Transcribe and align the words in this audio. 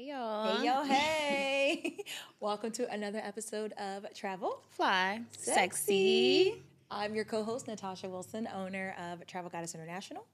Hey 0.00 0.06
y'all. 0.12 0.56
Hey 0.56 0.64
yo, 0.64 0.82
hey! 0.82 1.96
Welcome 2.40 2.70
to 2.72 2.90
another 2.90 3.18
episode 3.18 3.72
of 3.72 4.06
Travel 4.14 4.62
Fly. 4.70 5.20
Sexy. 5.36 5.52
Sexy. 5.52 6.62
I'm 6.90 7.14
your 7.14 7.26
co-host 7.26 7.68
Natasha 7.68 8.08
Wilson, 8.08 8.48
owner 8.54 8.96
of 8.98 9.26
Travel 9.26 9.50
Goddess 9.50 9.74
International. 9.74 10.24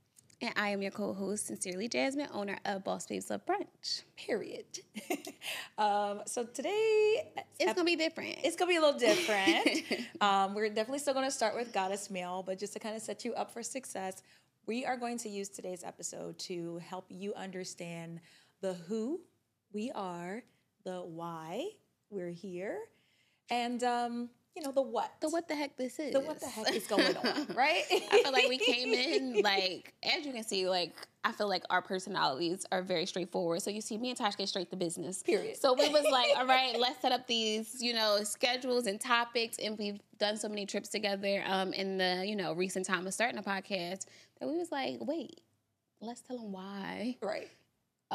And 0.41 0.53
I 0.55 0.69
am 0.69 0.83
your 0.83 0.93
co-host, 0.93 1.49
Sincerely 1.49 1.89
Jasmine, 1.89 2.29
owner 2.33 2.61
of 2.65 2.85
Boss 2.85 3.09
Babes 3.09 3.29
Love 3.29 3.45
Brunch. 3.45 4.03
Period. 4.17 4.67
um, 5.79 6.21
so 6.27 6.45
today 6.45 7.33
It's 7.59 7.73
gonna 7.73 7.83
be 7.83 7.97
different. 7.97 8.37
it's 8.45 8.55
gonna 8.55 8.69
be 8.69 8.77
a 8.77 8.81
little 8.81 9.01
different. 9.01 9.83
um, 10.21 10.55
we're 10.55 10.69
definitely 10.69 11.01
still 11.01 11.15
gonna 11.15 11.29
start 11.29 11.57
with 11.57 11.73
Goddess 11.73 12.09
Mail, 12.09 12.45
but 12.47 12.61
just 12.61 12.73
to 12.75 12.79
kind 12.79 12.95
of 12.95 13.03
set 13.03 13.25
you 13.25 13.35
up 13.35 13.51
for 13.51 13.65
success, 13.65 14.23
we 14.67 14.85
are 14.87 14.97
going 14.97 15.19
to 15.19 15.29
use 15.29 15.49
today's 15.49 15.83
episode 15.83 16.39
to 16.39 16.81
help 16.89 17.07
you 17.09 17.35
understand 17.35 18.21
the 18.61 18.75
who 18.75 19.21
we 19.77 19.91
are, 19.95 20.43
the 20.85 21.03
why 21.03 21.69
we're 22.09 22.31
here, 22.31 22.79
and 23.51 23.85
um, 23.85 24.31
you 24.57 24.63
know 24.63 24.73
the 24.73 24.81
what. 24.81 25.13
the 25.21 25.29
what 25.29 25.49
the 25.49 25.55
heck 25.55 25.77
this 25.77 25.99
is. 25.99 26.15
the 26.15 26.21
what 26.21 26.41
the 26.41 26.47
heck 26.47 26.75
is 26.75 26.87
going 26.87 27.15
on, 27.15 27.47
right? 27.55 27.85
I 27.91 28.23
feel 28.23 28.33
like 28.33 28.49
we 28.49 28.57
came 28.57 28.95
in 28.95 29.43
like 29.45 29.93
as 30.03 30.25
you 30.25 30.33
can 30.33 30.45
see, 30.45 30.67
like 30.67 30.95
I 31.25 31.33
feel 31.33 31.47
like 31.47 31.63
our 31.69 31.83
personalities 31.83 32.65
are 32.73 32.81
very 32.81 33.05
straightforward. 33.05 33.61
So 33.61 33.69
you 33.69 33.83
see, 33.83 33.99
me 33.99 34.09
and 34.09 34.17
Tosh 34.17 34.35
get 34.37 34.49
straight 34.49 34.71
to 34.71 34.77
business. 34.77 35.23
Period. 35.23 35.59
So 35.59 35.75
we 35.75 35.91
was 35.91 36.07
like, 36.11 36.31
all 36.39 36.47
right, 36.47 36.81
let's 36.81 37.03
set 37.03 37.13
up 37.13 37.27
these, 37.27 37.77
you 37.79 37.93
know, 37.93 38.21
schedules 38.25 38.87
and 38.87 38.99
topics, 38.99 39.59
and 39.59 39.77
we've 39.77 40.01
done 40.17 40.39
so 40.39 40.49
many 40.49 40.65
trips 40.65 40.89
together 40.89 41.45
um, 41.47 41.75
in 41.75 41.99
the 41.99 42.25
you 42.27 42.35
know 42.35 42.55
recent 42.55 42.87
time 42.87 43.07
of 43.07 43.13
starting 43.13 43.37
a 43.37 43.43
podcast 43.43 44.07
that 44.41 44.49
we 44.49 44.57
was 44.57 44.73
like, 44.73 44.97
wait, 45.01 45.43
let's 46.01 46.23
tell 46.23 46.39
them 46.39 46.53
why. 46.53 47.19
right. 47.21 47.51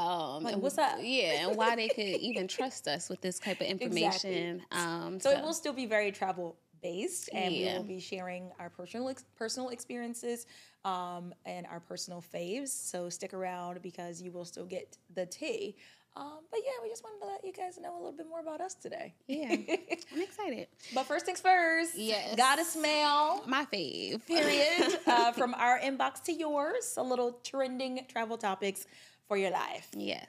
Um, 0.02 0.44
Like, 0.44 0.54
and 0.54 0.62
what's 0.62 0.78
up? 0.78 0.98
Yeah, 1.02 1.48
and 1.48 1.58
why 1.58 1.76
they 1.76 1.88
could 1.88 2.00
even 2.30 2.48
trust 2.48 2.88
us 2.88 3.10
with 3.10 3.22
this 3.22 3.40
type 3.40 3.62
of 3.62 3.68
information. 3.68 4.62
Um, 4.72 5.20
So 5.20 5.30
it 5.32 5.42
will 5.42 5.54
still 5.54 5.74
be 5.74 5.86
very 5.86 6.12
travel 6.12 6.58
based, 6.82 7.30
and 7.34 7.54
we 7.54 7.64
will 7.66 7.84
be 7.84 8.00
sharing 8.00 8.52
our 8.60 8.70
personal 8.70 9.10
ex- 9.10 9.26
personal 9.36 9.70
experiences 9.70 10.48
um, 10.84 11.34
and 11.46 11.68
our 11.68 11.80
personal 11.80 12.22
faves. 12.34 12.70
So 12.70 13.08
stick 13.10 13.34
around 13.34 13.82
because 13.84 14.22
you 14.22 14.32
will 14.32 14.46
still 14.46 14.66
get 14.66 14.98
the 15.14 15.26
tea. 15.28 15.76
Um, 16.18 16.40
but 16.50 16.60
yeah, 16.66 16.72
we 16.84 16.90
just 16.90 17.04
wanted 17.06 17.22
to 17.22 17.28
let 17.28 17.46
you 17.46 17.54
guys 17.54 17.80
know 17.82 17.94
a 17.96 18.00
little 18.00 18.12
bit 18.12 18.28
more 18.28 18.42
about 18.42 18.60
us 18.60 18.74
today. 18.74 19.14
yeah, 19.28 19.50
I'm 20.14 20.22
excited. 20.22 20.68
But 20.94 21.06
first 21.06 21.26
things 21.26 21.40
first, 21.40 21.96
Yes. 21.98 22.36
goddess 22.36 22.76
mail. 22.76 23.44
My 23.48 23.66
fave. 23.72 24.26
Period. 24.28 25.00
uh, 25.08 25.32
from 25.32 25.54
our 25.54 25.80
inbox 25.80 26.22
to 26.24 26.34
yours, 26.34 26.96
a 26.98 27.04
little 27.04 27.40
trending 27.44 28.06
travel 28.10 28.38
topics 28.38 28.86
for 29.32 29.38
your 29.38 29.52
life. 29.52 29.88
Yes. 29.96 30.28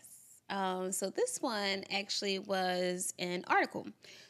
Um, 0.49 0.93
so 0.93 1.11
this 1.11 1.39
one 1.43 1.83
actually 1.91 2.39
was 2.39 3.15
an 3.19 3.43
article. 3.49 3.89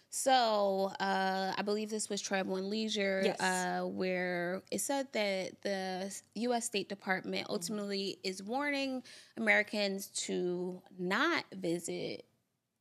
So 0.08 0.90
uh, 0.98 1.52
I 1.54 1.60
believe 1.62 1.90
this 1.90 2.08
was 2.08 2.22
Travel 2.22 2.56
and 2.56 2.70
Leisure, 2.70 3.20
Yes. 3.22 3.38
uh, 3.38 3.82
where 3.86 4.62
it 4.70 4.80
said 4.80 5.08
that 5.12 5.60
the 5.60 6.10
U.S. 6.36 6.64
State 6.64 6.88
Department 6.88 7.48
ultimately 7.50 8.16
is 8.24 8.42
warning 8.42 9.02
Americans 9.36 10.06
to 10.26 10.80
not 10.98 11.44
visit 11.54 12.24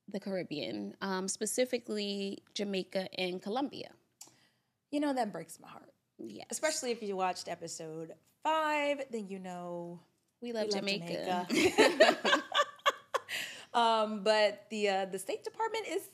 the 0.08 0.20
Caribbean, 0.22 0.96
um, 1.02 1.28
specifically 1.28 2.40
Jamaica 2.54 3.10
and 3.20 3.42
Colombia. 3.42 3.90
You 4.92 5.02
know 5.02 5.14
that 5.14 5.34
breaks 5.34 5.60
my 5.60 5.68
heart, 5.68 5.92
Yes, 6.20 6.46
especially 6.52 6.92
if 6.92 7.04
you 7.04 7.18
watched 7.18 7.50
episode 7.50 8.14
five. 8.44 9.02
Then 9.12 9.28
you 9.28 9.40
know 9.40 10.00
we 10.42 10.54
love, 10.54 10.68
We 10.68 10.72
love 10.72 10.80
Jamaica. 10.80 11.48
Jamaica. 11.50 12.44
Um, 13.74 14.24
but 14.24 14.66
the 14.70 14.90
uh, 14.90 15.06
the 15.06 15.18
State 15.18 15.44
Department 15.44 15.86
is 15.88 16.10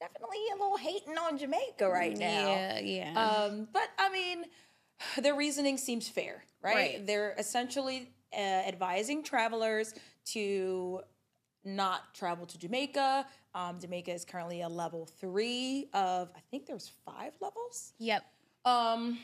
definitely 0.00 0.38
a 0.52 0.56
little 0.56 0.76
hating 0.76 1.16
on 1.16 1.38
Jamaica 1.38 1.88
right 1.88 2.16
now. 2.16 2.48
Yeah, 2.48 2.80
yeah. 2.80 3.12
Um, 3.18 3.68
but 3.72 3.88
I 3.98 4.10
mean, 4.10 4.44
their 5.16 5.34
reasoning 5.34 5.78
seems 5.78 6.08
fair, 6.08 6.44
right? 6.62 6.74
Right. 6.74 7.06
They're 7.06 7.34
essentially 7.38 8.10
uh, 8.32 8.36
advising 8.36 9.22
travelers 9.22 9.94
to 10.26 11.00
not 11.64 12.14
travel 12.14 12.46
to 12.46 12.58
Jamaica. 12.58 13.26
Um, 13.54 13.80
Jamaica 13.80 14.12
is 14.12 14.24
currently 14.24 14.60
a 14.60 14.68
level 14.68 15.06
three 15.06 15.88
of 15.94 16.30
I 16.36 16.40
think 16.50 16.66
there's 16.66 16.92
five 17.04 17.32
levels 17.40 17.92
yep. 17.98 18.22
um, 18.64 19.18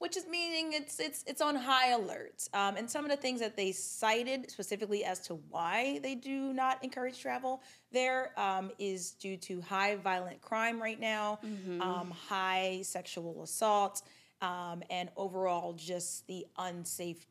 which 0.00 0.16
is 0.16 0.26
meaning 0.26 0.72
it's 0.72 0.98
it's 0.98 1.22
it's 1.26 1.42
on 1.42 1.54
high 1.54 1.90
alert. 1.90 2.48
Um, 2.54 2.76
and 2.76 2.90
some 2.90 3.04
of 3.04 3.10
the 3.10 3.18
things 3.18 3.38
that 3.40 3.54
they 3.54 3.70
cited 3.70 4.50
specifically 4.50 5.04
as 5.04 5.20
to 5.26 5.34
why 5.50 6.00
they 6.02 6.14
do 6.14 6.54
not 6.54 6.82
encourage 6.82 7.20
travel 7.20 7.62
there 7.92 8.32
um, 8.40 8.70
is 8.78 9.12
due 9.12 9.36
to 9.36 9.60
high 9.60 9.96
violent 9.96 10.40
crime 10.40 10.80
right 10.80 10.98
now, 10.98 11.38
um, 11.80 12.10
high 12.10 12.80
sexual 12.82 13.42
assault, 13.42 14.02
um, 14.40 14.82
and 14.88 15.10
overall 15.16 15.74
just 15.74 16.26
the 16.26 16.46
unsafe 16.58 17.26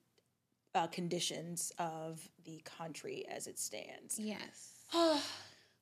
uh, 0.76 0.86
conditions 0.88 1.72
of 1.80 2.22
the 2.46 2.62
country 2.78 3.26
as 3.30 3.48
it 3.48 3.60
stands. 3.60 4.20
Yes. 4.20 4.86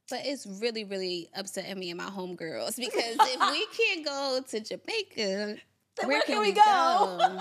But 0.09 0.21
it's 0.23 0.45
really, 0.61 0.85
really 0.85 1.27
upsetting 1.35 1.77
me 1.77 1.89
and 1.89 1.97
my 1.97 2.05
homegirls 2.05 2.75
because 2.77 3.17
if 3.19 3.51
we 3.51 3.67
can't 3.75 4.05
go 4.05 4.39
to 4.47 4.59
Jamaica, 4.61 5.57
Then 5.99 6.07
where 6.09 6.21
can 6.21 6.41
we 6.41 6.51
go? 6.51 7.39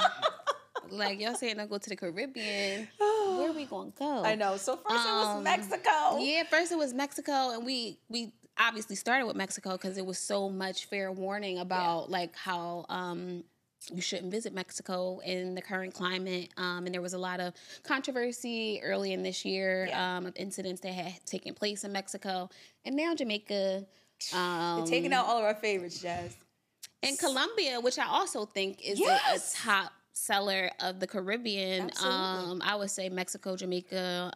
like 0.91 1.21
y'all 1.21 1.34
saying, 1.34 1.59
I 1.61 1.67
go 1.67 1.78
to 1.78 1.89
the 1.89 1.97
Caribbean. 1.97 2.89
Where 2.99 3.50
are 3.50 3.53
we 3.53 3.65
gonna 3.65 3.91
go? 3.99 4.22
I 4.25 4.34
know. 4.34 4.56
So 4.56 4.77
first 4.77 5.06
it 5.06 5.12
was 5.12 5.37
Um, 5.37 5.43
Mexico. 5.43 6.19
Yeah, 6.19 6.44
first 6.44 6.72
it 6.72 6.78
was 6.78 6.95
Mexico, 6.95 7.50
and 7.50 7.65
we 7.66 7.99
we 8.09 8.33
obviously 8.59 8.97
started 8.97 9.27
with 9.27 9.37
Mexico 9.37 9.72
because 9.72 9.99
it 9.99 10.06
was 10.06 10.19
so 10.19 10.49
much 10.49 10.87
fair 10.87 11.12
warning 11.12 11.59
about 11.59 12.11
like 12.11 12.34
how 12.37 12.87
um 12.89 13.45
you 13.93 14.00
shouldn't 14.03 14.33
visit 14.33 14.53
Mexico 14.53 15.21
in 15.25 15.55
the 15.55 15.62
current 15.62 15.95
climate. 15.95 16.49
Um, 16.56 16.87
and 16.87 16.95
there 16.95 17.03
was 17.03 17.12
a 17.12 17.19
lot 17.19 17.39
of 17.39 17.53
controversy 17.84 18.81
early 18.83 19.12
in 19.12 19.22
this 19.22 19.45
year 19.45 19.87
Yeah. 19.89 20.16
um, 20.16 20.27
of 20.27 20.33
incidents 20.37 20.81
that 20.81 20.93
had 20.93 21.25
taken 21.25 21.55
place 21.55 21.84
in 21.84 21.93
Mexico, 21.93 22.49
and 22.84 22.97
now 22.97 23.15
Jamaica. 23.15 23.84
Um, 24.33 24.78
They're 24.78 24.87
taking 24.87 25.12
out 25.12 25.27
all 25.27 25.39
of 25.39 25.45
our 25.45 25.55
favorites, 25.55 26.00
Jazz. 26.00 26.37
And 27.06 27.19
Colombia, 27.19 27.81
which 27.81 27.99
I 27.99 28.06
also 28.06 28.44
think 28.44 28.83
is 28.84 28.99
a- 28.99 29.03
Yes. 29.03 29.55
a, 29.55 29.59
top 29.59 29.93
seller 30.12 30.71
of 30.81 30.99
the 31.00 31.06
Caribbean. 31.06 31.91
Um, 32.03 32.61
I 32.65 32.75
would 32.75 32.91
say 32.91 33.09
Mexico, 33.09 33.55
Jamaica, 33.56 34.33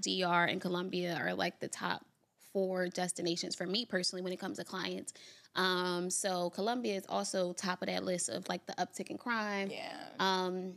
DR, 0.00 0.44
and 0.44 0.60
Colombia 0.60 1.16
are 1.20 1.34
like 1.34 1.60
the 1.60 1.68
top 1.68 2.04
four 2.52 2.88
destinations 2.88 3.54
for 3.54 3.66
me 3.66 3.84
personally 3.84 4.22
when 4.22 4.32
it 4.32 4.38
comes 4.38 4.58
to 4.58 4.64
clients. 4.64 5.12
Um, 5.56 6.10
so 6.10 6.50
Colombia 6.50 6.96
is 6.96 7.04
also 7.08 7.52
top 7.52 7.82
of 7.82 7.88
that 7.88 8.04
list 8.04 8.28
of 8.28 8.48
like 8.48 8.64
the 8.66 8.72
uptick 8.74 9.10
in 9.10 9.18
crime. 9.18 9.70
Yeah. 9.70 9.96
Um, 10.18 10.74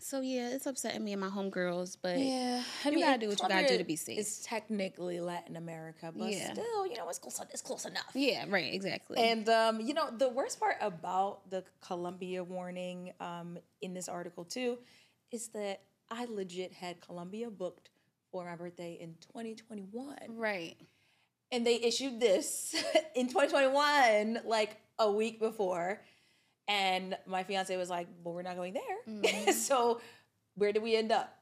so 0.00 0.20
yeah, 0.20 0.50
it's 0.50 0.66
upsetting 0.66 1.04
me 1.04 1.12
and 1.12 1.20
my 1.20 1.28
homegirls, 1.28 1.96
but 2.00 2.18
Yeah, 2.18 2.62
You 2.84 2.98
gotta 2.98 3.18
do 3.18 3.28
what 3.28 3.42
you 3.42 3.48
gotta 3.48 3.68
do 3.68 3.78
to 3.78 3.84
be 3.84 3.96
safe. 3.96 4.18
It's 4.18 4.44
technically 4.44 5.20
Latin 5.20 5.56
America, 5.56 6.12
but 6.14 6.30
Yeah. 6.30 6.52
still, 6.52 6.86
you 6.86 6.96
know, 6.96 7.08
it's 7.08 7.18
close. 7.18 7.40
It's 7.50 7.62
close 7.62 7.84
enough. 7.84 8.10
yeah, 8.14 8.44
right, 8.48 8.72
exactly. 8.72 9.18
And 9.18 9.48
um, 9.48 9.80
you 9.80 9.94
know, 9.94 10.10
the 10.10 10.28
worst 10.28 10.60
part 10.60 10.76
about 10.80 11.50
the 11.50 11.64
Colombia 11.80 12.44
warning 12.44 13.12
um, 13.20 13.58
in 13.80 13.94
this 13.94 14.08
article 14.08 14.44
too 14.44 14.78
is 15.30 15.48
that 15.48 15.82
I 16.10 16.26
legit 16.26 16.72
had 16.72 17.00
Colombia 17.00 17.50
booked 17.50 17.90
for 18.32 18.44
my 18.44 18.56
birthday 18.56 18.96
in 19.00 19.14
2021, 19.32 20.16
right. 20.36 20.76
and 21.52 21.66
they 21.66 21.76
issued 21.76 22.20
this 22.20 22.74
in 23.14 23.28
2021, 23.28 24.40
like 24.44 24.76
a 24.98 25.10
week 25.10 25.40
before. 25.40 26.00
And 26.68 27.16
my 27.26 27.42
fiance 27.42 27.76
was 27.76 27.90
like, 27.90 28.06
"Well, 28.22 28.34
we're 28.34 28.42
not 28.42 28.56
going 28.56 28.74
there." 28.74 29.52
so, 29.52 30.00
where 30.54 30.72
did 30.72 30.82
we 30.82 30.96
end 30.96 31.12
up? 31.12 31.36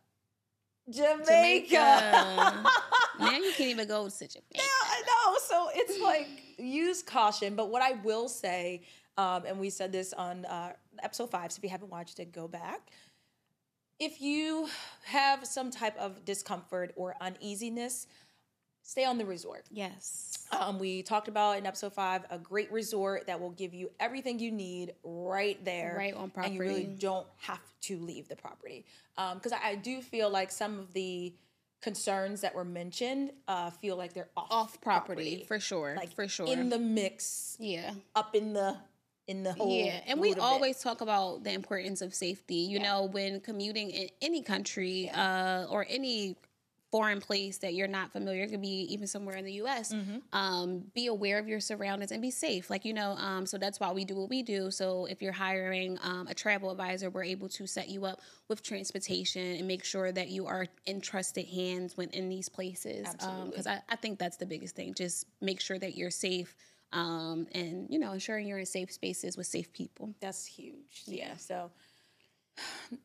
Jamaica. 0.90 1.26
Jamaica. 1.26 2.64
now 3.20 3.36
you 3.36 3.52
can't 3.56 3.70
even 3.70 3.86
go 3.88 4.08
to 4.08 4.16
Jamaica. 4.16 4.42
Yeah, 4.54 4.62
I 4.62 5.02
know. 5.06 5.38
So 5.46 5.68
it's 5.74 6.00
like 6.00 6.28
use 6.58 7.02
caution. 7.02 7.56
But 7.56 7.70
what 7.70 7.82
I 7.82 7.92
will 8.04 8.28
say, 8.28 8.82
um, 9.16 9.44
and 9.46 9.58
we 9.58 9.70
said 9.70 9.92
this 9.92 10.12
on 10.12 10.44
uh, 10.46 10.72
episode 11.02 11.30
five. 11.30 11.52
So 11.52 11.58
if 11.58 11.64
you 11.64 11.70
haven't 11.70 11.90
watched 11.90 12.20
it, 12.20 12.32
go 12.32 12.48
back. 12.48 12.90
If 13.98 14.20
you 14.20 14.68
have 15.04 15.46
some 15.46 15.70
type 15.70 15.96
of 15.98 16.24
discomfort 16.24 16.92
or 16.96 17.16
uneasiness, 17.20 18.06
stay 18.88 19.04
on 19.04 19.18
the 19.18 19.26
resort. 19.26 19.66
Yes. 19.70 20.46
Um, 20.58 20.78
we 20.78 21.02
talked 21.02 21.28
about 21.28 21.58
in 21.58 21.66
episode 21.66 21.92
five 21.92 22.24
a 22.30 22.38
great 22.38 22.72
resort 22.72 23.26
that 23.26 23.38
will 23.38 23.50
give 23.50 23.74
you 23.74 23.90
everything 24.00 24.38
you 24.38 24.50
need 24.50 24.94
right 25.04 25.62
there, 25.62 25.94
Right 25.98 26.14
on 26.14 26.30
property. 26.30 26.46
and 26.46 26.54
you 26.54 26.60
really 26.62 26.84
don't 26.84 27.26
have 27.36 27.60
to 27.82 27.98
leave 27.98 28.28
the 28.28 28.36
property. 28.36 28.86
Because 29.34 29.52
I, 29.52 29.70
I 29.70 29.74
do 29.74 30.00
feel 30.00 30.30
like 30.30 30.50
some 30.50 30.78
of 30.78 30.94
the 30.94 31.34
concerns 31.82 32.40
that 32.40 32.54
were 32.54 32.64
mentioned 32.64 33.32
uh, 33.46 33.68
feel 33.70 33.96
like 33.96 34.14
they're 34.14 34.30
off, 34.38 34.46
Off 34.50 34.80
property, 34.80 35.44
for 35.46 35.60
sure. 35.60 35.94
like 35.94 36.12
for 36.14 36.26
sure. 36.26 36.46
in 36.46 36.70
the 36.70 36.78
mix, 36.78 37.56
yeah. 37.60 37.92
up 38.16 38.34
in 38.34 38.54
the 38.54 38.74
in 39.26 39.42
the 39.42 39.52
whole. 39.52 39.70
Yeah, 39.70 40.00
and 40.06 40.18
we 40.18 40.28
mood 40.30 40.38
of 40.38 40.44
it. 40.44 40.46
always 40.46 40.80
talk 40.80 41.02
about 41.02 41.44
the 41.44 41.52
importance 41.52 42.00
of 42.00 42.14
safety. 42.14 42.54
You 42.54 42.78
know, 42.78 43.04
when 43.04 43.40
commuting 43.40 43.90
in 43.90 44.08
any 44.22 44.40
country 44.42 45.10
uh, 45.10 45.66
or 45.66 45.84
any 45.90 46.36
foreign 46.90 47.20
place 47.20 47.58
that 47.58 47.74
you're 47.74 47.88
not 47.88 48.12
familiar, 48.12 48.44
it 48.44 48.50
could 48.50 48.62
be 48.62 48.86
even 48.90 49.06
somewhere 49.06 49.36
in 49.36 49.44
the 49.44 49.52
US, 49.54 49.92
um, 50.32 50.84
be 50.94 51.06
aware 51.06 51.38
of 51.38 51.46
your 51.46 51.60
surroundings 51.60 52.12
and 52.12 52.22
be 52.22 52.30
safe. 52.30 52.70
Like, 52.70 52.84
you 52.84 52.94
know, 52.94 53.12
um, 53.12 53.46
so 53.46 53.58
that's 53.58 53.78
why 53.78 53.92
we 53.92 54.04
do 54.04 54.16
what 54.16 54.30
we 54.30 54.42
do. 54.42 54.70
So 54.70 55.06
if 55.06 55.20
you're 55.20 55.32
hiring 55.32 55.98
um, 56.02 56.26
a 56.28 56.34
travel 56.34 56.70
advisor, 56.70 57.10
we're 57.10 57.24
able 57.24 57.48
to 57.50 57.66
set 57.66 57.88
you 57.88 58.06
up 58.06 58.20
with 58.48 58.62
transportation 58.62 59.56
and 59.56 59.68
make 59.68 59.84
sure 59.84 60.12
that 60.12 60.28
you 60.28 60.46
are 60.46 60.66
in 60.86 61.00
trusted 61.00 61.46
hands 61.46 61.96
when 61.96 62.08
in 62.10 62.28
these 62.28 62.48
places. 62.48 63.06
Absolutely. 63.06 63.50
Because 63.50 63.66
I, 63.66 63.82
I 63.88 63.96
think 63.96 64.18
that's 64.18 64.36
the 64.36 64.46
biggest 64.46 64.74
thing. 64.74 64.94
Just 64.94 65.26
make 65.40 65.60
sure 65.60 65.78
that 65.78 65.96
you're 65.96 66.10
safe 66.10 66.54
um, 66.92 67.46
and, 67.52 67.86
you 67.90 67.98
know, 67.98 68.12
ensuring 68.12 68.46
you're 68.46 68.58
in 68.58 68.66
safe 68.66 68.90
spaces 68.90 69.36
with 69.36 69.46
safe 69.46 69.70
people. 69.72 70.14
That's 70.20 70.46
huge. 70.46 71.02
Yeah. 71.06 71.36
So 71.36 71.70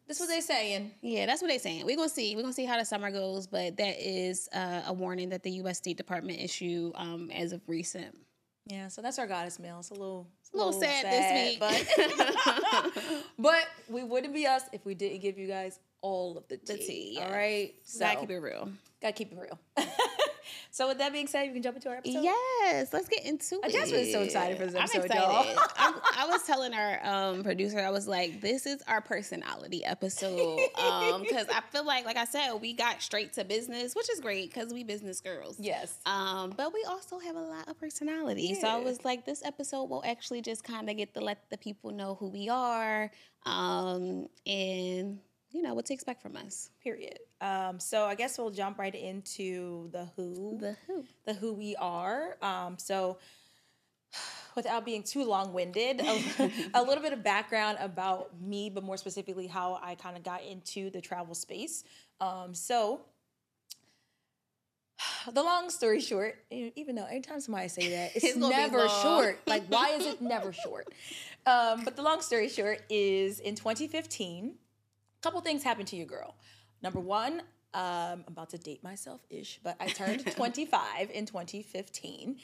that's 0.07 0.19
what 0.19 0.27
they're 0.29 0.41
saying. 0.41 0.91
Yeah, 1.01 1.25
that's 1.25 1.41
what 1.41 1.50
they're 1.50 1.59
saying. 1.59 1.85
We're 1.85 1.95
gonna 1.97 2.09
see. 2.09 2.35
We're 2.35 2.41
gonna 2.41 2.53
see 2.53 2.65
how 2.65 2.77
the 2.77 2.85
summer 2.85 3.11
goes, 3.11 3.47
but 3.47 3.77
that 3.77 3.95
is 4.00 4.50
uh, 4.53 4.81
a 4.88 4.94
warning 4.94 5.29
that 5.29 5.44
the 5.44 5.51
U.S. 5.51 5.77
State 5.77 5.97
Department 5.97 6.39
issued 6.39 6.91
um, 6.95 7.29
as 7.31 7.51
of 7.53 7.61
recent. 7.67 8.15
Yeah, 8.67 8.88
so 8.88 9.01
that's 9.01 9.19
our 9.19 9.27
goddess 9.27 9.59
mail. 9.59 9.79
It's 9.79 9.89
a 9.89 9.94
little, 9.94 10.27
it's 10.41 10.53
A 10.53 10.57
little 10.57 10.71
sad 10.71 11.05
this 11.05 11.51
week. 11.51 11.59
but 11.59 12.94
but 13.38 13.65
we 13.89 14.03
wouldn't 14.03 14.33
be 14.33 14.47
us 14.47 14.63
if 14.71 14.85
we 14.85 14.95
didn't 14.95 15.19
give 15.19 15.38
you 15.38 15.47
guys 15.47 15.79
all 16.01 16.38
of 16.38 16.47
the 16.47 16.57
tea. 16.57 16.77
tea, 16.77 17.17
All 17.19 17.27
yes. 17.27 17.33
right, 17.35 17.73
so 17.83 18.00
Gotta 18.00 18.19
keep 18.21 18.29
it 18.31 18.39
real. 18.39 18.69
gotta 19.01 19.13
keep 19.13 19.31
it 19.33 19.38
real. 19.38 19.59
so 20.71 20.87
with 20.87 20.97
that 20.99 21.11
being 21.13 21.27
said, 21.27 21.43
you 21.43 21.53
can 21.53 21.61
jump 21.61 21.75
into 21.77 21.89
our 21.89 21.95
episode. 21.97 22.23
Yes, 22.23 22.91
let's 22.93 23.07
get 23.07 23.25
into 23.25 23.55
Uh, 23.55 23.67
it. 23.67 23.71
Jasmine's 23.73 24.11
so 24.11 24.21
excited 24.21 24.57
for 24.57 24.65
this 24.65 24.75
I'm 24.75 24.81
episode, 24.83 25.05
excited. 25.05 25.23
y'all. 25.55 25.67
I'm, 25.77 25.93
I 26.17 26.25
was 26.27 26.43
telling 26.43 26.73
our 26.73 27.05
um, 27.05 27.43
producer, 27.43 27.79
I 27.79 27.89
was 27.89 28.07
like, 28.07 28.41
"This 28.41 28.65
is 28.65 28.81
our 28.87 29.01
personality 29.01 29.83
episode," 29.85 30.57
because 30.75 31.47
I 31.49 31.61
feel 31.71 31.85
like, 31.85 32.05
like 32.05 32.17
I 32.17 32.25
said, 32.25 32.53
we 32.55 32.73
got 32.73 33.01
straight 33.01 33.33
to 33.33 33.43
business, 33.43 33.95
which 33.95 34.09
is 34.11 34.19
great 34.19 34.53
because 34.53 34.73
we 34.73 34.83
business 34.83 35.21
girls. 35.21 35.57
Yes. 35.59 35.97
Um, 36.05 36.53
but 36.55 36.73
we 36.73 36.83
also 36.87 37.19
have 37.19 37.35
a 37.35 37.41
lot 37.41 37.67
of 37.67 37.79
personality. 37.79 38.55
So 38.55 38.67
I 38.67 38.77
was 38.77 39.03
like, 39.05 39.25
this 39.25 39.43
episode 39.45 39.85
will 39.85 40.03
actually 40.05 40.41
just 40.41 40.63
kind 40.63 40.89
of 40.89 40.97
get 40.97 41.13
to 41.13 41.21
let 41.21 41.49
the 41.49 41.57
people 41.57 41.91
know 41.91 42.15
who 42.15 42.27
we 42.29 42.49
are, 42.49 43.11
um, 43.45 44.27
and 44.45 45.19
you 45.53 45.61
know 45.61 45.73
what 45.73 45.85
to 45.85 45.94
expect 45.94 46.21
from 46.21 46.35
us. 46.35 46.71
Period. 46.83 47.19
Um, 47.39 47.79
so 47.79 48.05
I 48.05 48.15
guess 48.15 48.38
we'll 48.38 48.50
jump 48.50 48.79
right 48.79 48.94
into 48.94 49.89
the 49.91 50.09
who. 50.15 50.57
The 50.59 50.75
who. 50.88 51.05
the 51.25 51.33
who 51.33 51.53
we 51.53 51.75
are. 51.75 52.35
Um, 52.41 52.77
so, 52.77 53.19
without 54.55 54.83
being 54.83 55.03
too 55.03 55.23
long 55.23 55.53
winded, 55.53 56.01
a, 56.01 56.51
a 56.73 56.81
little 56.81 57.03
bit 57.03 57.13
of 57.13 57.23
background 57.23 57.77
about 57.79 58.31
me, 58.41 58.69
but 58.69 58.83
more 58.83 58.97
specifically, 58.97 59.47
how 59.47 59.79
I 59.81 59.95
kind 59.95 60.17
of 60.17 60.23
got 60.23 60.44
into 60.44 60.89
the 60.89 61.01
travel 61.01 61.35
space. 61.35 61.83
Um, 62.19 62.55
so, 62.55 63.01
the 65.31 65.44
long 65.44 65.69
story 65.69 66.01
short, 66.01 66.44
even 66.50 66.95
though 66.95 67.05
anytime 67.05 67.39
somebody 67.39 67.67
say 67.67 67.89
that, 67.91 68.11
it's, 68.15 68.25
It's 68.25 68.38
never 68.38 68.88
short. 68.89 69.39
Like, 69.45 69.67
why 69.67 69.89
is 69.91 70.05
it 70.07 70.21
never 70.21 70.51
short? 70.51 70.88
Um, 71.45 71.83
but 71.83 71.95
the 71.95 72.01
long 72.01 72.21
story 72.21 72.50
short 72.50 72.81
is 72.89 73.39
in 73.39 73.55
2015, 73.55 74.53
a 74.53 74.62
couple 75.23 75.41
things 75.41 75.63
happened 75.63 75.87
to 75.89 75.95
you, 75.95 76.05
girl. 76.05 76.35
Number 76.81 76.99
one, 76.99 77.39
um, 77.73 78.21
I'm 78.21 78.23
about 78.27 78.49
to 78.51 78.57
date 78.57 78.83
myself 78.83 79.21
ish, 79.29 79.59
but 79.63 79.75
I 79.79 79.87
turned 79.87 80.25
25 80.35 81.09
in 81.11 81.25
2015. 81.25 82.37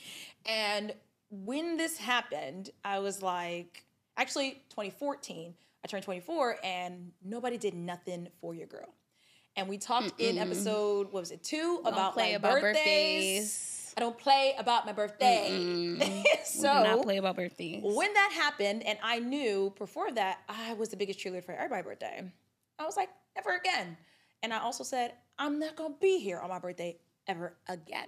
And 0.48 0.94
when 1.30 1.78
this 1.78 1.98
happened, 1.98 2.72
I 2.84 3.00
was 3.00 3.22
like, 3.22 3.84
actually, 4.18 4.64
2014, 4.70 5.54
I 5.84 5.88
turned 5.88 6.04
24 6.04 6.58
and 6.64 7.12
nobody 7.24 7.58
did 7.58 7.74
nothing 7.76 8.28
for 8.42 8.56
your 8.56 8.68
girl. 8.68 8.94
And 9.56 9.68
we 9.68 9.78
talked 9.78 10.20
in 10.20 10.38
episode, 10.38 11.12
what 11.12 11.20
was 11.22 11.32
it, 11.32 11.44
two, 11.44 11.82
about 11.86 12.14
play 12.14 12.32
my 12.32 12.36
about 12.38 12.62
birthdays. 12.62 13.42
birthdays. 13.44 13.94
I 13.98 14.00
don't 14.00 14.18
play 14.18 14.56
about 14.58 14.86
my 14.86 14.94
birthday. 14.94 15.50
We 16.56 16.62
Do 16.62 16.68
not 16.68 17.04
play 17.04 17.18
about 17.18 17.36
birthdays. 17.36 17.82
when 17.84 18.14
that 18.14 18.32
happened, 18.34 18.84
and 18.84 18.98
I 19.04 19.20
knew 19.20 19.74
before 19.78 20.12
that 20.12 20.40
I 20.48 20.74
was 20.74 20.90
the 20.90 20.98
biggest 20.98 21.20
cheerleader 21.20 21.44
for 21.44 21.52
everybody's 21.54 21.86
birthday, 21.86 22.32
I 22.80 22.86
was 22.86 22.98
like, 22.98 23.10
never 23.36 23.56
again. 23.58 23.98
And 24.42 24.54
I 24.54 24.60
also 24.60 24.84
said, 24.84 25.14
I'm 25.38 25.60
not 25.60 25.76
gonna 25.76 25.96
be 26.00 26.20
here 26.20 26.40
on 26.40 26.50
my 26.50 26.60
birthday 26.60 26.98
ever 27.28 27.54
again. 27.68 28.08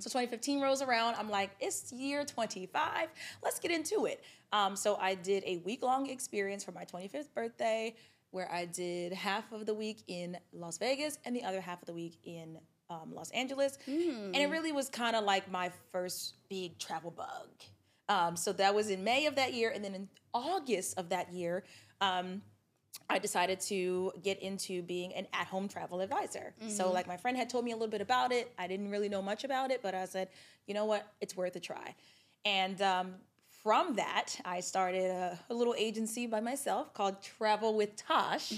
So 0.00 0.10
2015 0.10 0.60
rolls 0.60 0.82
around. 0.82 1.14
I'm 1.14 1.30
like, 1.30 1.50
it's 1.60 1.92
year 1.92 2.24
25. 2.24 3.08
Let's 3.42 3.58
get 3.58 3.70
into 3.70 4.06
it. 4.06 4.22
Um, 4.52 4.76
so 4.76 4.96
I 4.96 5.14
did 5.14 5.42
a 5.46 5.58
week 5.58 5.82
long 5.82 6.08
experience 6.10 6.62
for 6.62 6.72
my 6.72 6.84
25th 6.84 7.32
birthday 7.34 7.94
where 8.32 8.50
I 8.52 8.66
did 8.66 9.12
half 9.12 9.52
of 9.52 9.64
the 9.64 9.72
week 9.74 10.02
in 10.08 10.36
Las 10.52 10.76
Vegas 10.78 11.18
and 11.24 11.34
the 11.34 11.44
other 11.44 11.60
half 11.60 11.80
of 11.80 11.86
the 11.86 11.94
week 11.94 12.18
in 12.24 12.58
um, 12.90 13.12
Los 13.14 13.30
Angeles. 13.30 13.78
And 14.34 14.36
it 14.36 14.50
really 14.50 14.72
was 14.72 14.88
kind 14.90 15.14
of 15.16 15.24
like 15.24 15.50
my 15.50 15.70
first 15.90 16.34
big 16.50 16.78
travel 16.78 17.12
bug. 17.12 17.48
Um, 18.08 18.36
so 18.36 18.52
that 18.54 18.74
was 18.74 18.90
in 18.90 19.02
May 19.04 19.26
of 19.26 19.36
that 19.36 19.54
year. 19.54 19.70
And 19.74 19.82
then 19.84 19.94
in 19.94 20.08
August 20.34 20.98
of 20.98 21.08
that 21.10 21.32
year, 21.32 21.62
um, 22.00 22.42
I 23.10 23.18
decided 23.18 23.60
to 23.60 24.12
get 24.22 24.40
into 24.40 24.82
being 24.82 25.12
an 25.14 25.26
at 25.32 25.46
home 25.46 25.68
travel 25.68 26.00
advisor. 26.00 26.54
So, 26.68 26.90
like, 26.90 27.06
my 27.06 27.16
friend 27.16 27.36
had 27.36 27.50
told 27.50 27.64
me 27.64 27.72
a 27.72 27.74
little 27.74 27.90
bit 27.90 28.00
about 28.00 28.32
it. 28.32 28.50
I 28.58 28.66
didn't 28.66 28.90
really 28.90 29.08
know 29.08 29.22
much 29.22 29.44
about 29.44 29.70
it, 29.70 29.80
but 29.82 29.94
I 29.94 30.04
said, 30.06 30.28
you 30.66 30.74
know 30.74 30.86
what? 30.86 31.06
It's 31.20 31.36
worth 31.36 31.54
a 31.56 31.60
try. 31.60 31.94
And 32.44 32.80
um, 32.82 33.14
from 33.62 33.94
that, 33.96 34.34
I 34.44 34.60
started 34.60 35.10
a, 35.10 35.38
a 35.50 35.54
little 35.54 35.74
agency 35.76 36.26
by 36.26 36.40
myself 36.40 36.92
called 36.94 37.20
Travel 37.22 37.74
with 37.74 37.94
Tosh. 37.96 38.52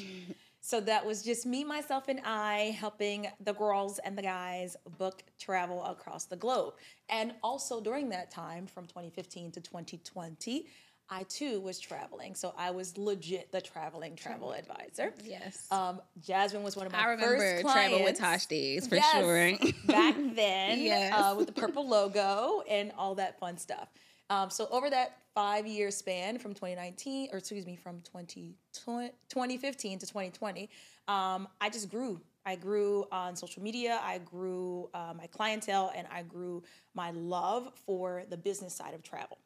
So 0.60 0.80
that 0.80 1.06
was 1.06 1.22
just 1.22 1.46
me, 1.46 1.62
myself, 1.62 2.08
and 2.08 2.20
I 2.24 2.76
helping 2.80 3.28
the 3.44 3.52
girls 3.54 4.00
and 4.00 4.18
the 4.18 4.22
guys 4.22 4.76
book 4.98 5.22
travel 5.38 5.84
across 5.84 6.24
the 6.24 6.34
globe. 6.34 6.74
And 7.08 7.34
also 7.40 7.80
during 7.80 8.08
that 8.08 8.32
time, 8.32 8.66
from 8.66 8.86
2015 8.86 9.52
to 9.52 9.60
2020, 9.60 10.66
I 11.08 11.22
too 11.24 11.60
was 11.60 11.78
traveling. 11.78 12.34
So 12.34 12.52
I 12.58 12.70
was 12.72 12.98
legit 12.98 13.52
the 13.52 13.60
traveling 13.60 14.16
travel 14.16 14.52
advisor. 14.52 15.12
yes. 15.24 15.66
Um, 15.70 16.00
Jasmine 16.20 16.62
was 16.62 16.76
one 16.76 16.86
of 16.86 16.92
my 16.92 17.00
I 17.00 17.10
remember 17.10 17.38
first 17.38 17.62
travel 17.62 18.02
with. 18.02 18.18
Tosh 18.18 18.46
days 18.46 18.86
for 18.88 18.96
Yes, 18.96 19.12
sure. 19.12 19.72
back 19.86 20.16
then, 20.34 20.80
Yes. 20.80 21.12
uh, 21.14 21.34
with 21.36 21.46
the 21.46 21.52
purple 21.52 21.86
logo 21.88 22.62
and 22.68 22.92
all 22.98 23.14
that 23.16 23.38
fun 23.38 23.56
stuff. 23.58 23.88
Um, 24.30 24.50
so 24.50 24.66
over 24.72 24.90
that 24.90 25.18
five 25.34 25.66
year 25.66 25.90
span 25.92 26.38
from 26.38 26.54
2019, 26.54 27.28
or 27.32 27.38
excuse 27.38 27.66
me, 27.66 27.76
from 27.76 28.00
2020, 28.00 29.12
2015 29.28 29.98
to 30.00 30.06
2020, 30.06 30.68
um, 31.06 31.46
I 31.60 31.70
just 31.70 31.88
grew. 31.90 32.20
I 32.44 32.56
grew 32.56 33.06
on 33.12 33.36
social 33.36 33.62
media. 33.62 34.00
I 34.02 34.18
grew 34.18 34.88
uh, 34.94 35.12
my 35.16 35.26
clientele, 35.26 35.92
and 35.94 36.06
I 36.12 36.22
grew 36.22 36.62
my 36.94 37.10
love 37.12 37.70
for 37.86 38.24
the 38.28 38.36
business 38.36 38.74
side 38.74 38.94
of 38.94 39.02
travel. 39.02 39.38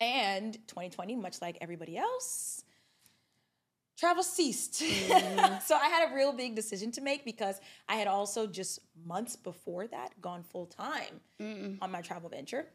And 0.00 0.54
2020, 0.68 1.16
much 1.16 1.40
like 1.40 1.58
everybody 1.60 1.96
else, 1.96 2.64
travel 3.96 4.22
ceased. 4.22 4.82
Mm-hmm. 4.82 5.58
so 5.64 5.76
I 5.76 5.88
had 5.88 6.10
a 6.10 6.14
real 6.14 6.32
big 6.32 6.54
decision 6.54 6.92
to 6.92 7.00
make 7.00 7.24
because 7.24 7.60
I 7.88 7.96
had 7.96 8.06
also 8.06 8.46
just 8.46 8.80
months 9.04 9.36
before 9.36 9.86
that 9.88 10.20
gone 10.20 10.42
full 10.42 10.66
time 10.66 11.20
on 11.80 11.90
my 11.90 12.02
travel 12.02 12.28
venture. 12.28 12.66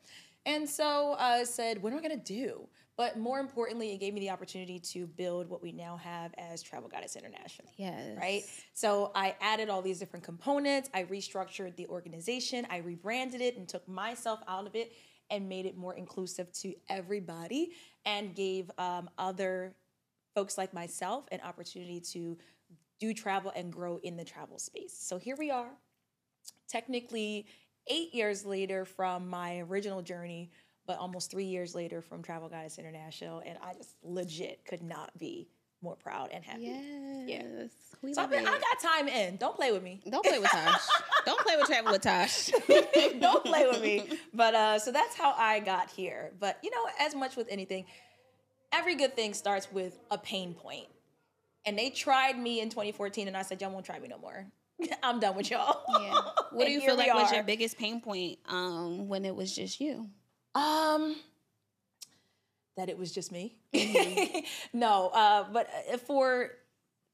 And 0.46 0.68
so 0.68 1.16
I 1.20 1.44
said, 1.44 1.82
what 1.82 1.94
am 1.94 2.00
I 2.00 2.02
gonna 2.02 2.18
do? 2.18 2.68
But 2.98 3.18
more 3.18 3.40
importantly, 3.40 3.94
it 3.94 4.00
gave 4.00 4.14
me 4.14 4.20
the 4.20 4.30
opportunity 4.30 4.80
to 4.80 5.08
build 5.08 5.50
what 5.50 5.62
we 5.62 5.72
now 5.72 5.98
have 5.98 6.34
as 6.38 6.62
Travel 6.62 6.90
Goddess 6.90 7.16
International 7.16 7.72
yes. 7.78 8.18
right? 8.18 8.44
So 8.74 9.12
I 9.16 9.36
added 9.40 9.70
all 9.70 9.82
these 9.82 9.98
different 9.98 10.26
components. 10.26 10.90
I 10.94 11.04
restructured 11.04 11.76
the 11.78 11.88
organization. 11.88 12.68
I 12.70 12.78
rebranded 12.78 13.42
it 13.42 13.58
and 13.58 13.68
took 13.68 13.88
myself 13.88 14.42
out 14.48 14.68
of 14.68 14.76
it 14.76 14.94
and 15.32 15.50
made 15.50 15.66
it 15.66 15.76
more 15.78 15.96
inclusive 15.96 16.52
to 16.52 16.74
everybody 16.90 17.72
and 18.06 18.36
gave 18.36 18.70
um, 18.78 19.10
other 19.18 19.74
folks 20.36 20.58
like 20.58 20.74
myself 20.74 21.26
an 21.32 21.40
opportunity 21.44 22.00
to 22.00 22.38
do 23.00 23.14
travel 23.14 23.52
and 23.56 23.74
grow 23.74 24.00
in 24.04 24.16
the 24.16 24.24
travel 24.24 24.60
space. 24.60 24.96
So 24.96 25.18
here 25.18 25.36
we 25.38 25.50
are, 25.50 25.72
technically 26.70 27.48
eight 27.88 28.14
years 28.14 28.46
later 28.46 28.86
from 28.86 29.28
my 29.28 29.60
original 29.60 30.02
journey, 30.02 30.52
but 30.86 31.00
almost 31.00 31.32
three 31.32 31.46
years 31.46 31.74
later 31.74 32.02
from 32.02 32.22
Travel 32.22 32.50
Goddess 32.50 32.78
International. 32.78 33.42
And 33.46 33.58
I 33.64 33.74
just 33.74 33.96
legit 34.04 34.66
could 34.66 34.84
not 34.84 35.18
be 35.18 35.48
more 35.82 35.96
proud 35.96 36.30
and 36.32 36.44
happy. 36.44 36.72
Yes. 37.26 37.70
We 38.02 38.14
So 38.14 38.22
I, 38.22 38.26
I 38.26 38.44
got 38.44 38.80
time 38.82 39.08
in. 39.08 39.38
Don't 39.38 39.56
play 39.56 39.72
with 39.72 39.84
me. 39.84 40.02
Don't 40.10 40.26
play 40.26 40.40
with 40.40 40.50
Tosh. 40.50 40.82
Don't 41.26 41.40
play 41.42 41.56
with 41.58 41.68
travel 41.68 41.92
with 41.92 42.02
Tosh. 42.02 42.52
Don't 43.20 43.46
play 43.46 43.68
with 43.68 43.82
me. 43.82 44.18
But 44.34 44.56
uh, 44.56 44.80
so 44.80 44.92
that's 44.92 45.16
how 45.16 45.34
I 45.38 45.60
got 45.60 45.90
here. 45.90 46.32
But 46.40 46.58
you 46.64 46.72
know, 46.72 46.86
as 47.00 47.14
much 47.16 47.36
with 47.36 47.48
anything, 47.50 47.86
every 48.72 48.96
good 48.96 49.16
thing 49.16 49.34
starts 49.34 49.72
with 49.72 50.00
a 50.10 50.18
pain 50.18 50.54
point. 50.54 50.88
And 51.66 51.78
they 51.78 51.92
tried 51.92 52.40
me 52.40 52.60
in 52.60 52.70
2014, 52.70 53.28
and 53.28 53.38
I 53.38 53.44
said, 53.44 53.62
"Y'all 53.62 53.72
won't 53.72 53.86
try 53.86 54.00
me 54.00 54.08
no 54.08 54.18
more. 54.18 54.48
I'm 55.04 55.20
done 55.20 55.36
with 55.36 55.52
y'all." 55.52 55.84
Yeah. 56.02 56.20
What 56.52 56.66
do 56.66 56.72
you 56.72 56.82
feel 56.82 56.98
like 56.98 57.14
was 57.14 57.32
your 57.32 57.44
biggest 57.44 57.78
pain 57.78 58.02
point 58.02 58.40
um, 58.48 59.08
when 59.08 59.26
it 59.26 59.36
was 59.36 59.56
just 59.56 59.80
you? 59.80 60.10
Um, 60.56 61.16
that 62.82 62.90
it 62.90 62.98
was 62.98 63.12
just 63.12 63.32
me. 63.32 63.56
Mm-hmm. 63.76 64.40
no, 64.74 65.10
uh, 65.14 65.46
but 65.54 65.70
uh, 65.94 65.98
for 65.98 66.50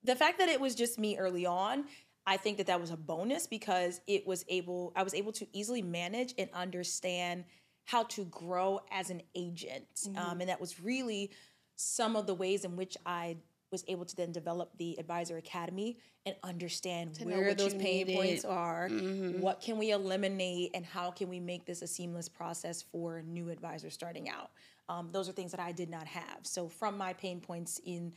the 0.03 0.15
fact 0.15 0.39
that 0.39 0.47
it 0.47 0.62
was 0.62 0.75
just 0.75 0.97
me 0.97 1.17
early 1.17 1.45
on, 1.45 1.83
I 2.25 2.38
think 2.38 2.57
that 2.57 2.67
that 2.67 2.79
was 2.79 2.89
a 2.89 2.95
bonus 2.97 3.47
because 3.47 4.00
it 4.07 4.25
was 4.25 4.45
able 4.47 4.93
I 4.95 5.03
was 5.03 5.13
able 5.13 5.33
to 5.33 5.47
easily 5.51 5.81
manage 5.81 6.33
and 6.38 6.50
understand 6.53 7.43
how 7.83 8.03
to 8.03 8.24
grow 8.25 8.79
as 8.91 9.09
an 9.09 9.21
agent, 9.36 9.86
Mm-hmm. 10.07 10.17
um, 10.17 10.39
and 10.41 10.50
that 10.50 10.62
was 10.62 10.79
really 10.79 11.31
some 11.75 12.15
of 12.15 12.27
the 12.27 12.33
ways 12.33 12.63
in 12.63 12.75
which 12.77 12.95
I 13.05 13.38
was 13.69 13.83
able 13.89 14.05
to 14.05 14.15
then 14.15 14.31
develop 14.31 14.71
the 14.77 14.97
advisor 14.97 15.36
academy 15.36 15.97
and 16.25 16.33
understand 16.43 17.19
know 17.19 17.38
where 17.38 17.53
those 17.53 17.74
pain 17.74 18.05
points 18.15 18.45
are, 18.45 18.88
Mhm. 18.89 19.39
what 19.39 19.59
can 19.59 19.77
we 19.77 19.91
eliminate, 19.91 20.71
and 20.74 20.86
how 20.86 21.12
can 21.12 21.27
we 21.27 21.41
make 21.41 21.65
this 21.65 21.81
a 21.81 21.88
seamless 21.88 22.29
process 22.29 22.81
for 22.81 23.21
new 23.21 23.50
advisors 23.50 23.93
starting 23.93 24.29
out. 24.29 24.51
Um, 24.89 25.10
those 25.12 25.27
are 25.27 25.34
things 25.34 25.51
that 25.51 25.60
I 25.60 25.72
did 25.72 25.89
not 25.89 26.08
have. 26.08 26.39
So 26.44 26.67
from 26.70 26.98
my 26.98 27.13
pain 27.13 27.41
points 27.41 27.79
in 27.86 28.12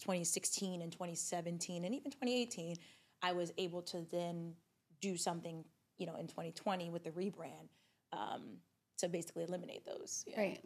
2016 0.00 0.80
and 0.82 0.92
2017 0.92 1.84
and 1.84 1.94
even 1.94 2.10
2018, 2.12 2.76
I 3.22 3.32
was 3.32 3.52
able 3.58 3.82
to 3.82 4.06
then 4.10 4.54
do 5.00 5.16
something, 5.16 5.64
you 5.98 6.06
know, 6.06 6.16
in 6.16 6.26
2020 6.26 6.90
with 6.90 7.04
the 7.04 7.10
rebrand 7.10 7.68
um, 8.12 8.58
to 8.98 9.08
basically 9.08 9.44
eliminate 9.44 9.84
those. 9.84 10.24
Yeah. 10.26 10.40
Right. 10.40 10.64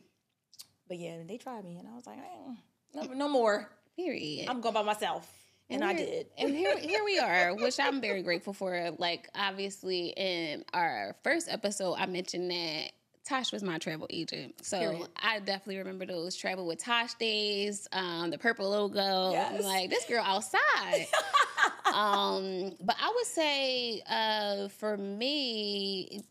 But 0.88 0.98
yeah, 0.98 1.16
they 1.26 1.36
tried 1.36 1.64
me, 1.64 1.78
and 1.78 1.88
I 1.88 1.94
was 1.96 2.06
like, 2.06 2.18
eh, 2.18 2.54
no, 2.94 3.02
no 3.12 3.28
more. 3.28 3.68
Period. 3.96 4.48
I'm 4.48 4.60
going 4.60 4.74
by 4.74 4.82
myself, 4.82 5.28
and, 5.68 5.82
I 5.82 5.94
here- 5.94 6.06
did. 6.06 6.26
and 6.38 6.54
here, 6.54 6.78
here 6.78 7.02
we 7.04 7.18
are, 7.18 7.54
which 7.56 7.80
I'm 7.80 8.00
very 8.00 8.22
grateful 8.22 8.52
for. 8.52 8.92
Like, 8.98 9.28
obviously, 9.34 10.12
in 10.16 10.64
our 10.72 11.16
first 11.24 11.48
episode, 11.50 11.94
I 11.94 12.06
mentioned 12.06 12.50
that 12.50 12.92
Tosh 13.26 13.52
was 13.52 13.62
my 13.62 13.78
travel 13.78 14.06
agent. 14.10 14.64
So 14.64 14.78
Period. 14.78 15.08
I 15.20 15.40
definitely 15.40 15.78
remember 15.78 16.06
those 16.06 16.36
travel 16.36 16.66
with 16.66 16.78
Tosh 16.78 17.14
days, 17.14 17.88
um, 17.92 18.30
the 18.30 18.38
purple 18.38 18.70
logo. 18.70 19.32
Yes. 19.32 19.62
Like, 19.62 19.90
this 19.90 20.04
girl 20.04 20.22
outside. 20.24 21.06
um, 21.92 22.72
but 22.80 22.96
I 23.00 23.12
would 23.14 23.26
say 23.26 24.02
uh, 24.08 24.68
for 24.68 24.96
me, 24.96 26.22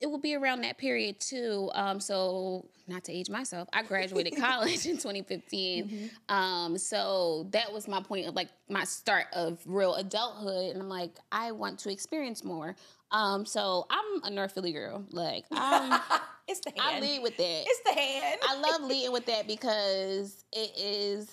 it 0.00 0.06
will 0.06 0.18
be 0.18 0.34
around 0.34 0.60
that 0.60 0.78
period 0.78 1.18
too. 1.20 1.70
Um, 1.74 2.00
so 2.00 2.68
not 2.86 3.04
to 3.04 3.12
age 3.12 3.28
myself, 3.30 3.68
I 3.72 3.82
graduated 3.82 4.36
college 4.38 4.86
in 4.86 4.96
2015. 4.96 6.10
Um, 6.28 6.78
so 6.78 7.48
that 7.50 7.72
was 7.72 7.88
my 7.88 8.02
point 8.02 8.28
of 8.28 8.34
like 8.34 8.48
my 8.68 8.84
start 8.84 9.26
of 9.32 9.58
real 9.64 9.94
adulthood, 9.94 10.72
and 10.72 10.82
I'm 10.82 10.88
like, 10.88 11.12
I 11.32 11.52
want 11.52 11.78
to 11.80 11.90
experience 11.90 12.44
more. 12.44 12.76
Um, 13.10 13.46
so 13.46 13.86
I'm 13.90 14.24
a 14.24 14.30
North 14.30 14.52
Philly 14.52 14.72
girl. 14.72 15.04
Like 15.10 15.44
I'm, 15.50 16.00
it's 16.48 16.60
the 16.60 16.70
hand. 16.80 16.96
I 16.96 17.00
lead 17.00 17.22
with 17.22 17.36
that. 17.36 17.64
It's 17.66 17.80
the 17.82 18.00
hand. 18.00 18.40
I 18.42 18.56
love 18.58 18.82
leading 18.82 19.12
with 19.12 19.26
that 19.26 19.46
because 19.46 20.44
it 20.52 20.72
is 20.78 21.30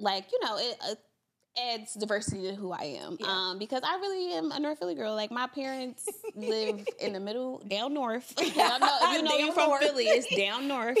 like 0.00 0.26
you 0.32 0.38
know 0.44 0.58
it 0.58 0.76
uh, 0.88 0.94
adds 1.66 1.94
diversity 1.94 2.42
to 2.48 2.54
who 2.54 2.72
I 2.72 2.98
am. 3.02 3.16
Yeah. 3.20 3.26
Um, 3.28 3.58
because 3.58 3.82
I 3.84 3.96
really 3.96 4.34
am 4.34 4.52
a 4.52 4.60
North 4.60 4.78
Philly 4.78 4.94
girl. 4.94 5.14
Like 5.14 5.30
my 5.30 5.46
parents 5.46 6.08
live 6.34 6.86
in 7.00 7.12
the 7.12 7.20
middle, 7.20 7.58
down 7.68 7.94
north. 7.94 8.32
I 8.38 8.78
know, 8.78 9.12
you 9.12 9.22
know 9.22 9.36
you're 9.36 9.52
from 9.52 9.68
north. 9.68 9.82
Philly. 9.82 10.04
It's 10.04 10.34
down 10.36 10.68
north 10.68 10.98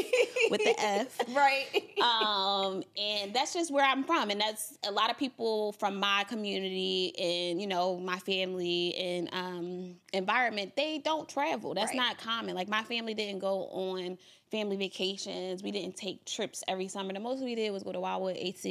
with 0.50 0.62
the 0.64 0.74
F. 0.78 1.18
right. 1.34 1.66
Um, 2.02 2.82
and 2.96 3.34
that's 3.34 3.54
just 3.54 3.72
where 3.72 3.84
I'm 3.84 4.04
from, 4.04 4.30
and 4.30 4.40
that's 4.40 4.76
a 4.86 4.90
lot 4.92 5.10
of 5.10 5.18
people 5.18 5.72
from 5.72 5.96
my 5.96 6.24
community 6.28 7.14
and 7.18 7.60
you 7.60 7.66
know 7.66 7.98
my 7.98 8.18
family 8.18 8.94
and 8.96 9.28
um 9.32 9.94
environment. 10.12 10.72
They 10.76 10.98
don't 10.98 11.28
travel. 11.28 11.74
That's 11.74 11.88
Right. 11.90 11.96
not 11.96 12.18
common. 12.18 12.54
Like 12.54 12.68
my 12.68 12.82
family 12.82 13.14
didn't 13.14 13.38
go 13.40 13.64
on 13.70 14.18
family 14.50 14.76
vacations. 14.76 15.62
We 15.62 15.70
didn't 15.70 15.96
take 15.96 16.24
trips 16.24 16.62
every 16.68 16.88
summer. 16.88 17.12
The 17.12 17.20
most 17.20 17.42
we 17.42 17.54
did 17.54 17.70
was 17.72 17.82
go 17.82 17.92
to 17.92 18.00
Wildwood 18.00 18.36
AT, 18.36 18.64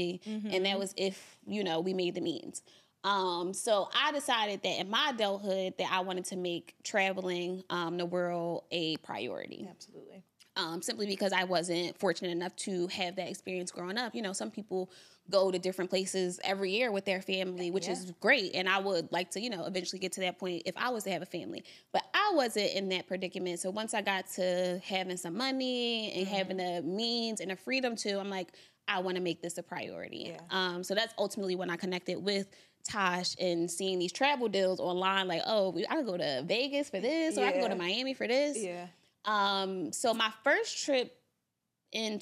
and 0.53 0.65
that 0.65 0.77
was 0.79 0.93
if 0.97 1.37
you 1.47 1.63
know 1.63 1.79
we 1.79 1.93
made 1.93 2.15
the 2.15 2.21
means. 2.21 2.63
Um, 3.03 3.53
so 3.53 3.87
I 3.95 4.11
decided 4.11 4.63
that 4.63 4.79
in 4.79 4.89
my 4.89 5.11
adulthood 5.13 5.75
that 5.77 5.89
I 5.91 6.01
wanted 6.01 6.25
to 6.25 6.35
make 6.35 6.75
traveling 6.83 7.63
um, 7.69 7.97
the 7.97 8.05
world 8.05 8.65
a 8.71 8.97
priority 8.97 9.65
Absolutely. 9.69 10.23
um, 10.57 10.81
simply 10.81 11.05
because 11.05 11.31
I 11.31 11.45
wasn't 11.45 11.97
fortunate 11.97 12.31
enough 12.31 12.55
to 12.57 12.87
have 12.87 13.15
that 13.15 13.29
experience 13.29 13.71
growing 13.71 13.97
up. 13.97 14.13
You 14.13 14.23
know, 14.23 14.33
some 14.33 14.51
people 14.51 14.91
go 15.29 15.51
to 15.51 15.59
different 15.59 15.89
places 15.89 16.39
every 16.43 16.71
year 16.71 16.91
with 16.91 17.05
their 17.05 17.21
family, 17.21 17.71
which 17.71 17.87
Yeah. 17.87 17.93
is 17.93 18.11
great. 18.19 18.55
And 18.55 18.69
I 18.69 18.79
would 18.79 19.11
like 19.11 19.31
to, 19.31 19.41
you 19.41 19.49
know, 19.49 19.65
eventually 19.65 19.99
get 19.99 20.13
to 20.13 20.21
that 20.21 20.37
point 20.39 20.63
if 20.65 20.75
I 20.77 20.89
was 20.89 21.03
to 21.03 21.11
have 21.11 21.21
a 21.21 21.25
family. 21.25 21.63
But 21.91 22.03
I 22.13 22.31
wasn't 22.33 22.71
in 22.71 22.89
that 22.89 23.07
predicament. 23.07 23.59
So 23.59 23.69
once 23.69 23.93
I 23.93 24.01
got 24.01 24.27
to 24.35 24.79
having 24.83 25.17
some 25.17 25.35
money 25.35 26.11
and 26.13 26.27
having 26.27 26.57
the 26.57 26.81
means 26.81 27.41
and 27.41 27.51
the 27.51 27.55
freedom 27.55 27.95
to, 27.97 28.19
I'm 28.19 28.29
like, 28.29 28.53
I 28.87 28.99
want 28.99 29.15
to 29.17 29.21
make 29.21 29.41
this 29.41 29.57
a 29.57 29.63
priority. 29.63 30.33
Yeah. 30.33 30.39
Um, 30.49 30.83
so 30.83 30.95
that's 30.95 31.13
ultimately 31.17 31.55
when 31.55 31.69
I 31.69 31.75
connected 31.75 32.23
with 32.23 32.47
Tosh 32.89 33.35
and 33.37 33.69
seeing 33.69 33.99
these 33.99 34.13
travel 34.13 34.47
deals 34.47 34.79
online, 34.79 35.27
like, 35.27 35.41
oh, 35.45 35.77
I 35.89 35.95
can 35.95 36.05
go 36.05 36.15
to 36.15 36.43
Vegas 36.45 36.89
for 36.89 37.01
this, 37.01 37.37
or 37.37 37.43
I 37.43 37.51
can 37.51 37.59
go 37.59 37.67
to 37.67 37.75
Miami 37.75 38.13
for 38.13 38.27
this. 38.27 38.57
Yeah. 38.57 38.87
Um, 39.25 39.91
so 39.91 40.13
my 40.13 40.31
first 40.45 40.85
trip 40.85 41.13
in 41.91 42.19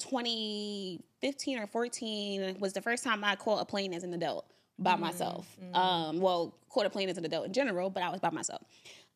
2015 1.22 1.58
or 1.58 1.66
14 1.66 2.56
was 2.60 2.72
the 2.72 2.82
first 2.82 3.04
time 3.04 3.24
I 3.24 3.36
caught 3.36 3.60
a 3.60 3.64
plane 3.64 3.94
as 3.94 4.02
an 4.04 4.12
adult 4.14 4.46
by 4.78 4.94
Mm, 4.94 5.00
myself. 5.00 5.56
Um, 5.74 6.20
well, 6.20 6.54
caught 6.68 6.86
a 6.86 6.90
plane 6.90 7.08
as 7.08 7.16
an 7.16 7.24
adult 7.24 7.46
in 7.46 7.52
general, 7.52 7.88
but 7.90 8.02
I 8.02 8.10
was 8.10 8.20
by 8.20 8.30
myself. 8.30 8.62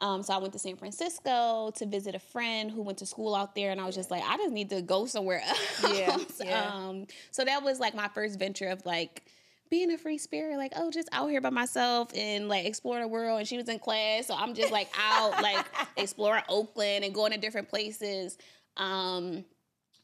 Um, 0.01 0.23
so 0.23 0.33
I 0.33 0.39
went 0.39 0.55
to 0.55 0.59
San 0.59 0.77
Francisco 0.77 1.71
to 1.77 1.87
visit 1.87 2.15
a 2.15 2.19
friend 2.19 2.71
who 2.71 2.81
went 2.81 2.97
to 2.99 3.07
school 3.07 3.35
out 3.35 3.55
there, 3.55 3.71
and 3.71 3.79
I 3.79 3.85
was 3.85 3.95
just 3.95 4.11
like, 4.11 4.23
I 4.27 4.39
just 4.39 4.53
need 4.53 4.71
to 4.71 4.81
go 4.81 5.05
somewhere 5.05 5.43
else. 5.47 5.85
Yeah, 5.95 6.17
yeah. 6.45 6.75
Um, 6.75 7.07
so 7.31 7.45
that 7.45 7.63
was 7.63 7.79
like 7.81 7.95
my 7.95 8.09
first 8.09 8.39
venture 8.39 8.69
of 8.69 8.85
like 8.87 9.25
being 9.69 9.93
a 9.93 9.99
free 9.99 10.17
spirit, 10.17 10.57
like, 10.57 10.73
oh, 10.77 10.91
just 10.91 11.09
out 11.13 11.29
here 11.29 11.43
by 11.43 11.51
myself 11.51 12.11
and 12.17 12.49
like 12.49 12.65
exploring 12.65 13.03
the 13.03 13.09
world. 13.09 13.39
And 13.41 13.47
she 13.47 13.59
was 13.59 13.69
in 13.69 13.79
class, 13.79 14.27
so 14.29 14.35
I'm 14.35 14.55
just 14.55 14.73
like 14.73 14.89
out, 14.99 15.43
like 15.43 15.67
exploring 15.99 16.45
Oakland 16.49 17.05
and 17.05 17.15
going 17.15 17.33
to 17.33 17.39
different 17.39 17.69
places. 17.69 18.39
Um, 18.79 19.45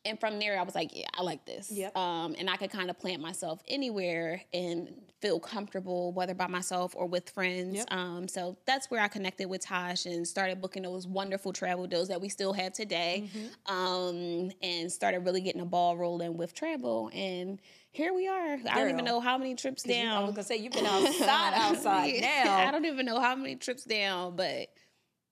and 0.07 0.19
from 0.21 0.39
there, 0.39 0.59
I 0.59 0.63
was 0.63 0.75
like, 0.75 0.97
yeah, 0.97 1.07
I 1.15 1.23
like 1.23 1.45
this. 1.45 1.71
Yep. 1.71 1.97
Um, 1.97 2.35
and 2.39 2.49
I 2.49 2.57
could 2.57 2.71
kind 2.71 2.89
of 2.91 2.99
plant 2.99 3.21
myself 3.21 3.61
anywhere 3.69 4.43
and 4.55 4.89
feel 5.21 5.41
comfortable, 5.41 6.13
whether 6.13 6.35
by 6.35 6.47
myself 6.47 6.95
or 6.97 7.07
with 7.07 7.31
friends. 7.31 7.77
Yep. 7.77 7.87
Um, 7.91 8.29
so 8.29 8.57
that's 8.67 8.91
where 8.91 9.01
I 9.01 9.09
connected 9.09 9.49
with 9.49 9.63
Tosh 9.65 10.07
and 10.07 10.27
started 10.29 10.61
booking 10.61 10.83
those 10.83 11.07
wonderful 11.07 11.53
travel 11.53 11.87
deals 11.87 12.09
that 12.09 12.21
we 12.21 12.29
still 12.29 12.53
have 12.53 12.73
today. 12.73 13.31
Mm-hmm. 13.35 13.75
Um, 13.75 14.51
and 14.63 14.93
started 14.93 15.21
really 15.21 15.41
getting 15.41 15.61
a 15.63 15.67
ball 15.67 15.97
rolling 15.97 16.37
with 16.37 16.55
travel. 16.55 17.11
And 17.15 17.59
here 17.91 18.13
we 18.13 18.29
are. 18.29 18.59
I 18.71 18.79
don't 18.79 18.91
even 18.91 19.05
know 19.07 19.21
how 19.21 19.39
many 19.39 19.55
trips 19.55 19.83
'Cause 19.85 19.91
you- 19.95 20.03
I 20.03 20.05
down. 20.05 20.27
was 20.27 20.35
gonna 20.35 20.45
say 20.45 20.57
you've 20.57 20.73
been 20.75 20.85
outside, 20.87 21.55
outside 21.55 22.13
Yeah. 22.15 22.43
now. 22.45 22.69
I 22.69 22.71
don't 22.71 22.85
even 22.85 23.07
know 23.07 23.19
how 23.19 23.35
many 23.35 23.57
trips 23.57 23.85
down, 23.85 24.37
but 24.37 24.69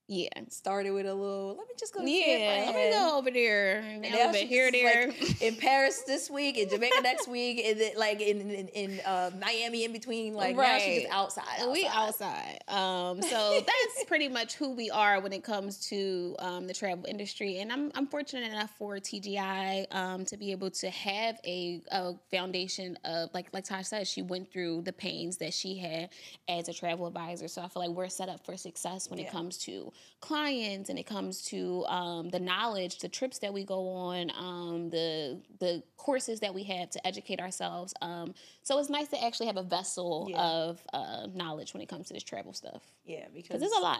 yeah. 0.07 0.29
Started 0.49 0.91
with 0.91 1.05
a 1.05 1.13
little. 1.13 1.55
Let 1.57 1.67
me 1.67 1.73
just 1.79 1.93
go. 1.93 2.01
To 2.01 2.09
Yeah, 2.09 2.63
let 2.67 2.75
me 2.75 2.91
go 2.91 3.17
over 3.17 3.31
there. 3.31 3.79
And 3.79 4.01
Now 4.01 4.31
she's 4.31 4.47
here, 4.47 4.71
there. 4.71 5.07
like 5.07 5.41
in 5.41 5.55
Paris 5.55 6.03
this 6.05 6.29
week, 6.29 6.57
in 6.57 6.69
Jamaica 6.69 7.01
next 7.01 7.27
week, 7.27 7.61
and 7.65 7.79
then 7.79 7.91
like 7.97 8.21
in 8.21 8.41
in, 8.51 8.67
in 8.69 8.99
uh, 9.05 9.31
Miami 9.41 9.83
in 9.85 9.91
between. 9.93 10.33
Like 10.33 10.55
now 10.55 10.77
she's 10.77 11.03
just 11.03 11.13
outside. 11.13 11.45
We 11.71 11.87
outside. 11.87 12.59
outside. 12.67 12.73
Um, 12.75 13.21
so 13.21 13.59
that's 13.59 14.05
pretty 14.07 14.27
much 14.27 14.55
who 14.55 14.73
we 14.75 14.89
are 14.91 15.19
when 15.19 15.33
it 15.33 15.43
comes 15.43 15.87
to 15.89 16.35
um, 16.39 16.67
the 16.67 16.73
travel 16.73 17.05
industry. 17.07 17.59
And 17.59 17.71
I'm, 17.71 17.91
I'm 17.95 18.07
fortunate 18.07 18.51
enough 18.51 18.71
for 18.77 18.97
TGI 18.97 19.93
um, 19.93 20.25
to 20.25 20.37
be 20.37 20.51
able 20.51 20.69
to 20.71 20.89
have 20.89 21.39
a, 21.45 21.81
a 21.91 22.13
foundation 22.31 22.97
of, 23.05 23.29
like 23.33 23.47
like 23.53 23.63
Tosh 23.65 23.87
said, 23.87 24.07
she 24.07 24.21
went 24.21 24.51
through 24.51 24.81
the 24.83 24.93
pains 24.93 25.37
that 25.37 25.53
she 25.53 25.77
had 25.77 26.09
as 26.47 26.69
a 26.69 26.73
travel 26.73 27.07
advisor. 27.07 27.47
So 27.47 27.61
I 27.61 27.67
feel 27.67 27.81
like 27.87 27.95
we're 27.95 28.09
set 28.09 28.29
up 28.29 28.45
for 28.45 28.55
success 28.57 29.09
when 29.09 29.19
Yeah. 29.19 29.25
it 29.25 29.31
comes 29.31 29.57
to 29.59 29.91
clients 30.19 30.89
and 30.89 30.97
it 30.97 31.05
comes 31.05 31.43
to 31.43 31.85
um, 31.87 32.29
the 32.29 32.39
knowledge, 32.39 32.99
the 32.99 33.09
trips 33.09 33.39
that 33.39 33.53
we 33.53 33.63
go 33.63 33.87
on, 33.89 34.31
um, 34.37 34.89
the 34.89 35.41
the 35.59 35.83
courses 35.97 36.39
that 36.39 36.53
we 36.53 36.63
have 36.63 36.89
to 36.91 37.07
educate 37.07 37.39
ourselves. 37.39 37.93
Um, 38.01 38.33
so 38.63 38.79
it's 38.79 38.89
nice 38.89 39.07
to 39.09 39.23
actually 39.23 39.47
have 39.47 39.57
a 39.57 39.63
vessel 39.63 40.27
Yeah. 40.29 40.41
of 40.41 40.81
uh, 40.93 41.27
knowledge 41.33 41.73
when 41.73 41.81
it 41.81 41.89
comes 41.89 42.07
to 42.07 42.13
this 42.13 42.23
travel 42.23 42.53
stuff 42.53 42.83
Yeah, 43.05 43.27
because 43.33 43.61
it's 43.61 43.75
a 43.75 43.81
lot. 43.81 43.99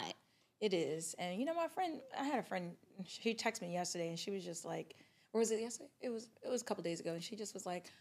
It 0.61 0.73
is, 0.73 1.15
and 1.19 1.37
you 1.37 1.45
know, 1.45 1.53
my 1.53 1.67
friend, 1.67 1.99
I 2.17 2.23
had 2.23 2.39
a 2.39 2.43
friend. 2.43 2.71
She 3.05 3.33
texted 3.35 3.63
me 3.63 3.73
yesterday, 3.73 4.07
and 4.07 4.17
she 4.17 4.31
was 4.31 4.43
just 4.43 4.63
like, 4.65 4.95
or 5.33 5.39
was 5.39 5.51
it 5.51 5.59
yesterday? 5.59 5.89
It 5.99 6.09
was. 6.09 6.29
It 6.43 6.49
was 6.49 6.61
a 6.61 6.65
couple 6.65 6.81
days 6.83 7.01
ago, 7.01 7.11
and 7.11 7.21
she 7.21 7.35
just 7.35 7.53
was 7.53 7.65
like, 7.65 7.91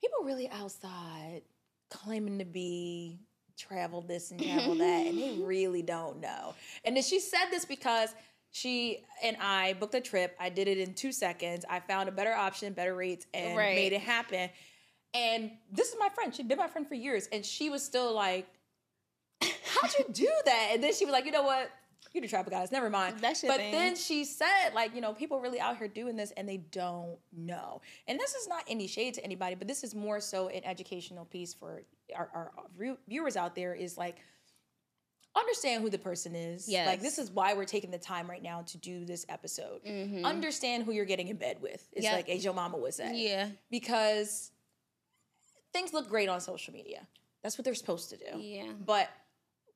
people 0.00 0.24
really 0.24 0.48
outside 0.50 1.42
claiming 1.90 2.38
to 2.38 2.44
be 2.44 3.20
travel 3.56 4.00
this 4.02 4.30
and 4.30 4.42
travel 4.42 4.74
that, 4.76 5.06
and 5.06 5.18
they 5.18 5.30
really 5.38 5.82
don't 5.82 6.20
know. 6.20 6.54
And 6.84 6.96
then 6.96 7.02
she 7.02 7.20
said 7.20 7.46
this 7.50 7.64
because 7.64 8.14
she 8.50 9.04
and 9.22 9.36
I 9.40 9.74
booked 9.74 9.94
a 9.94 10.00
trip. 10.00 10.36
I 10.38 10.48
did 10.48 10.68
it 10.68 10.78
in 10.78 10.94
two 10.94 11.12
seconds. 11.12 11.64
I 11.68 11.80
found 11.80 12.08
a 12.08 12.12
better 12.12 12.32
option, 12.32 12.72
better 12.72 12.94
rates, 12.94 13.26
and 13.34 13.56
Right. 13.56 13.74
made 13.74 13.92
it 13.92 14.00
happen. 14.00 14.50
And 15.12 15.52
this 15.72 15.88
is 15.88 15.96
my 15.98 16.08
friend. 16.08 16.34
She'd 16.34 16.48
been 16.48 16.58
my 16.58 16.68
friend 16.68 16.86
for 16.86 16.94
years, 16.94 17.28
and 17.32 17.44
she 17.44 17.70
was 17.70 17.82
still 17.84 18.12
like, 18.14 18.46
"How'd 19.42 19.92
you 19.98 20.04
do 20.12 20.30
that?" 20.44 20.70
And 20.72 20.82
then 20.82 20.92
she 20.94 21.04
was 21.04 21.12
like, 21.12 21.24
"You 21.24 21.32
know 21.32 21.42
what? 21.44 21.70
You 22.14 22.20
the 22.20 22.28
travel 22.28 22.50
guys. 22.50 22.70
Never 22.72 22.88
mind." 22.88 23.18
That's 23.20 23.42
your 23.42 23.52
but 23.52 23.58
thing. 23.58 23.72
then 23.72 23.96
she 23.96 24.24
said, 24.24 24.70
like, 24.74 24.94
you 24.94 25.00
know, 25.00 25.12
people 25.12 25.40
really 25.40 25.60
out 25.60 25.76
here 25.76 25.88
doing 25.88 26.16
this, 26.16 26.30
and 26.36 26.48
they 26.48 26.58
don't 26.58 27.18
know. 27.36 27.82
And 28.08 28.18
this 28.18 28.34
is 28.34 28.48
not 28.48 28.64
any 28.68 28.86
shade 28.86 29.14
to 29.14 29.24
anybody, 29.24 29.54
but 29.56 29.66
this 29.68 29.82
is 29.84 29.94
more 29.94 30.20
so 30.20 30.48
an 30.48 30.64
educational 30.64 31.24
piece 31.26 31.52
for 31.52 31.82
our, 32.16 32.30
our 32.32 32.52
view- 32.78 32.98
viewers 33.08 33.36
out 33.36 33.54
there. 33.54 33.74
Is 33.74 33.98
like 33.98 34.16
understand 35.36 35.82
who 35.82 35.90
the 35.90 35.98
person 35.98 36.36
is. 36.36 36.68
Yes. 36.68 36.86
Like 36.86 37.00
this 37.00 37.18
is 37.18 37.28
why 37.32 37.54
we're 37.54 37.64
taking 37.64 37.90
the 37.90 37.98
time 37.98 38.30
right 38.30 38.42
now 38.42 38.62
to 38.62 38.78
do 38.78 39.04
this 39.04 39.26
episode. 39.28 39.84
Mhm. 39.84 40.24
Understand 40.24 40.84
who 40.84 40.92
you're 40.92 41.04
getting 41.04 41.26
in 41.26 41.36
bed 41.36 41.60
with. 41.60 41.88
It's 41.92 42.04
Yep. 42.04 42.12
like 42.14 42.28
as 42.28 42.44
your 42.44 42.54
mama 42.54 42.78
would 42.78 42.94
say. 42.94 43.12
Yeah. 43.16 43.48
Because 43.68 44.52
things 45.72 45.92
look 45.92 46.08
great 46.08 46.28
on 46.28 46.40
social 46.40 46.72
media. 46.72 47.08
That's 47.42 47.58
what 47.58 47.64
they're 47.64 47.74
supposed 47.74 48.10
to 48.10 48.16
do. 48.16 48.38
Yeah. 48.38 48.70
But 48.86 49.10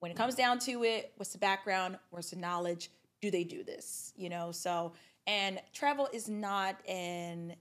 when 0.01 0.11
it 0.11 0.17
comes 0.17 0.35
down 0.35 0.59
to 0.61 0.85
it, 0.85 1.13
what's 1.17 1.33
the 1.33 1.39
background? 1.39 1.99
What's 2.11 2.31
the 2.31 2.37
knowledge? 2.37 2.91
Do 3.21 3.31
they 3.31 3.45
do 3.45 3.65
this? 3.65 4.13
You 4.17 4.29
know, 4.29 4.53
so 4.53 4.93
and 5.27 5.61
travel 5.73 6.09
is 6.13 6.29
not 6.29 6.77
an 6.89 7.55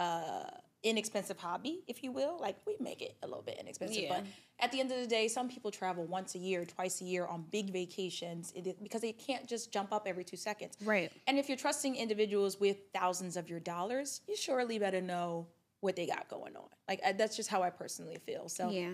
uh 0.00 0.44
inexpensive 0.82 1.38
hobby, 1.38 1.82
if 1.88 2.04
you 2.04 2.12
will. 2.12 2.36
Like 2.38 2.56
we 2.66 2.76
make 2.78 3.00
it 3.00 3.16
a 3.22 3.26
little 3.26 3.42
bit 3.42 3.56
inexpensive, 3.58 4.02
Yeah. 4.02 4.18
but 4.18 4.24
at 4.60 4.70
the 4.70 4.80
end 4.80 4.92
of 4.92 4.98
the 4.98 5.06
day, 5.06 5.28
some 5.28 5.48
people 5.48 5.70
travel 5.70 6.04
once 6.04 6.34
a 6.34 6.38
year, 6.38 6.66
twice 6.66 7.00
a 7.00 7.04
year 7.04 7.24
on 7.26 7.42
big 7.50 7.70
vacations 7.70 8.52
it- 8.54 8.82
because 8.82 9.00
they 9.00 9.12
can't 9.12 9.46
just 9.46 9.72
jump 9.72 9.94
up 9.94 10.06
every 10.06 10.24
two 10.24 10.36
seconds. 10.36 10.76
Right. 10.84 11.10
And 11.26 11.38
if 11.38 11.48
you're 11.48 11.56
trusting 11.56 11.96
individuals 11.96 12.60
with 12.60 12.76
thousands 12.92 13.38
of 13.38 13.48
your 13.48 13.60
dollars, 13.60 14.20
you 14.28 14.36
surely 14.36 14.78
better 14.78 15.00
know 15.00 15.46
what 15.80 15.96
they 15.96 16.06
got 16.06 16.28
going 16.28 16.54
on. 16.54 16.68
Like 16.86 17.00
I, 17.04 17.12
that's 17.12 17.34
just 17.36 17.48
how 17.48 17.62
I 17.62 17.70
personally 17.70 18.18
feel. 18.18 18.50
So 18.50 18.68
Yeah. 18.68 18.90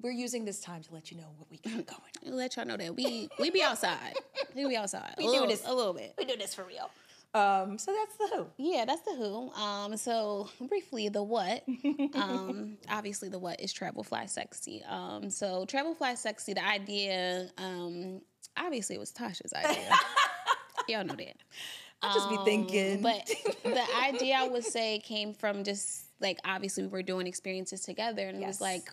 We're 0.00 0.12
using 0.12 0.44
this 0.44 0.60
time 0.60 0.82
to 0.82 0.94
let 0.94 1.10
you 1.10 1.16
know 1.16 1.28
what 1.36 1.50
we 1.50 1.58
got 1.58 1.72
going 1.86 2.12
on. 2.26 2.28
I'll 2.28 2.34
let 2.34 2.56
y'all 2.56 2.66
know 2.66 2.76
that 2.76 2.94
we 2.94 3.28
we 3.38 3.50
be 3.50 3.62
outside. 3.62 4.14
we 4.54 4.66
be 4.68 4.76
outside. 4.76 5.14
We 5.18 5.24
do 5.26 5.46
this. 5.46 5.62
a 5.66 5.74
little 5.74 5.94
bit. 5.94 6.14
We 6.18 6.24
do 6.24 6.36
this 6.36 6.54
for 6.54 6.64
real. 6.64 6.90
Um, 7.34 7.76
so 7.76 7.92
that's 7.94 8.16
the 8.16 8.36
who. 8.36 8.46
Yeah, 8.56 8.84
that's 8.86 9.02
the 9.02 9.14
who. 9.14 9.50
Um, 9.52 9.96
so 9.98 10.48
briefly, 10.60 11.08
the 11.08 11.22
what. 11.22 11.62
Um, 12.14 12.78
obviously, 12.88 13.28
the 13.28 13.38
what 13.38 13.60
is 13.60 13.72
travel 13.72 14.02
fly 14.02 14.26
sexy. 14.26 14.82
Um, 14.88 15.30
so 15.30 15.66
travel 15.66 15.94
fly 15.94 16.14
sexy. 16.14 16.54
The 16.54 16.64
idea, 16.66 17.50
um, 17.58 18.22
obviously, 18.56 18.96
it 18.96 18.98
was 18.98 19.12
Tasha's 19.12 19.52
idea. 19.52 19.90
Y'all 20.88 21.04
know 21.04 21.14
that. 21.14 21.36
I'll 22.02 22.14
just 22.14 22.30
be 22.30 22.36
Um, 22.36 22.44
thinking. 22.44 23.02
But 23.02 23.28
the 23.62 23.84
idea 24.02 24.36
I 24.36 24.48
would 24.48 24.64
say 24.64 25.00
came 25.00 25.34
from 25.34 25.64
just 25.64 26.06
like 26.20 26.38
obviously 26.44 26.84
we 26.84 26.88
were 26.88 27.02
doing 27.02 27.26
experiences 27.26 27.82
together, 27.82 28.26
and 28.26 28.42
it 28.42 28.46
was 28.46 28.60
like 28.60 28.88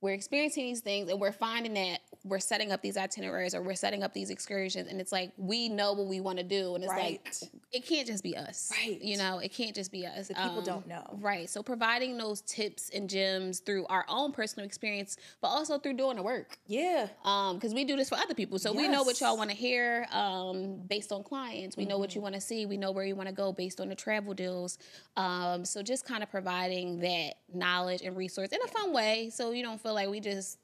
we're 0.00 0.12
experiencing 0.14 0.64
these 0.64 0.80
things, 0.80 1.10
and 1.10 1.18
we're 1.20 1.32
finding 1.32 1.74
that 1.74 2.00
we're 2.24 2.38
setting 2.40 2.72
up 2.72 2.82
these 2.82 2.96
itineraries 2.96 3.54
or 3.54 3.62
we're 3.62 3.74
setting 3.74 4.02
up 4.02 4.12
these 4.12 4.30
excursions, 4.30 4.88
and 4.90 5.00
it's 5.00 5.12
like 5.12 5.32
we 5.36 5.68
know 5.68 5.92
what 5.94 6.06
we 6.06 6.20
want 6.20 6.38
to 6.38 6.44
do, 6.44 6.74
and 6.74 6.84
it's 6.84 6.92
Right. 6.92 7.20
like 7.24 7.50
it 7.72 7.86
can't 7.86 8.06
just 8.06 8.22
be 8.22 8.36
us, 8.36 8.70
Right. 8.72 9.00
You 9.00 9.16
know, 9.16 9.38
it 9.38 9.52
can't 9.52 9.74
just 9.74 9.90
be 9.92 10.06
us. 10.06 10.28
The 10.28 10.34
people 10.34 10.58
Um, 10.58 10.64
don't 10.64 10.86
know. 10.88 11.04
right? 11.20 11.48
So 11.48 11.62
providing 11.62 12.16
those 12.18 12.40
tips 12.42 12.90
and 12.90 13.08
gems 13.08 13.60
through 13.60 13.86
our 13.86 14.04
own 14.08 14.32
personal 14.32 14.66
experience, 14.66 15.16
but 15.40 15.48
also 15.48 15.78
through 15.78 15.94
doing 15.94 16.16
the 16.16 16.22
work 16.22 16.58
yeah. 16.66 17.08
um 17.24 17.56
because 17.56 17.72
we 17.72 17.84
do 17.84 17.96
this 17.96 18.08
for 18.08 18.16
other 18.16 18.34
people 18.34 18.58
so 18.58 18.72
we 18.72 18.88
know 18.88 19.02
what 19.02 19.20
y'all 19.20 19.36
want 19.36 19.50
to 19.50 19.56
hear 19.56 20.06
um 20.10 20.76
based 20.88 21.10
on 21.12 21.22
clients 21.22 21.76
we 21.76 21.84
know 21.84 21.98
what 21.98 22.14
you 22.14 22.20
want 22.20 22.34
to 22.34 22.40
see 22.40 22.66
we 22.66 22.76
know 22.76 22.90
where 22.90 23.04
you 23.04 23.14
want 23.16 23.28
to 23.28 23.34
go 23.34 23.52
based 23.52 23.80
on 23.80 23.88
the 23.88 23.94
travel 23.94 24.34
deals 24.34 24.78
um 25.16 25.64
so 25.64 25.82
just 25.82 26.04
kind 26.04 26.22
of 26.22 26.30
providing 26.30 26.98
that 27.00 27.34
knowledge 27.52 28.02
and 28.02 28.16
resource 28.16 28.50
in 28.50 28.58
a 28.62 28.68
fun 28.68 28.92
way 28.92 29.30
so 29.30 29.52
you 29.52 29.62
don't 29.62 29.80
feel 29.86 29.94
like 29.94 30.10
we 30.10 30.20
just 30.20 30.58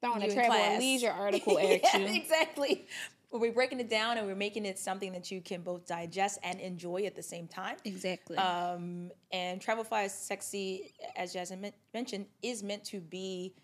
throwing 0.00 0.20
You 0.20 0.26
a 0.26 0.30
in 0.30 0.34
travel 0.34 0.56
class. 0.56 0.70
and 0.72 0.78
leisure 0.80 1.10
article 1.18 1.58
at 1.58 1.82
yeah, 1.82 1.98
you 1.98 2.06
exactly. 2.06 2.86
But 3.30 3.40
we're 3.40 3.52
breaking 3.52 3.78
it 3.78 3.90
down 3.90 4.16
and 4.16 4.26
we're 4.26 4.34
making 4.34 4.64
it 4.64 4.78
something 4.78 5.12
that 5.12 5.30
you 5.30 5.40
can 5.42 5.60
both 5.60 5.86
digest 5.86 6.38
and 6.42 6.58
enjoy 6.60 7.02
at 7.04 7.14
the 7.14 7.22
same 7.22 7.46
time. 7.46 7.76
exactly 7.84 8.38
Um, 8.38 9.10
and 9.32 9.60
Travelify 9.60 10.06
is 10.06 10.12
sexy, 10.12 10.94
as 11.14 11.34
Jasmine 11.34 11.72
mentioned, 11.92 12.26
is 12.42 12.62
meant 12.62 12.84
to 12.86 13.00
be 13.00 13.54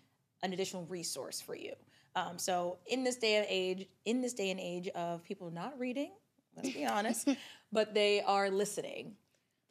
an 0.43 0.53
additional 0.53 0.85
resource 0.85 1.41
for 1.41 1.55
you. 1.55 1.73
Um, 2.15 2.37
so 2.37 2.77
in 2.85 3.03
this 3.03 3.17
day 3.17 3.37
and 3.37 3.45
age, 3.49 3.87
in 4.05 4.21
this 4.21 4.33
day 4.33 4.51
and 4.51 4.59
age 4.59 4.87
of 4.89 5.23
people 5.23 5.49
not 5.49 5.77
reading, 5.79 6.11
let's 6.55 6.69
be 6.69 6.85
honest, 6.85 7.27
but 7.73 7.93
they 7.93 8.21
are 8.21 8.49
listening. 8.51 9.15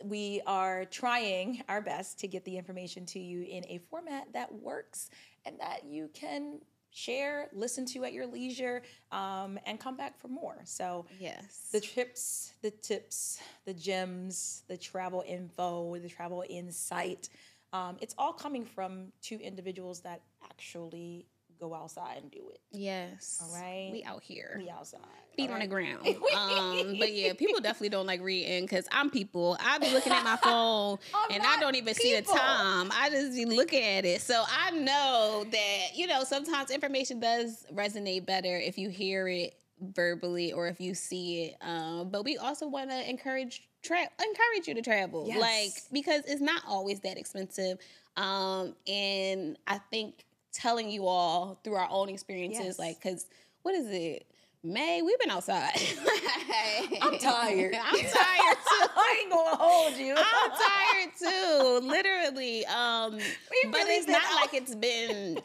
We 0.05 0.43
are 0.47 0.85
trying 0.85 1.63
our 1.67 1.81
best 1.81 2.19
to 2.21 2.29
get 2.29 2.45
the 2.45 2.59
information 2.59 3.07
to 3.07 3.19
you 3.19 3.43
in 3.43 3.65
a 3.69 3.81
format 3.91 4.31
that 4.35 4.53
works 4.53 5.09
and 5.47 5.59
that 5.61 5.85
you 5.85 6.11
can 6.13 6.61
share, 6.91 7.49
listen 7.55 7.87
to 7.87 8.05
at 8.05 8.13
your 8.13 8.27
leisure, 8.27 8.83
um, 9.13 9.59
and 9.65 9.81
come 9.81 9.97
back 9.97 10.19
for 10.19 10.29
more. 10.29 10.61
So 10.65 11.07
yes 11.19 11.71
the 11.73 11.81
trips, 11.81 12.53
the 12.61 12.71
tips, 12.71 13.41
the 13.65 13.73
gems, 13.73 14.63
the 14.69 14.77
travel 14.77 15.25
info, 15.27 15.97
the 15.99 16.09
travel 16.09 16.45
insight. 16.51 17.31
Um, 17.73 17.97
it's 18.01 18.15
all 18.19 18.33
coming 18.33 18.65
from 18.65 19.07
two 19.23 19.39
individuals 19.39 20.01
that 20.01 20.21
actually 20.45 21.27
go 21.69 21.75
outside 21.75 22.19
and 22.23 22.31
do 22.31 22.41
it. 22.53 22.61
yes 22.73 23.41
All 23.43 23.55
right. 23.61 23.91
we 23.93 24.03
out 24.05 24.23
here 24.23 24.57
We 24.59 24.69
outside. 24.71 25.01
feet 25.37 25.49
all 25.49 25.55
on 25.55 25.61
the 25.61 25.67
ground. 25.67 26.07
Um, 26.07 26.97
but 26.99 27.13
yeah, 27.13 27.33
people 27.35 27.61
definitely 27.61 27.89
don't 27.91 28.07
like 28.07 28.21
reading 28.21 28.65
because 28.65 28.87
I'm 28.93 29.11
people. 29.11 29.57
I 29.61 29.79
be 29.79 29.91
looking 29.93 30.13
at 30.13 30.25
my 30.25 30.37
phone 30.43 30.99
and 31.31 31.43
I 31.43 31.59
don't 31.61 31.75
even 31.77 31.95
see 31.95 32.15
the 32.15 32.23
time. 32.23 32.91
I 32.93 33.09
just 33.11 33.35
be 33.35 33.45
looking 33.47 33.83
at 33.83 34.05
it. 34.05 34.21
So 34.21 34.43
I 34.49 34.71
know 34.73 35.45
that, 35.51 35.81
you 35.95 36.07
know, 36.07 36.25
sometimes 36.25 36.71
information 36.71 37.21
does 37.21 37.67
resonate 37.75 38.27
better 38.27 38.57
if 38.57 38.79
you 38.79 38.89
hear 38.91 39.27
it 39.29 39.55
verbally 39.81 40.53
or 40.53 40.69
if 40.69 40.81
you 40.81 40.95
see 40.95 41.45
it. 41.47 41.57
Um, 41.61 42.09
but 42.11 42.25
we 42.25 42.37
also 42.37 42.69
want 42.69 42.91
to 42.91 43.09
encourage 43.11 43.69
tra- 43.83 43.97
encourage 44.23 44.69
you 44.69 44.75
to 44.75 44.83
travel. 44.83 45.25
Yes. 45.27 45.41
Like 45.41 45.73
because 45.93 46.23
it's 46.27 46.41
not 46.41 46.63
always 46.67 47.01
that 47.01 47.19
expensive. 47.19 47.79
Um, 48.17 48.77
and 48.87 49.59
I 49.67 49.79
think 49.91 50.25
telling 50.55 50.91
you 50.91 51.07
all 51.07 51.59
through 51.65 51.75
our 51.75 51.89
own 51.91 52.09
experiences, 52.09 52.65
Yes. 52.65 52.79
like, 52.79 53.03
because 53.03 53.27
what 53.63 53.75
is 53.75 53.87
it? 53.91 54.27
May 54.63 55.03
we've 55.03 55.19
been 55.19 55.31
outside. 55.31 55.73
I'm 57.03 57.19
tired. 57.19 57.75
I'm 57.83 57.99
tired 57.99 58.57
too. 58.57 58.87
I 58.97 59.21
ain't 59.21 59.31
gonna 59.31 59.57
hold 59.57 59.95
you. 59.97 60.15
I'm 60.17 60.51
tired 60.51 61.13
too, 61.19 61.87
literally. 61.87 62.65
Um, 62.67 63.19
but 63.71 63.81
it's 63.89 64.09
not 64.09 64.23
out. 64.25 64.35
like 64.41 64.55
it's 64.55 64.75
been 64.75 65.39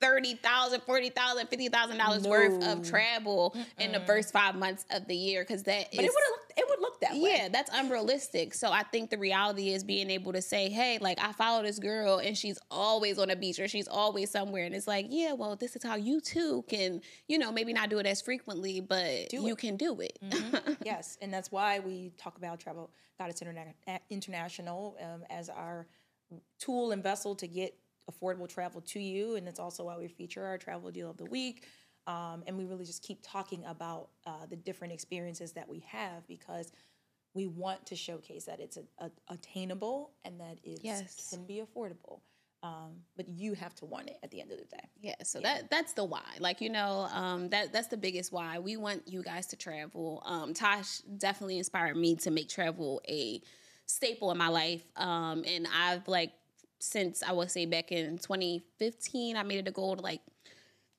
thirty 0.00 0.34
thousand, 0.34 0.82
forty 0.82 1.08
thousand, 1.08 1.46
fifty 1.48 1.68
thousand 1.70 1.96
dollars 1.98 2.24
worth 2.24 2.58
No. 2.60 2.72
of 2.72 2.86
travel 2.88 3.56
in 3.78 3.92
the 3.92 4.00
first 4.00 4.30
five 4.32 4.54
months 4.56 4.84
of 4.90 5.06
the 5.08 5.16
year 5.16 5.42
because 5.42 5.62
that 5.62 5.86
but 5.94 6.04
it 6.04 6.08
is- 6.08 6.14
looked. 6.14 6.49
It 6.60 6.68
would 6.68 6.80
look 6.80 7.00
that 7.00 7.12
way. 7.12 7.36
yeah, 7.36 7.48
that's 7.48 7.70
unrealistic. 7.72 8.54
So 8.54 8.70
I 8.70 8.82
think 8.82 9.10
the 9.10 9.18
reality 9.18 9.70
is 9.70 9.82
being 9.82 10.10
able 10.10 10.32
to 10.32 10.42
say, 10.42 10.68
hey, 10.68 10.98
like 11.00 11.18
I 11.20 11.32
follow 11.32 11.62
this 11.62 11.78
girl 11.78 12.18
and 12.18 12.36
she's 12.36 12.58
always 12.70 13.18
on 13.18 13.30
a 13.30 13.36
beach 13.36 13.58
or 13.58 13.68
she's 13.68 13.88
always 13.88 14.30
somewhere. 14.30 14.64
And 14.64 14.74
it's 14.74 14.86
like, 14.86 15.06
yeah, 15.08 15.32
well, 15.32 15.56
this 15.56 15.76
is 15.76 15.82
how 15.82 15.96
you 15.96 16.20
too 16.20 16.64
can, 16.68 17.00
you 17.28 17.38
know, 17.38 17.50
maybe 17.50 17.72
not 17.72 17.90
do 17.90 17.98
it 17.98 18.06
as 18.06 18.20
frequently, 18.20 18.80
but 18.80 19.32
you 19.32 19.56
can 19.56 19.76
do 19.76 20.00
it. 20.00 20.18
yes, 20.84 21.16
and 21.22 21.32
that's 21.32 21.50
why 21.50 21.78
we 21.78 22.12
talk 22.18 22.36
about 22.36 22.60
Travel 22.60 22.90
Goddess 23.18 23.40
Interna- 23.40 24.00
International 24.10 24.96
um, 25.02 25.24
as 25.30 25.48
our 25.48 25.86
tool 26.58 26.92
and 26.92 27.02
vessel 27.02 27.34
to 27.36 27.46
get 27.46 27.74
affordable 28.10 28.48
travel 28.48 28.80
to 28.80 29.00
you, 29.00 29.36
and 29.36 29.48
it's 29.48 29.60
also 29.60 29.84
why 29.84 29.96
we 29.96 30.08
feature 30.08 30.44
our 30.44 30.58
travel 30.58 30.90
deal 30.90 31.10
of 31.10 31.16
the 31.16 31.24
week. 31.24 31.66
Um, 32.06 32.42
and 32.46 32.56
we 32.56 32.64
really 32.64 32.84
just 32.84 33.02
keep 33.02 33.18
talking 33.22 33.64
about 33.66 34.08
uh, 34.26 34.46
the 34.48 34.56
different 34.56 34.92
experiences 34.92 35.52
that 35.52 35.68
we 35.68 35.80
have 35.86 36.26
because 36.26 36.72
we 37.34 37.46
want 37.46 37.86
to 37.86 37.96
showcase 37.96 38.44
that 38.44 38.60
it's 38.60 38.76
a, 38.76 38.84
a, 38.98 39.10
attainable 39.28 40.12
and 40.24 40.40
that 40.40 40.58
it 40.64 40.80
Yes. 40.82 41.28
can 41.30 41.44
be 41.44 41.62
affordable. 41.62 42.20
Um, 42.62 42.96
but 43.16 43.26
you 43.28 43.54
have 43.54 43.74
to 43.76 43.86
want 43.86 44.08
it 44.08 44.18
at 44.22 44.30
the 44.30 44.40
end 44.40 44.52
of 44.52 44.58
the 44.58 44.64
day. 44.64 44.84
Yeah, 45.00 45.14
so 45.22 45.40
that 45.40 45.70
that's 45.70 45.94
the 45.94 46.04
why. 46.04 46.20
Like 46.40 46.60
you 46.60 46.68
know, 46.68 47.08
um, 47.10 47.48
that 47.48 47.72
that's 47.72 47.86
the 47.86 47.96
biggest 47.96 48.32
why. 48.32 48.58
We 48.58 48.76
want 48.76 49.08
you 49.08 49.22
guys 49.22 49.46
to 49.48 49.56
travel. 49.56 50.22
Um, 50.26 50.52
Tosh 50.52 50.98
definitely 50.98 51.56
inspired 51.56 51.96
me 51.96 52.16
to 52.16 52.30
make 52.30 52.50
travel 52.50 53.00
a 53.08 53.40
staple 53.86 54.30
in 54.30 54.36
my 54.36 54.48
life. 54.48 54.82
Um, 54.96 55.42
and 55.46 55.66
I've 55.74 56.06
like 56.06 56.32
since 56.80 57.22
I 57.22 57.32
would 57.32 57.50
say 57.50 57.64
back 57.64 57.92
in 57.92 58.18
2015, 58.18 59.36
I 59.36 59.42
made 59.42 59.60
it 59.60 59.68
a 59.68 59.72
goal 59.72 59.96
to 59.96 60.02
like 60.02 60.20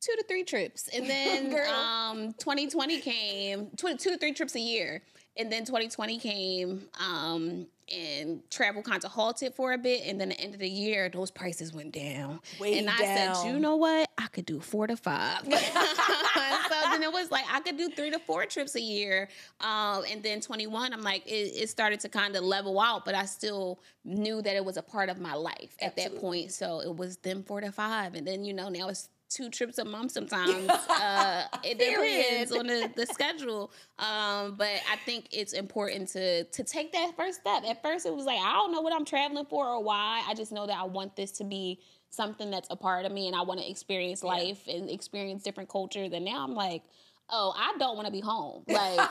two 0.01 0.13
to 0.17 0.23
three 0.27 0.43
trips, 0.43 0.89
and 0.93 1.05
then 1.09 1.55
um, 1.69 2.33
2020 2.33 2.99
came, 2.99 3.67
tw- 3.77 3.99
two 3.99 4.11
to 4.11 4.17
three 4.17 4.33
trips 4.33 4.55
a 4.55 4.59
year, 4.59 5.01
and 5.37 5.51
then 5.51 5.63
2020 5.63 6.17
came, 6.17 6.81
um, 6.99 7.65
and 7.93 8.41
travel 8.49 8.81
kind 8.81 9.03
of 9.03 9.11
halted 9.11 9.53
for 9.53 9.73
a 9.73 9.77
bit, 9.77 10.03
and 10.05 10.19
then 10.19 10.29
the 10.29 10.39
end 10.39 10.53
of 10.53 10.59
the 10.59 10.69
year, 10.69 11.09
those 11.09 11.29
prices 11.29 11.73
went 11.73 11.93
down, 11.93 12.39
Way 12.59 12.79
and 12.79 12.89
I 12.89 12.97
said, 12.97 13.45
you 13.45 13.59
know 13.59 13.75
what, 13.75 14.09
I 14.17 14.27
could 14.27 14.45
do 14.45 14.59
four 14.59 14.87
to 14.87 14.95
five. 14.97 15.41
so 15.43 15.49
then 15.49 17.03
it 17.03 17.11
was 17.11 17.31
like 17.31 17.45
I 17.51 17.59
could 17.59 17.77
do 17.77 17.89
three 17.89 18.11
to 18.11 18.19
four 18.19 18.45
trips 18.45 18.75
a 18.75 18.81
year, 18.81 19.29
um, 19.59 20.03
and 20.09 20.23
then 20.23 20.41
21, 20.41 20.93
I'm 20.93 21.01
like, 21.01 21.25
it, 21.27 21.53
it 21.55 21.69
started 21.69 21.99
to 22.01 22.09
kind 22.09 22.35
of 22.35 22.43
level 22.43 22.79
out, 22.79 23.05
but 23.05 23.13
I 23.13 23.25
still 23.25 23.79
knew 24.03 24.41
that 24.41 24.55
it 24.55 24.63
was 24.63 24.77
a 24.77 24.81
part 24.81 25.09
of 25.09 25.19
my 25.19 25.33
life 25.33 25.75
at 25.81 25.95
that 25.97 26.19
point. 26.19 26.51
So 26.51 26.79
it 26.79 26.95
was 26.95 27.17
then 27.17 27.43
four 27.43 27.61
to 27.61 27.71
five, 27.71 28.15
and 28.15 28.25
then 28.25 28.43
you 28.43 28.53
know 28.53 28.69
now 28.69 28.89
it's 28.89 29.09
two 29.31 29.49
trips 29.49 29.77
a 29.77 29.85
month 29.85 30.11
sometimes. 30.11 30.69
uh, 30.89 31.45
it 31.63 31.79
depends 31.79 32.51
on 32.51 32.67
the, 32.67 32.91
the 32.95 33.05
schedule. 33.05 33.71
Um, 33.99 34.55
but 34.57 34.81
I 34.91 34.97
think 35.05 35.27
it's 35.31 35.53
important 35.53 36.09
to 36.09 36.43
to 36.43 36.63
take 36.63 36.91
that 36.93 37.13
first 37.15 37.41
step. 37.41 37.63
At 37.63 37.81
first, 37.81 38.05
it 38.05 38.13
was 38.13 38.25
like 38.25 38.39
I 38.39 38.53
don't 38.53 38.71
know 38.71 38.81
what 38.81 38.93
I'm 38.93 39.05
traveling 39.05 39.45
for 39.45 39.67
or 39.67 39.83
why. 39.83 40.23
I 40.27 40.33
just 40.33 40.51
know 40.51 40.67
that 40.67 40.77
I 40.77 40.83
want 40.83 41.15
this 41.15 41.31
to 41.33 41.43
be 41.43 41.79
something 42.09 42.51
that's 42.51 42.67
a 42.69 42.75
part 42.75 43.05
of 43.05 43.11
me 43.11 43.27
and 43.27 43.35
I 43.35 43.41
want 43.41 43.61
to 43.61 43.69
experience 43.69 44.21
life 44.21 44.67
and 44.67 44.89
experience 44.89 45.43
different 45.43 45.69
cultures. 45.69 46.11
And 46.11 46.25
now 46.25 46.43
I'm 46.43 46.53
like, 46.53 46.83
oh, 47.31 47.53
I 47.55 47.75
don't 47.79 47.95
want 47.95 48.05
to 48.07 48.11
be 48.11 48.21
home. 48.21 48.63
Like 48.71 49.09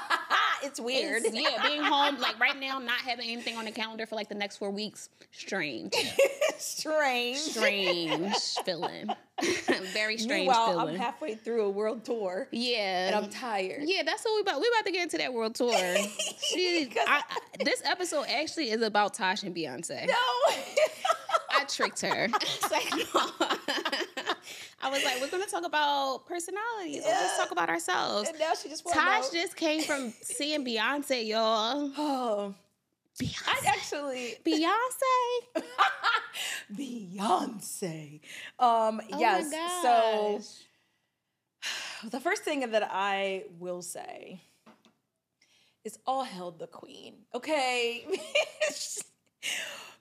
it's 0.63 0.79
weird. 0.79 1.25
it's- 1.25 1.33
yeah, 1.35 1.67
being 1.67 1.83
home 1.83 2.19
like 2.21 2.39
right 2.39 2.59
now, 2.61 2.79
not 2.79 3.01
having 3.01 3.31
anything 3.31 3.57
on 3.57 3.65
the 3.65 3.71
calendar 3.71 4.05
for 4.07 4.15
like 4.15 4.29
the 4.29 4.35
next 4.35 4.59
four 4.59 4.71
weeks, 4.71 5.09
strange, 5.33 5.95
strange. 6.59 7.39
strange 7.39 8.35
feeling, 8.65 9.09
very 9.95 10.19
strange 10.19 10.41
Meanwhile, 10.41 10.67
feeling. 10.73 10.95
I'm 10.97 11.01
halfway 11.01 11.35
through 11.35 11.65
a 11.65 11.71
world 11.71 12.05
tour 12.05 12.47
yeah, 12.51 13.07
and 13.07 13.17
I'm 13.17 13.31
tired. 13.31 13.83
Yeah, 13.85 14.03
that's 14.05 14.23
what 14.25 14.35
we 14.35 14.41
about. 14.43 14.61
We 14.61 14.69
about 14.69 14.85
to 14.87 14.93
get 14.93 15.03
into 15.05 15.17
that 15.19 15.33
world 15.33 15.55
tour. 15.55 15.73
She, 16.53 16.91
I, 17.07 17.23
I- 17.31 17.65
this 17.65 17.83
episode 17.87 18.27
actually 18.29 18.71
is 18.71 18.83
about 18.83 19.15
Tosh 19.15 19.43
and 19.43 19.55
Beyonce. 19.57 20.07
No. 20.07 20.55
I 21.51 21.65
tricked 21.65 22.01
her. 22.03 22.29
Like, 22.71 22.93
no. 22.95 23.05
I 24.83 24.89
was 24.89 25.05
like, 25.05 25.21
we're 25.21 25.29
gonna 25.31 25.47
talk 25.47 25.65
about 25.67 26.27
personalities. 26.27 27.03
Let's 27.05 27.37
talk 27.37 27.51
about 27.51 27.69
ourselves. 27.69 28.29
and 28.29 28.39
now 28.39 28.53
she 28.55 28.69
just 28.69 28.85
know. 28.87 28.93
just 29.33 29.57
came 29.57 29.83
from 29.83 30.13
seeing 30.23 30.65
Beyonce, 30.65 31.27
y'all. 31.27 31.91
Oh, 31.99 32.55
I 33.21 33.25
Beyonce. 33.25 33.67
actually 33.67 34.35
Beyonce. 34.45 35.63
Beyonce. 36.75 38.21
Um, 38.59 39.01
Oh 39.13 39.19
yes. 39.19 39.51
So 39.83 40.41
the 42.09 42.21
first 42.21 42.43
thing 42.43 42.61
that 42.71 42.89
I 42.91 43.45
will 43.59 43.83
say 43.83 44.41
is 45.85 45.99
all 46.07 46.25
held 46.25 46.59
the 46.59 46.67
queen, 46.67 47.15
okay? 47.35 48.07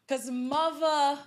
Because 0.10 0.32
mother 0.32 1.20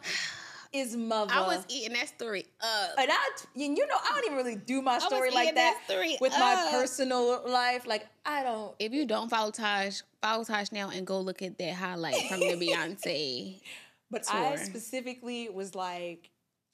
is 0.73 0.97
mother. 0.97 1.33
I 1.33 1.47
was 1.47 1.65
eating 1.69 1.93
that 1.93 2.09
story 2.09 2.47
up. 2.61 2.91
and 2.99 3.11
I, 3.11 3.29
and 3.55 3.79
you 3.79 3.87
know, 3.87 3.95
I 4.03 4.15
don't 4.15 4.25
even 4.25 4.37
really 4.37 4.57
do 4.57 4.83
my 4.83 4.99
story 4.99 5.31
like 5.31 5.55
that, 5.55 5.79
that 5.87 6.17
with 6.21 6.33
my 6.33 6.69
personal 6.73 7.49
life. 7.49 7.87
Like 7.87 8.07
I 8.27 8.43
don't. 8.43 8.75
If 8.81 8.93
you 8.93 9.07
don't 9.07 9.29
follow 9.29 9.53
Taj, 9.53 10.01
follow 10.21 10.43
Taj 10.45 10.73
now 10.73 10.91
and 10.91 11.07
go 11.07 11.21
look 11.21 11.43
at 11.43 11.59
that 11.59 11.75
highlight 11.75 12.17
from 12.29 12.41
the 12.41 12.57
Beyonce. 12.57 13.61
But 14.11 14.25
I 14.31 14.57
specifically 14.57 15.49
was 15.49 15.75
like, 15.75 16.31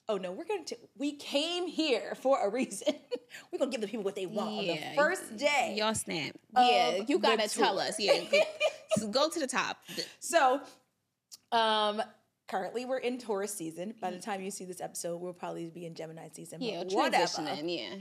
oh 0.09 0.17
no, 0.17 0.31
we're 0.31 0.45
gonna. 0.45 0.65
T- 0.65 0.77
we 0.97 1.13
came 1.13 1.67
here 1.67 2.15
for 2.21 2.43
a 2.43 2.49
reason. 2.49 2.95
we're 3.51 3.59
gonna 3.59 3.71
give 3.71 3.81
the 3.81 3.87
people 3.87 4.03
what 4.03 4.15
they 4.15 4.25
want 4.25 4.49
on 4.49 4.67
the 4.67 4.79
first 4.95 5.37
day. 5.37 5.75
Y'all 5.77 5.93
snap. 5.93 6.35
Yeah, 6.57 7.01
you 7.07 7.19
gotta 7.19 7.47
tell 7.47 7.79
us. 7.79 7.99
Yeah, 7.99 8.19
so 8.97 9.07
go 9.11 9.29
to 9.29 9.39
the 9.39 9.47
top. 9.47 9.77
So, 10.19 10.61
um, 11.51 12.01
currently 12.47 12.85
we're 12.85 12.97
in 12.97 13.17
Taurus 13.17 13.53
season. 13.53 13.93
By 14.01 14.11
the 14.11 14.19
time 14.19 14.41
you 14.41 14.51
see 14.51 14.65
this 14.65 14.81
episode, 14.81 15.17
we'll 15.17 15.33
probably 15.33 15.67
be 15.67 15.85
in 15.85 15.95
Gemini 15.95 16.29
season. 16.31 16.61
Yeah, 16.61 16.83
whatever. 16.83 17.25
transitioning. 17.25 17.77
Yeah, 17.77 17.95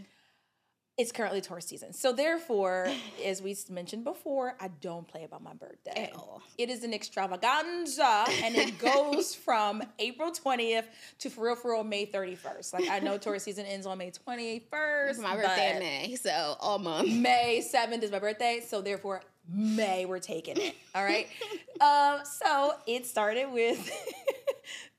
It's 0.99 1.13
currently 1.13 1.41
Taurus 1.41 1.65
season. 1.65 1.93
So 1.93 2.13
therefore, 2.13 2.89
as 3.25 3.41
we 3.41 3.57
mentioned 3.71 4.03
before, 4.03 4.57
I 4.61 4.67
don't 4.81 5.07
play 5.07 5.23
about 5.23 5.45
my 5.45 5.55
birthday. 5.55 6.11
At 6.11 6.15
all. 6.15 6.43
It 6.59 6.71
is 6.71 6.83
an 6.83 6.93
extravaganza, 6.93 8.25
and 8.43 8.57
it 8.57 8.79
goes 8.81 9.33
from 9.33 9.83
April 10.01 10.33
twentieth 10.33 10.89
to 11.21 11.31
for 11.31 11.47
real, 11.47 11.55
for 11.55 11.73
real, 11.73 11.85
May 11.85 12.05
thirty 12.05 12.35
first. 12.35 12.75
Like 12.75 12.89
I 12.89 12.99
know 12.99 13.17
Taurus 13.17 13.45
season 13.45 13.65
ends 13.65 13.87
on 13.87 13.97
May 13.97 14.11
twenty 14.11 14.67
first. 14.71 15.21
it's 15.21 15.21
my 15.21 15.37
birthday 15.37 15.75
in 15.75 15.79
May, 15.79 16.17
so 16.17 16.57
all 16.59 16.81
month. 16.81 17.09
May 17.09 17.61
7th 17.61 18.03
is 18.03 18.11
my 18.11 18.19
birthday, 18.19 18.61
so 18.67 18.81
therefore 18.81 19.23
May 19.49 20.05
we're 20.05 20.19
taking 20.19 20.57
it. 20.57 20.75
All 20.97 21.05
right. 21.05 21.29
um, 21.81 22.25
so 22.25 22.73
it 22.89 23.07
started 23.07 23.53
with 23.53 23.89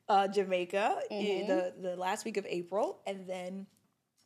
uh, 0.07 0.29
Jamaica 0.29 1.01
in 1.11 1.47
the 1.47 1.73
the 1.81 1.95
last 1.97 2.23
week 2.23 2.37
of 2.37 2.45
April, 2.47 2.99
and 3.05 3.27
then 3.27 3.67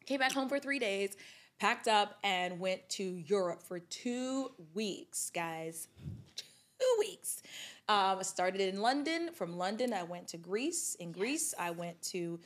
came 0.05 0.19
back 0.19 0.33
home 0.33 0.49
for 0.49 0.59
three 0.59 0.79
days, 0.79 1.15
packed 1.59 1.87
up, 1.87 2.17
and 2.23 2.59
went 2.59 2.87
to 2.89 3.03
Europe 3.03 3.61
for 3.61 3.79
two 3.79 4.51
weeks, 4.73 5.31
guys. 5.33 5.87
Two 6.35 6.95
weeks. 6.99 7.41
Um, 7.87 8.19
I 8.19 8.21
started 8.23 8.61
in 8.61 8.81
London. 8.81 9.29
From 9.33 9.57
London, 9.57 9.93
I 9.93 10.03
went 10.03 10.27
to 10.29 10.37
Greece. 10.37 10.95
In 10.99 11.11
Greece, 11.11 11.53
I 11.59 11.71
went 11.71 12.01
to 12.03 12.39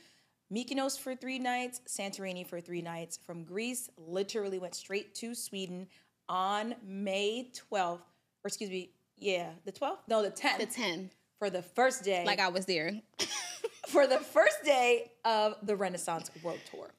Mykonos 0.52 0.98
for 0.98 1.14
three 1.14 1.38
nights, 1.38 1.80
Santorini 1.86 2.46
for 2.46 2.60
three 2.60 2.82
nights. 2.82 3.18
From 3.18 3.44
Greece, 3.44 3.90
literally 3.96 4.58
went 4.58 4.74
straight 4.74 5.14
to 5.16 5.34
Sweden 5.34 5.86
on 6.28 6.74
May 6.86 7.50
12th, 7.70 7.98
or 7.98 8.46
excuse 8.46 8.70
me, 8.70 8.90
yeah, 9.16 9.50
the 9.64 9.72
12th? 9.72 9.98
No, 10.08 10.22
the 10.22 10.30
10th. 10.30 10.58
The 10.58 10.66
ten, 10.66 11.10
For 11.38 11.50
the 11.50 11.62
first 11.62 12.04
day, 12.04 12.24
like 12.24 12.40
I 12.40 12.48
was 12.48 12.66
there. 12.66 12.92
for 13.88 14.06
the 14.06 14.18
first 14.18 14.62
day 14.64 15.12
of 15.24 15.56
the 15.62 15.76
Renaissance 15.76 16.30
World 16.42 16.60
Tour. 16.70 16.90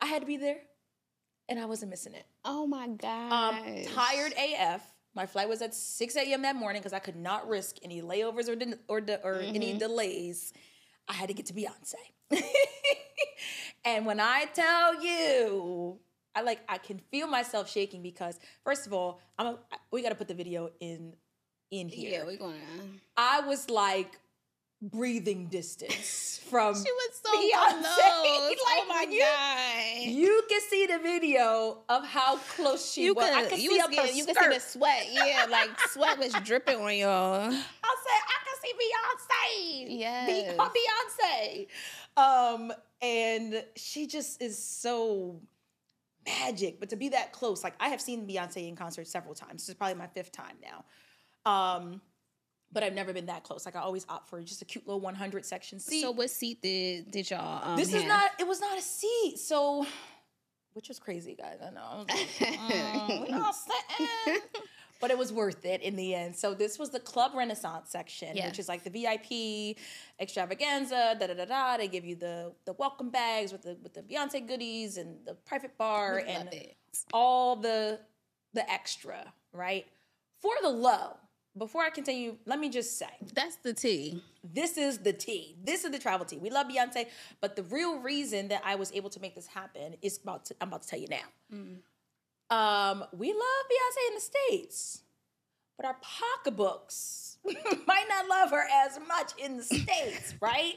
I 0.00 0.06
had 0.06 0.20
to 0.20 0.26
be 0.26 0.36
there, 0.36 0.58
and 1.48 1.58
I 1.58 1.64
wasn't 1.66 1.90
missing 1.90 2.14
it. 2.14 2.24
Oh 2.44 2.66
my 2.66 2.88
god! 2.88 3.32
Um, 3.32 3.84
tired 3.94 4.34
AF. 4.38 4.82
My 5.14 5.26
flight 5.26 5.48
was 5.48 5.62
at 5.62 5.74
6 5.74 6.16
a.m. 6.16 6.42
that 6.42 6.54
morning 6.54 6.80
because 6.80 6.92
I 6.92 7.00
could 7.00 7.16
not 7.16 7.48
risk 7.48 7.76
any 7.82 8.02
layovers 8.02 8.48
or 8.48 8.54
de- 8.54 8.78
or, 8.86 9.00
de- 9.00 9.20
or 9.24 9.40
any 9.40 9.76
delays. 9.76 10.52
I 11.08 11.14
had 11.14 11.28
to 11.28 11.34
get 11.34 11.46
to 11.46 11.54
Beyonce. 11.54 11.94
and 13.84 14.06
when 14.06 14.20
I 14.20 14.44
tell 14.54 15.02
you, 15.02 15.98
I 16.34 16.42
like 16.42 16.60
I 16.68 16.78
can 16.78 16.98
feel 17.10 17.26
myself 17.26 17.70
shaking 17.70 18.02
because 18.02 18.38
first 18.62 18.86
of 18.86 18.92
all, 18.92 19.20
I'm 19.38 19.46
a, 19.46 19.58
we 19.90 20.02
got 20.02 20.10
to 20.10 20.14
put 20.14 20.28
the 20.28 20.34
video 20.34 20.70
in 20.78 21.14
in 21.70 21.88
here. 21.88 22.20
Yeah, 22.20 22.24
we're 22.24 22.36
gonna. 22.36 22.54
I 23.16 23.40
was 23.40 23.68
like 23.70 24.18
breathing 24.80 25.48
distance 25.48 26.40
from 26.50 26.74
She 26.74 26.90
was 26.90 27.20
so 27.22 27.32
Beyonce. 27.32 27.82
close. 27.82 28.56
Like, 28.68 28.78
oh 28.80 28.86
my 28.88 29.06
you- 29.10 29.20
god. 29.20 30.16
you 30.18 30.42
can 30.48 30.60
see 30.68 30.86
the 30.86 30.98
video 30.98 31.78
of 31.88 32.04
how 32.06 32.36
close 32.38 32.92
she 32.92 33.04
You 33.04 33.14
was. 33.14 33.24
I 33.24 33.42
could, 33.42 33.50
could 33.50 33.58
you 33.60 33.70
see 33.72 33.78
was 33.78 33.88
getting, 33.90 34.16
you 34.16 34.24
could 34.26 34.36
see 34.36 34.48
the 34.48 34.60
sweat. 34.60 35.06
Yeah, 35.12 35.46
like 35.50 35.70
sweat 35.90 36.18
was 36.18 36.32
dripping 36.44 36.76
on 36.80 36.96
y'all. 36.96 37.42
I 37.44 37.50
said, 37.50 37.60
I 38.28 38.36
can 38.44 38.56
see 38.62 38.72
Beyonce. 39.88 39.98
Yes. 39.98 40.54
Be- 40.54 41.66
Beyonce. 42.16 42.54
Um, 42.54 42.72
and 43.02 43.64
she 43.76 44.06
just 44.06 44.40
is 44.42 44.62
so 44.62 45.40
magic. 46.26 46.78
But 46.80 46.90
to 46.90 46.96
be 46.96 47.08
that 47.10 47.32
close, 47.32 47.62
like 47.64 47.74
I 47.80 47.88
have 47.88 48.00
seen 48.00 48.26
Beyonce 48.28 48.68
in 48.68 48.76
concert 48.76 49.06
several 49.06 49.34
times. 49.34 49.62
This 49.62 49.68
is 49.70 49.74
probably 49.74 49.94
my 49.96 50.08
fifth 50.08 50.32
time 50.32 50.56
now. 50.62 50.84
Um, 51.50 52.00
but 52.72 52.82
I've 52.82 52.94
never 52.94 53.12
been 53.12 53.26
that 53.26 53.44
close. 53.44 53.64
Like 53.64 53.76
I 53.76 53.80
always 53.80 54.04
opt 54.08 54.28
for 54.28 54.40
just 54.42 54.62
a 54.62 54.64
cute 54.64 54.86
little 54.86 55.00
100 55.00 55.44
section 55.44 55.80
seat. 55.80 56.02
So 56.02 56.10
what 56.10 56.30
seat 56.30 56.62
did 56.62 57.10
did 57.10 57.30
y'all? 57.30 57.70
Um, 57.70 57.76
this 57.76 57.88
is 57.88 58.02
have? 58.02 58.08
not. 58.08 58.30
It 58.38 58.46
was 58.46 58.60
not 58.60 58.78
a 58.78 58.82
seat. 58.82 59.38
So, 59.38 59.86
which 60.74 60.88
was 60.88 60.98
crazy, 60.98 61.34
guys. 61.34 61.58
I 61.64 61.70
know. 61.70 61.80
I 61.80 61.96
like, 62.08 62.18
mm, 62.20 63.28
we 63.28 63.34
all 63.34 63.52
sitting. 63.52 64.42
But 65.00 65.12
it 65.12 65.18
was 65.18 65.32
worth 65.32 65.64
it 65.64 65.80
in 65.82 65.94
the 65.94 66.12
end. 66.12 66.34
So 66.34 66.54
this 66.54 66.76
was 66.76 66.90
the 66.90 66.98
Club 66.98 67.30
Renaissance 67.34 67.88
section, 67.90 68.36
which 68.36 68.58
is 68.58 68.68
like 68.68 68.82
the 68.82 68.90
VIP 68.90 69.76
extravaganza. 70.20 71.16
Da 71.18 71.28
da 71.28 71.34
da 71.34 71.44
da. 71.44 71.76
They 71.76 71.86
give 71.86 72.04
you 72.04 72.16
the 72.16 72.52
the 72.64 72.72
welcome 72.74 73.10
bags 73.10 73.52
with 73.52 73.62
the 73.62 73.76
with 73.82 73.94
the 73.94 74.02
Beyonce 74.02 74.46
goodies 74.46 74.96
and 74.96 75.18
the 75.24 75.34
private 75.34 75.78
bar 75.78 76.22
and 76.26 76.52
it. 76.52 76.76
all 77.12 77.54
the 77.54 78.00
the 78.54 78.68
extra. 78.70 79.32
Right 79.52 79.86
for 80.40 80.52
the 80.62 80.68
low. 80.68 81.16
Before 81.58 81.82
I 81.82 81.90
continue, 81.90 82.36
let 82.46 82.58
me 82.58 82.68
just 82.68 82.98
say 82.98 83.10
That's 83.34 83.56
the 83.56 83.72
tea. 83.74 84.22
this 84.44 84.78
is 84.78 84.98
the 84.98 85.12
tea. 85.12 85.56
This 85.64 85.84
is 85.84 85.90
the 85.90 85.98
travel 85.98 86.24
tea. 86.24 86.38
We 86.38 86.50
love 86.50 86.68
Beyonce, 86.68 87.06
but 87.40 87.56
the 87.56 87.64
real 87.64 87.98
reason 87.98 88.48
that 88.48 88.62
I 88.64 88.76
was 88.76 88.92
able 88.92 89.10
to 89.10 89.20
make 89.20 89.34
this 89.34 89.46
happen 89.48 89.96
is 90.02 90.18
about 90.22 90.44
to, 90.46 90.54
I'm 90.60 90.68
about 90.68 90.82
to 90.82 90.88
tell 90.88 90.98
you 91.00 91.08
now. 91.08 91.76
Um, 92.50 93.04
we 93.16 93.28
love 93.32 93.64
Beyonce 93.70 94.08
in 94.08 94.14
the 94.14 94.20
States, 94.20 95.02
but 95.76 95.84
our 95.86 95.96
pocketbooks 96.00 97.38
might 97.86 98.06
not 98.08 98.28
love 98.28 98.50
her 98.50 98.64
as 98.86 98.98
much 99.06 99.32
in 99.38 99.56
the 99.58 99.62
States, 99.62 100.34
right? 100.40 100.76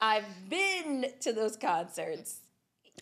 I've 0.00 0.26
been 0.48 1.06
to 1.20 1.32
those 1.32 1.56
concerts. 1.56 2.40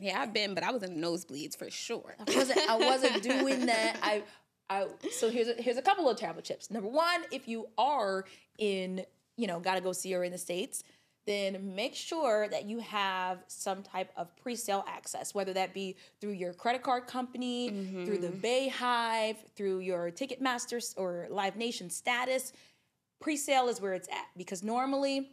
Yeah, 0.01 0.21
I've 0.21 0.33
been, 0.33 0.55
but 0.55 0.65
I 0.65 0.71
was 0.73 0.83
in 0.83 0.97
nosebleeds 1.01 1.57
for 1.57 1.71
sure. 1.71 2.17
I 2.19 2.37
wasn't 2.37 2.59
I 2.69 2.77
wasn't 2.77 3.23
doing 3.23 3.67
that. 3.67 3.97
I 4.03 4.23
I 4.73 4.87
so 5.11 5.31
here's 5.31 5.49
a, 5.49 5.55
here's 5.55 5.77
a 5.77 5.83
couple 5.83 6.09
of 6.09 6.19
travel 6.19 6.43
tips. 6.43 6.71
Number 6.71 6.89
one, 6.89 7.23
if 7.31 7.47
you 7.49 7.69
are 7.77 8.25
in 8.59 9.05
you 9.37 9.47
know 9.47 9.61
got 9.61 9.75
to 9.75 9.81
go 9.81 9.93
see 9.93 10.13
her 10.13 10.25
in 10.25 10.33
the 10.33 10.39
states, 10.39 10.85
then 11.27 11.75
make 11.75 11.95
sure 11.95 12.49
that 12.49 12.65
you 12.65 12.79
have 12.81 13.39
some 13.47 13.83
type 13.83 14.11
of 14.17 14.35
pre-sale 14.37 14.85
access, 14.89 15.35
whether 15.35 15.53
that 15.53 15.73
be 15.73 15.97
through 16.21 16.33
your 16.33 16.53
credit 16.53 16.83
card 16.83 17.07
company, 17.07 17.69
through 18.05 18.19
the 18.19 18.29
mm-hmm. 18.29 18.69
BeyHive, 18.85 19.37
through 19.55 19.79
your 19.79 20.11
Ticketmaster 20.11 20.83
or 20.97 21.29
Live 21.31 21.57
Nation 21.57 21.91
status. 21.91 22.53
Pre-sale 23.21 23.69
is 23.69 23.81
where 23.81 23.95
it's 23.95 24.09
at 24.09 24.27
because 24.37 24.65
normally 24.65 25.31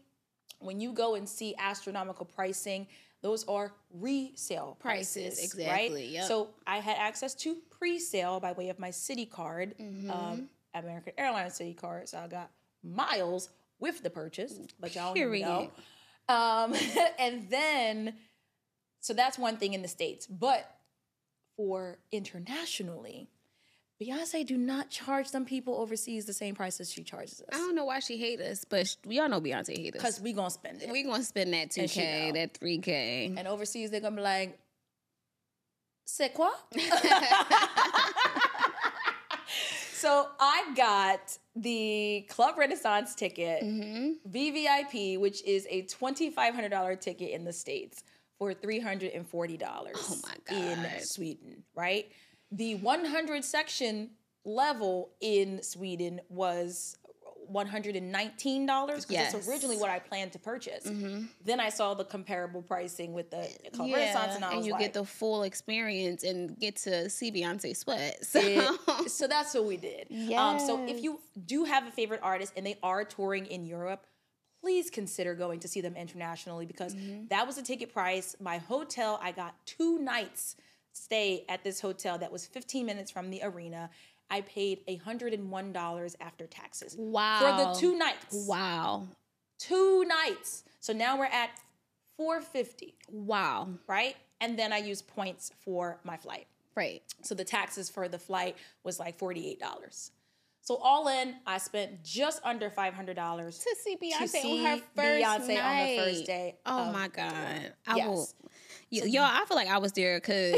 when 0.60 0.80
you 0.80 0.92
go 0.92 1.16
and 1.16 1.28
see 1.28 1.56
astronomical 1.58 2.26
pricing, 2.26 2.86
those 3.22 3.44
are 3.48 3.74
resale 3.94 4.78
Prices, 4.80 5.24
prices, 5.36 5.44
exactly, 5.44 5.90
Right? 6.04 6.10
yep. 6.10 6.26
So 6.26 6.50
I 6.66 6.78
had 6.80 6.98
access 6.98 7.34
to 7.36 7.56
pre-sale 7.70 8.40
by 8.40 8.54
way 8.54 8.70
of 8.70 8.80
my 8.80 8.90
Citi 8.90 9.30
card, 9.30 9.76
Mm-hmm. 9.80 10.10
um, 10.12 10.50
American 10.74 11.14
Airlines 11.18 11.54
Citi 11.60 11.76
card. 11.76 12.08
So 12.08 12.18
I 12.20 12.28
got 12.28 12.50
miles 12.84 13.50
with 13.80 14.04
the 14.04 14.10
purchase, 14.10 14.60
but 14.80 14.94
y'all 14.96 15.06
don't 15.08 15.16
Period. 15.16 15.46
know. 15.48 15.72
Um, 16.30 16.74
and 17.20 17.50
then, 17.50 18.14
so 19.02 19.14
that's 19.14 19.38
one 19.40 19.58
thing 19.58 19.74
in 19.74 19.82
the 19.82 19.88
States. 19.88 20.28
But 20.28 20.70
for 21.58 21.98
internationally, 22.12 23.28
Beyonce 24.02 24.46
do 24.46 24.58
not 24.58 24.90
charge 24.90 25.28
some 25.28 25.44
people 25.46 25.76
overseas 25.76 26.26
the 26.26 26.32
same 26.34 26.56
price 26.56 26.80
as 26.80 26.90
she 26.92 27.04
charges 27.04 27.42
us. 27.42 27.48
I 27.52 27.58
don't 27.58 27.76
know 27.76 27.84
why 27.86 28.00
she 28.00 28.18
hate 28.18 28.40
us, 28.40 28.64
but 28.64 28.96
we 29.06 29.20
all 29.20 29.28
know 29.28 29.42
Beyonce 29.42 29.76
hate 29.78 29.94
us. 29.96 30.02
Because 30.02 30.22
we 30.22 30.32
gonna 30.32 30.50
spend 30.50 30.82
it. 30.82 30.90
we 30.90 31.04
gonna 31.04 31.22
spend 31.24 31.54
that 31.54 31.72
two 31.72 31.82
And 31.82 31.90
k, 31.92 32.32
that 32.34 32.56
three 32.58 32.78
k. 32.78 33.34
and 33.36 33.46
overseas, 33.48 33.92
they're 33.92 34.00
gonna 34.00 34.16
be 34.16 34.22
like, 34.22 34.58
c'est 36.06 36.34
quoi? 36.34 36.50
so 39.94 40.28
I 40.40 40.72
got 40.76 41.38
the 41.58 42.26
Club 42.30 42.58
Renaissance 42.58 43.16
ticket, 43.16 43.64
Mm-hmm. 43.64 44.30
VVIP, 44.30 45.20
which 45.20 45.44
is 45.44 45.68
a 45.70 45.84
$2,500 45.84 47.02
ticket 47.02 47.32
in 47.32 47.44
the 47.44 47.52
States 47.54 48.04
for 48.38 48.54
$340 48.54 49.62
Oh 49.94 50.18
my 50.24 50.56
in 50.56 50.86
Sweden, 51.02 51.64
right? 51.76 52.10
The 52.52 52.76
100 52.76 53.44
section 53.46 54.12
level 54.46 55.12
in 55.22 55.62
Sweden 55.62 56.22
was 56.30 56.98
$119 57.52 58.66
because 58.88 59.06
Yes. 59.10 59.34
it's 59.34 59.48
originally 59.48 59.78
what 59.78 59.90
I 59.90 60.00
planned 60.00 60.34
to 60.34 60.40
purchase. 60.40 60.86
Mm-hmm. 60.86 61.26
Then 61.44 61.60
I 61.60 61.70
saw 61.70 61.94
the 61.94 62.06
comparable 62.06 62.62
pricing 62.62 63.14
with 63.14 63.32
the 63.32 63.48
Club 63.74 63.92
Renaissance, 63.92 64.36
and 64.36 64.46
I 64.46 64.56
was 64.56 64.66
you 64.66 64.74
like, 64.74 64.82
get 64.82 64.94
the 64.94 65.04
full 65.06 65.44
experience 65.44 66.24
and 66.24 66.58
get 66.60 66.76
to 66.78 67.10
see 67.10 67.32
Beyonce 67.32 67.76
sweat. 67.76 68.24
So 68.26 68.40
it- 68.42 69.10
so 69.12 69.28
that's 69.28 69.54
what 69.54 69.66
we 69.66 69.78
did. 69.78 70.12
Um, 70.34 70.60
so 70.60 70.86
if 70.88 71.04
you 71.04 71.20
do 71.46 71.64
have 71.66 71.88
a 71.88 71.92
favorite 71.92 72.20
artist 72.24 72.54
and 72.56 72.66
they 72.66 72.78
are 72.84 73.04
touring 73.04 73.46
in 73.48 73.66
Europe, 73.66 74.06
please 74.62 74.90
consider 74.90 75.34
going 75.36 75.60
to 75.62 75.68
see 75.68 75.82
them 75.82 75.96
internationally 75.96 76.66
because 76.66 76.94
Mm-hmm. 76.94 77.28
that 77.30 77.48
was 77.48 77.56
the 77.56 77.62
ticket 77.62 77.94
price. 77.94 78.36
My 78.42 78.58
hotel, 78.58 79.20
I 79.24 79.32
got 79.32 79.56
two 79.66 80.00
nights 80.00 80.56
stay 81.04 81.46
at 81.50 81.64
this 81.64 81.80
hotel 81.82 82.18
that 82.18 82.32
was 82.32 82.46
15 82.46 82.86
minutes 82.86 83.10
from 83.12 83.30
the 83.30 83.42
arena. 83.44 83.90
I 84.30 84.42
paid 84.42 84.86
$101 84.88 86.16
after 86.22 86.46
taxes 86.48 86.96
wow, 86.98 87.40
for 87.40 87.52
the 87.52 87.80
two 87.80 87.98
nights. 87.98 88.46
Wow, 88.48 89.08
Two 89.58 90.06
nights. 90.06 90.64
So 90.80 90.94
now 90.94 91.18
we're 91.18 91.26
at 91.26 91.50
450, 92.16 92.96
wow, 93.12 93.68
right? 93.88 94.16
And 94.42 94.58
then 94.58 94.72
I 94.72 94.78
use 94.78 95.02
points 95.02 95.52
for 95.66 96.00
my 96.04 96.16
flight. 96.18 96.48
right. 96.76 97.02
So 97.24 97.36
the 97.36 97.44
taxes 97.44 97.90
for 97.90 98.08
the 98.08 98.20
flight 98.20 98.56
was 98.84 99.00
like 99.00 99.18
$48. 99.20 100.12
So 100.62 100.76
all 100.78 101.08
in, 101.08 101.36
I 101.48 101.58
spent 101.58 102.04
just 102.04 102.42
under 102.46 102.70
$500 102.70 103.16
To 103.48 103.76
see 103.84 103.98
Beyonce 103.98 104.20
to 104.20 104.28
see 104.28 104.66
on 104.66 104.66
her 104.66 104.78
first 104.78 104.98
Beyonce 104.98 105.56
night. 105.56 105.64
on 105.66 105.88
the 105.88 105.98
first 105.98 106.26
day. 106.26 106.56
Oh 106.66 106.92
my 106.92 107.08
god. 107.08 107.74
I 107.88 107.96
Yes. 107.98 108.08
will. 108.08 108.30
Y- 108.92 109.02
Y'all, 109.06 109.24
I 109.24 109.44
feel 109.48 109.56
like 109.58 109.68
I 109.70 109.78
was 109.78 109.92
there 109.94 110.20
because 110.20 110.54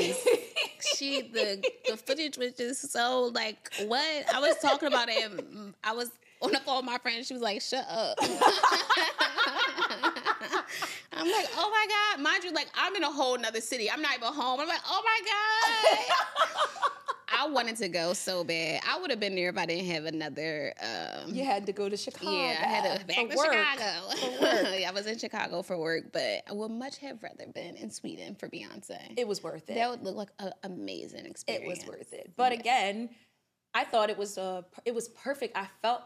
she 0.96 1.22
the 1.22 1.64
the 1.88 1.98
footage 1.98 2.38
was 2.38 2.54
just 2.54 2.92
so 2.92 3.30
like 3.34 3.70
what 3.88 4.34
I 4.34 4.40
was 4.40 4.56
talking 4.62 4.88
about 4.88 5.10
it. 5.10 5.32
and 5.32 5.74
I 5.84 5.92
was 5.94 6.10
on 6.42 6.52
the 6.52 6.60
phone 6.60 6.78
with 6.78 6.86
my 6.86 6.98
friend. 6.98 7.26
She 7.26 7.34
was 7.34 7.44
like, 7.44 7.62
"Shut 7.62 7.86
up." 7.90 8.18
I'm 11.14 11.30
like, 11.30 11.48
"Oh 11.58 11.70
my 11.70 11.86
god!" 11.90 12.24
Mind 12.24 12.44
you, 12.44 12.52
like 12.54 12.70
I'm 12.76 12.96
in 12.96 13.04
a 13.04 13.12
whole 13.12 13.38
nother 13.38 13.62
city. 13.62 13.92
I'm 13.92 14.02
not 14.02 14.16
even 14.18 14.32
home. 14.34 14.60
I'm 14.60 14.68
like, 14.68 14.82
"Oh 14.88 15.04
my 15.04 15.20
god!" 15.28 16.16
I 17.42 17.48
wanted 17.50 17.78
to 17.78 17.88
go 17.90 18.14
so 18.14 18.44
bad. 18.44 18.82
I 18.88 19.00
would 19.00 19.10
have 19.10 19.20
been 19.20 19.36
there 19.36 19.50
if 19.50 19.58
I 19.58 19.66
didn't 19.66 19.88
have 19.88 20.06
another. 20.06 20.74
Um, 20.82 21.34
You 21.34 21.44
had 21.44 21.66
to 21.66 21.74
go 21.74 21.90
to 21.90 21.98
Chicago. 21.98 22.32
yeah, 22.32 22.58
I 22.62 22.66
had 22.68 23.00
to 23.00 23.06
back 23.06 23.16
for 23.18 23.28
to 23.30 23.36
work. 23.36 23.54
Chicago. 23.54 24.72
yeah, 24.78 24.90
I 24.90 24.92
was 24.94 25.08
in 25.08 25.18
Chicago 25.18 25.62
for 25.64 25.78
work, 25.78 26.12
but 26.14 26.44
I 26.48 26.54
would 26.54 26.70
much 26.72 26.98
have 27.00 27.24
rather 27.24 27.48
been 27.48 27.76
in 27.78 27.90
Sweden 27.90 28.36
for 28.36 28.48
Beyonce. 28.48 29.00
It 29.18 29.28
was 29.28 29.42
worth 29.42 29.70
it. 29.70 29.76
that 29.76 29.90
would 29.90 30.04
look 30.04 30.16
like 30.16 30.30
an 30.40 30.52
amazing 30.64 31.26
experience. 31.26 31.66
it 31.66 31.68
was 31.68 31.88
worth 31.98 32.14
it. 32.14 32.32
But 32.38 32.52
again, 32.52 33.10
I 33.74 33.86
thought 33.86 34.10
it 34.10 34.18
was 34.18 34.38
uh 34.38 34.62
it 34.86 34.94
was 34.94 35.08
perfect. 35.10 35.58
I 35.58 35.66
felt 35.82 36.02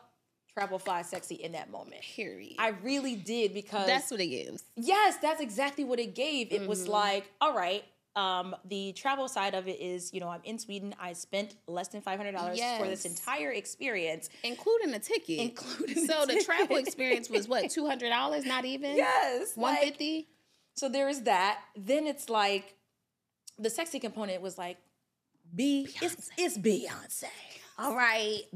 travel 0.53 0.79
fly 0.79 1.01
sexy 1.01 1.35
in 1.35 1.51
that 1.51 1.69
moment. 1.69 2.01
Period. 2.01 2.55
I 2.59 2.69
really 2.81 3.15
did 3.17 3.53
because 3.53 3.87
That's 3.87 4.09
what 4.09 4.21
it 4.21 4.27
gives. 4.27 4.63
Yes, 4.77 5.17
that's 5.21 5.41
exactly 5.41 5.83
what 5.83 5.99
it 5.99 6.15
gave. 6.15 6.53
It 6.53 6.65
was 6.65 6.85
Mhm. 6.85 6.89
like, 6.89 7.29
all 7.41 7.53
right, 7.53 7.83
um, 8.15 8.55
the 8.65 8.93
travel 8.93 9.27
side 9.27 9.53
of 9.55 9.67
it 9.67 9.79
is, 9.79 10.13
you 10.13 10.19
know, 10.19 10.29
I'm 10.29 10.41
in 10.43 10.57
Sweden. 10.57 10.95
I 10.99 11.13
spent 11.13 11.55
less 11.67 11.89
than 11.89 12.01
five 12.01 12.17
hundred 12.17 12.33
dollars 12.33 12.59
for 12.79 12.87
this 12.87 13.05
entire 13.05 13.51
experience, 13.51 14.29
Including 14.43 14.91
the 14.91 14.99
ticket. 14.99 15.39
including. 15.39 16.07
so 16.07 16.25
the 16.25 16.41
travel 16.43 16.67
ticket. 16.67 16.87
experience 16.87 17.29
was 17.29 17.47
what, 17.47 17.69
two 17.69 17.85
hundred 17.87 18.09
dollars? 18.09 18.45
Not 18.45 18.65
even? 18.65 18.95
yes, 18.95 19.55
One 19.55 19.75
like, 19.75 20.01
so 20.75 20.89
there 20.89 21.09
is 21.09 21.23
that. 21.23 21.59
Then 21.75 22.07
it's 22.07 22.29
like 22.29 22.75
the 23.59 23.69
sexy 23.69 23.99
component 23.99 24.41
was 24.41 24.57
like, 24.57 24.77
B, 25.53 25.87
it's 26.01 26.29
it's 26.37 26.57
Beyonce. 26.57 27.25
All 27.77 27.95
right, 27.95 28.41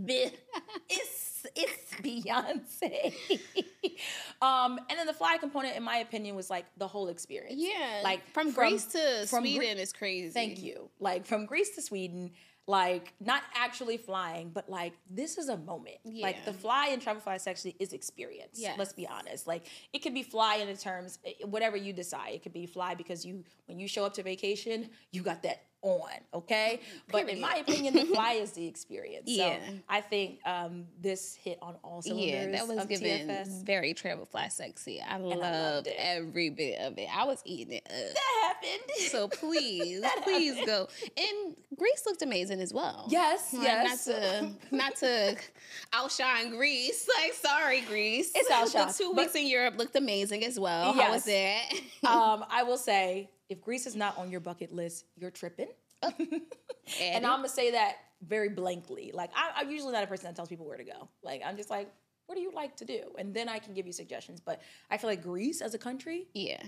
it's 0.89 1.45
it's 1.55 1.93
Beyonce. 2.01 3.13
um, 4.41 4.79
and 4.89 4.97
then 4.97 5.08
the 5.08 5.13
fly 5.13 5.38
component, 5.38 5.75
in 5.75 5.84
my 5.84 5.97
opinion, 5.97 6.36
was 6.36 6.49
like 6.49 6.65
the 6.77 6.88
whole 6.88 7.10
experience. 7.10 7.62
Yeah. 7.62 8.01
Like, 8.03 8.25
from, 8.32 8.51
from- 8.51 8.69
Greece 8.69 8.86
to 8.88 9.25
from 9.27 9.43
Gre- 9.43 9.49
Sweden 9.49 9.77
is 9.77 9.93
crazy. 9.93 10.29
Thank 10.29 10.62
you. 10.62 10.89
Like 10.99 11.25
from 11.25 11.45
Greece 11.45 11.75
to 11.75 11.82
Sweden, 11.82 12.32
like 12.69 13.13
not 13.19 13.41
actually 13.55 13.97
flying, 13.97 14.51
but 14.51 14.69
like 14.69 14.93
this 15.10 15.38
is 15.38 15.49
a 15.49 15.58
moment. 15.58 15.97
Like 16.05 16.45
the 16.45 16.53
fly 16.53 16.89
and 16.91 17.01
travel 17.01 17.19
fly 17.19 17.39
actually 17.47 17.75
is 17.79 17.93
experience. 17.93 18.60
Yes. 18.60 18.77
Let's 18.77 18.93
be 18.93 19.08
honest. 19.08 19.47
Like 19.47 19.65
it 19.91 19.99
could 19.99 20.13
be 20.13 20.21
fly 20.21 20.58
in 20.58 20.67
the 20.67 20.77
terms 20.77 21.17
eh, 21.25 21.45
whatever 21.45 21.75
you 21.75 21.93
decide. 21.93 22.36
It 22.36 22.43
could 22.43 22.53
be 22.53 22.67
fly 22.67 22.93
because 22.93 23.25
you 23.25 23.43
when 23.65 23.79
you 23.79 23.88
show 23.88 24.05
up 24.05 24.13
to 24.13 24.23
vacation, 24.23 24.91
you 25.12 25.23
got 25.23 25.41
that 25.43 25.63
on, 25.82 26.10
okay? 26.34 26.80
But 27.12 27.30
in 27.30 27.39
my 27.39 27.56
opinion, 27.56 27.94
the 27.94 28.06
fly 28.06 28.34
is 28.34 28.52
the 28.52 28.68
experience. 28.68 29.24
Yeah. 29.30 29.60
So 29.68 29.74
I 29.88 30.02
think 30.02 30.39
um, 30.46 30.86
this 31.02 31.36
hit 31.36 31.58
on 31.62 31.76
all 31.84 32.02
cylinders. 32.02 32.30
Yeah, 32.30 32.52
that 32.52 32.68
was 32.68 32.86
given 32.88 33.28
TFS. 33.30 33.63
very 33.65 33.94
travel 33.94 34.26
fly 34.26 34.48
sexy. 34.50 35.02
I 35.02 35.18
loved 35.18 35.39
loved 35.39 35.88
it. 35.88 35.96
every 35.98 36.50
bit 36.50 36.80
of 36.80 36.98
it. 36.98 37.08
I 37.15 37.24
was 37.26 37.42
eating 37.46 37.76
it 37.76 37.84
up. 37.86 38.13
That 38.13 38.54
happened. 38.54 38.92
So 39.10 39.28
please, 39.39 40.04
please 40.24 40.56
happened. 40.58 40.68
go. 40.68 40.88
And 41.18 41.56
Greece 41.78 42.04
looked 42.06 42.22
amazing 42.22 42.60
as 42.60 42.74
well. 42.74 43.06
yes, 43.10 43.54
Like, 43.54 43.63
yes. 43.63 44.08
Not 44.08 44.15
to 44.15 44.76
not 44.76 44.96
to 44.98 45.36
outshine 45.94 46.50
Greece. 46.56 47.08
Like, 47.22 47.34
sorry, 47.34 47.82
Greece. 47.82 48.32
It's 48.36 48.50
outshine, 48.52 48.88
The 48.88 48.94
two 48.94 49.13
but- 49.13 49.24
weeks 49.26 49.36
in 49.36 49.48
Europe 49.48 49.76
looked 49.78 49.96
amazing 49.96 50.44
as 50.44 50.60
well. 50.60 50.94
How 50.94 51.12
was 51.12 51.26
it? 51.28 51.82
um, 52.06 52.44
I 52.50 52.63
will 52.63 52.78
say, 52.78 53.30
if 53.50 53.62
Greece 53.62 53.86
is 53.86 53.96
not 53.96 54.18
on 54.18 54.32
your 54.32 54.40
bucket 54.40 54.74
list, 54.74 55.06
you're 55.16 55.32
tripping. 55.32 55.70
and 56.04 57.26
I'm 57.26 57.40
gonna 57.40 57.50
say 57.50 57.72
that 57.72 57.98
very 58.22 58.50
blankly. 58.50 59.12
Like 59.14 59.32
I, 59.36 59.52
I'm 59.58 59.72
usually 59.72 59.94
not 59.94 60.04
a 60.04 60.08
person 60.08 60.28
that 60.28 60.36
tells 60.36 60.50
people 60.50 60.66
where 60.66 60.78
to 60.78 60.84
go. 60.84 61.10
Like 61.24 61.42
I'm 61.46 61.58
just 61.58 61.70
like, 61.70 61.92
what 62.28 62.36
do 62.36 62.42
you 62.42 62.52
like 62.54 62.78
to 62.78 62.86
do? 62.86 63.02
And 63.18 63.34
then 63.34 63.50
I 63.50 63.60
can 63.60 63.74
give 63.74 63.86
you 63.86 63.92
suggestions. 63.92 64.40
But 64.40 64.62
I 64.90 64.98
feel 64.98 65.10
like 65.10 65.24
Greece 65.24 65.62
as 65.62 65.74
a 65.74 65.80
country, 65.80 66.28
yeah. 66.34 66.62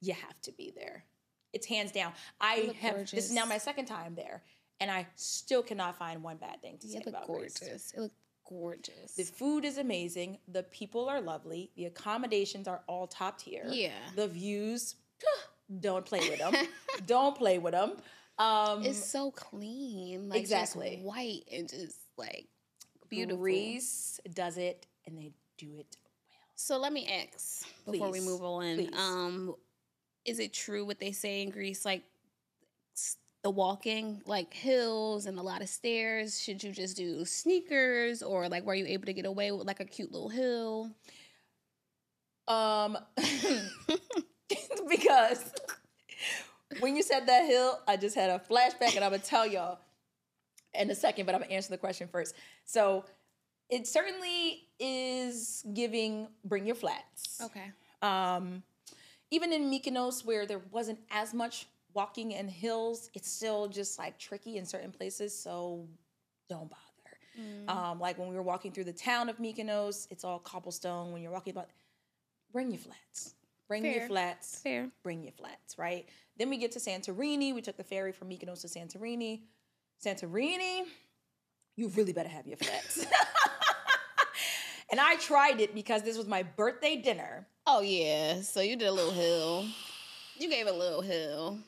you 0.00 0.12
have 0.12 0.40
to 0.42 0.52
be 0.52 0.72
there. 0.76 1.04
It's 1.52 1.66
hands 1.66 1.90
down. 1.90 2.12
I 2.40 2.74
have 2.80 3.10
this 3.10 3.26
is 3.26 3.32
now 3.32 3.46
my 3.46 3.56
second 3.56 3.86
time 3.86 4.14
there, 4.14 4.42
and 4.78 4.90
I 4.90 5.06
still 5.14 5.62
cannot 5.62 5.96
find 5.96 6.22
one 6.22 6.36
bad 6.36 6.60
thing 6.60 6.76
to 6.78 6.86
say 6.86 6.98
It 6.98 7.06
looked 7.06 7.08
about 7.08 7.26
Greece. 7.26 7.58
gorgeous. 7.58 7.92
It 7.92 8.00
looked 8.00 8.14
gorgeous. 8.46 9.14
The 9.16 9.24
food 9.24 9.64
is 9.64 9.78
amazing. 9.78 10.38
The 10.48 10.64
people 10.64 11.08
are 11.08 11.20
lovely. 11.20 11.70
The 11.76 11.86
accommodations 11.86 12.68
are 12.68 12.82
all 12.86 13.06
top 13.06 13.38
tier. 13.38 13.64
Yeah. 13.68 13.92
The 14.14 14.28
views, 14.28 14.96
don't 15.80 16.04
play 16.04 16.20
with 16.20 16.38
them. 16.38 16.54
don't 17.06 17.36
play 17.36 17.58
with 17.58 17.72
them. 17.72 17.92
Um, 18.38 18.84
it's 18.84 19.04
so 19.04 19.30
clean. 19.30 20.28
Like 20.28 20.40
Exactly. 20.40 20.90
just 20.96 21.02
white 21.02 21.44
and 21.52 21.68
just 21.68 21.98
like 22.16 22.46
beautiful. 23.08 23.38
Greece 23.38 24.20
does 24.34 24.58
it, 24.58 24.86
and 25.06 25.16
they 25.16 25.32
do 25.58 25.76
it 25.78 25.96
well. 26.04 26.10
So 26.54 26.78
let 26.78 26.92
me 26.92 27.06
ask 27.06 27.66
before 27.90 28.10
we 28.10 28.20
move 28.20 28.42
on. 28.42 28.88
Um, 28.94 29.54
is 30.24 30.38
it 30.38 30.52
true 30.52 30.84
what 30.84 30.98
they 30.98 31.12
say 31.12 31.42
in 31.42 31.50
Greece? 31.50 31.84
Like 31.84 32.02
the 33.42 33.50
walking, 33.50 34.22
like 34.26 34.52
hills 34.52 35.26
and 35.26 35.38
a 35.38 35.42
lot 35.42 35.62
of 35.62 35.68
stairs. 35.68 36.40
Should 36.42 36.62
you 36.62 36.72
just 36.72 36.96
do 36.96 37.24
sneakers, 37.24 38.22
or 38.22 38.48
like 38.48 38.64
were 38.64 38.74
you 38.74 38.86
able 38.86 39.06
to 39.06 39.12
get 39.12 39.24
away 39.24 39.50
with 39.52 39.66
like 39.66 39.80
a 39.80 39.84
cute 39.84 40.12
little 40.12 40.28
hill? 40.28 40.90
Um, 42.48 42.98
because 44.88 45.44
when 46.80 46.96
you 46.96 47.02
said 47.02 47.26
that 47.26 47.46
hill, 47.46 47.80
I 47.86 47.96
just 47.96 48.14
had 48.14 48.30
a 48.30 48.38
flashback, 48.38 48.94
and 48.96 49.04
I'm 49.04 49.10
gonna 49.10 49.18
tell 49.18 49.46
y'all 49.46 49.78
in 50.74 50.90
a 50.90 50.94
second, 50.94 51.26
but 51.26 51.34
I'm 51.34 51.42
gonna 51.42 51.52
answer 51.52 51.70
the 51.70 51.78
question 51.78 52.08
first. 52.08 52.34
So 52.64 53.04
it 53.70 53.86
certainly 53.86 54.68
is 54.78 55.64
giving 55.74 56.28
bring 56.44 56.66
your 56.66 56.76
flats. 56.76 57.40
Okay. 57.42 57.72
Um, 58.02 58.62
even 59.30 59.52
in 59.52 59.70
Mykonos, 59.70 60.24
where 60.24 60.46
there 60.46 60.60
wasn't 60.70 61.00
as 61.10 61.34
much 61.34 61.66
walking 61.94 62.34
and 62.34 62.48
hills, 62.48 63.10
it's 63.14 63.30
still 63.30 63.66
just 63.68 63.98
like 63.98 64.18
tricky 64.18 64.58
in 64.58 64.66
certain 64.66 64.92
places. 64.92 65.36
So 65.36 65.88
don't 66.48 66.70
bother. 66.70 66.82
Um, 67.68 68.00
like 68.00 68.18
when 68.18 68.28
we 68.28 68.34
were 68.34 68.42
walking 68.42 68.72
through 68.72 68.84
the 68.84 68.92
town 68.92 69.28
of 69.28 69.38
Mykonos, 69.38 70.06
it's 70.10 70.24
all 70.24 70.38
cobblestone. 70.38 71.12
When 71.12 71.22
you're 71.22 71.32
walking 71.32 71.52
about, 71.52 71.68
bring 72.52 72.70
your 72.70 72.80
flats. 72.80 73.34
Bring 73.68 73.82
Fair. 73.82 73.92
your 73.92 74.06
flats. 74.06 74.60
Fair. 74.62 74.90
Bring 75.02 75.22
your 75.22 75.32
flats, 75.32 75.76
right? 75.78 76.08
Then 76.38 76.50
we 76.50 76.56
get 76.56 76.72
to 76.72 76.78
Santorini. 76.78 77.54
We 77.54 77.62
took 77.62 77.76
the 77.76 77.84
ferry 77.84 78.12
from 78.12 78.28
Mykonos 78.28 78.60
to 78.62 78.68
Santorini. 78.68 79.42
Santorini, 80.04 80.82
you 81.74 81.88
really 81.88 82.12
better 82.12 82.28
have 82.28 82.46
your 82.46 82.58
flats. 82.58 83.06
and 84.90 85.00
I 85.00 85.16
tried 85.16 85.60
it 85.60 85.74
because 85.74 86.02
this 86.02 86.16
was 86.16 86.26
my 86.26 86.42
birthday 86.42 86.96
dinner. 86.96 87.46
Oh 87.66 87.80
yeah. 87.80 88.40
So 88.42 88.60
you 88.60 88.76
did 88.76 88.88
a 88.88 88.92
little 88.92 89.12
hill. 89.12 89.66
You 90.38 90.50
gave 90.50 90.66
a 90.66 90.72
little 90.72 91.00
hill. 91.00 91.58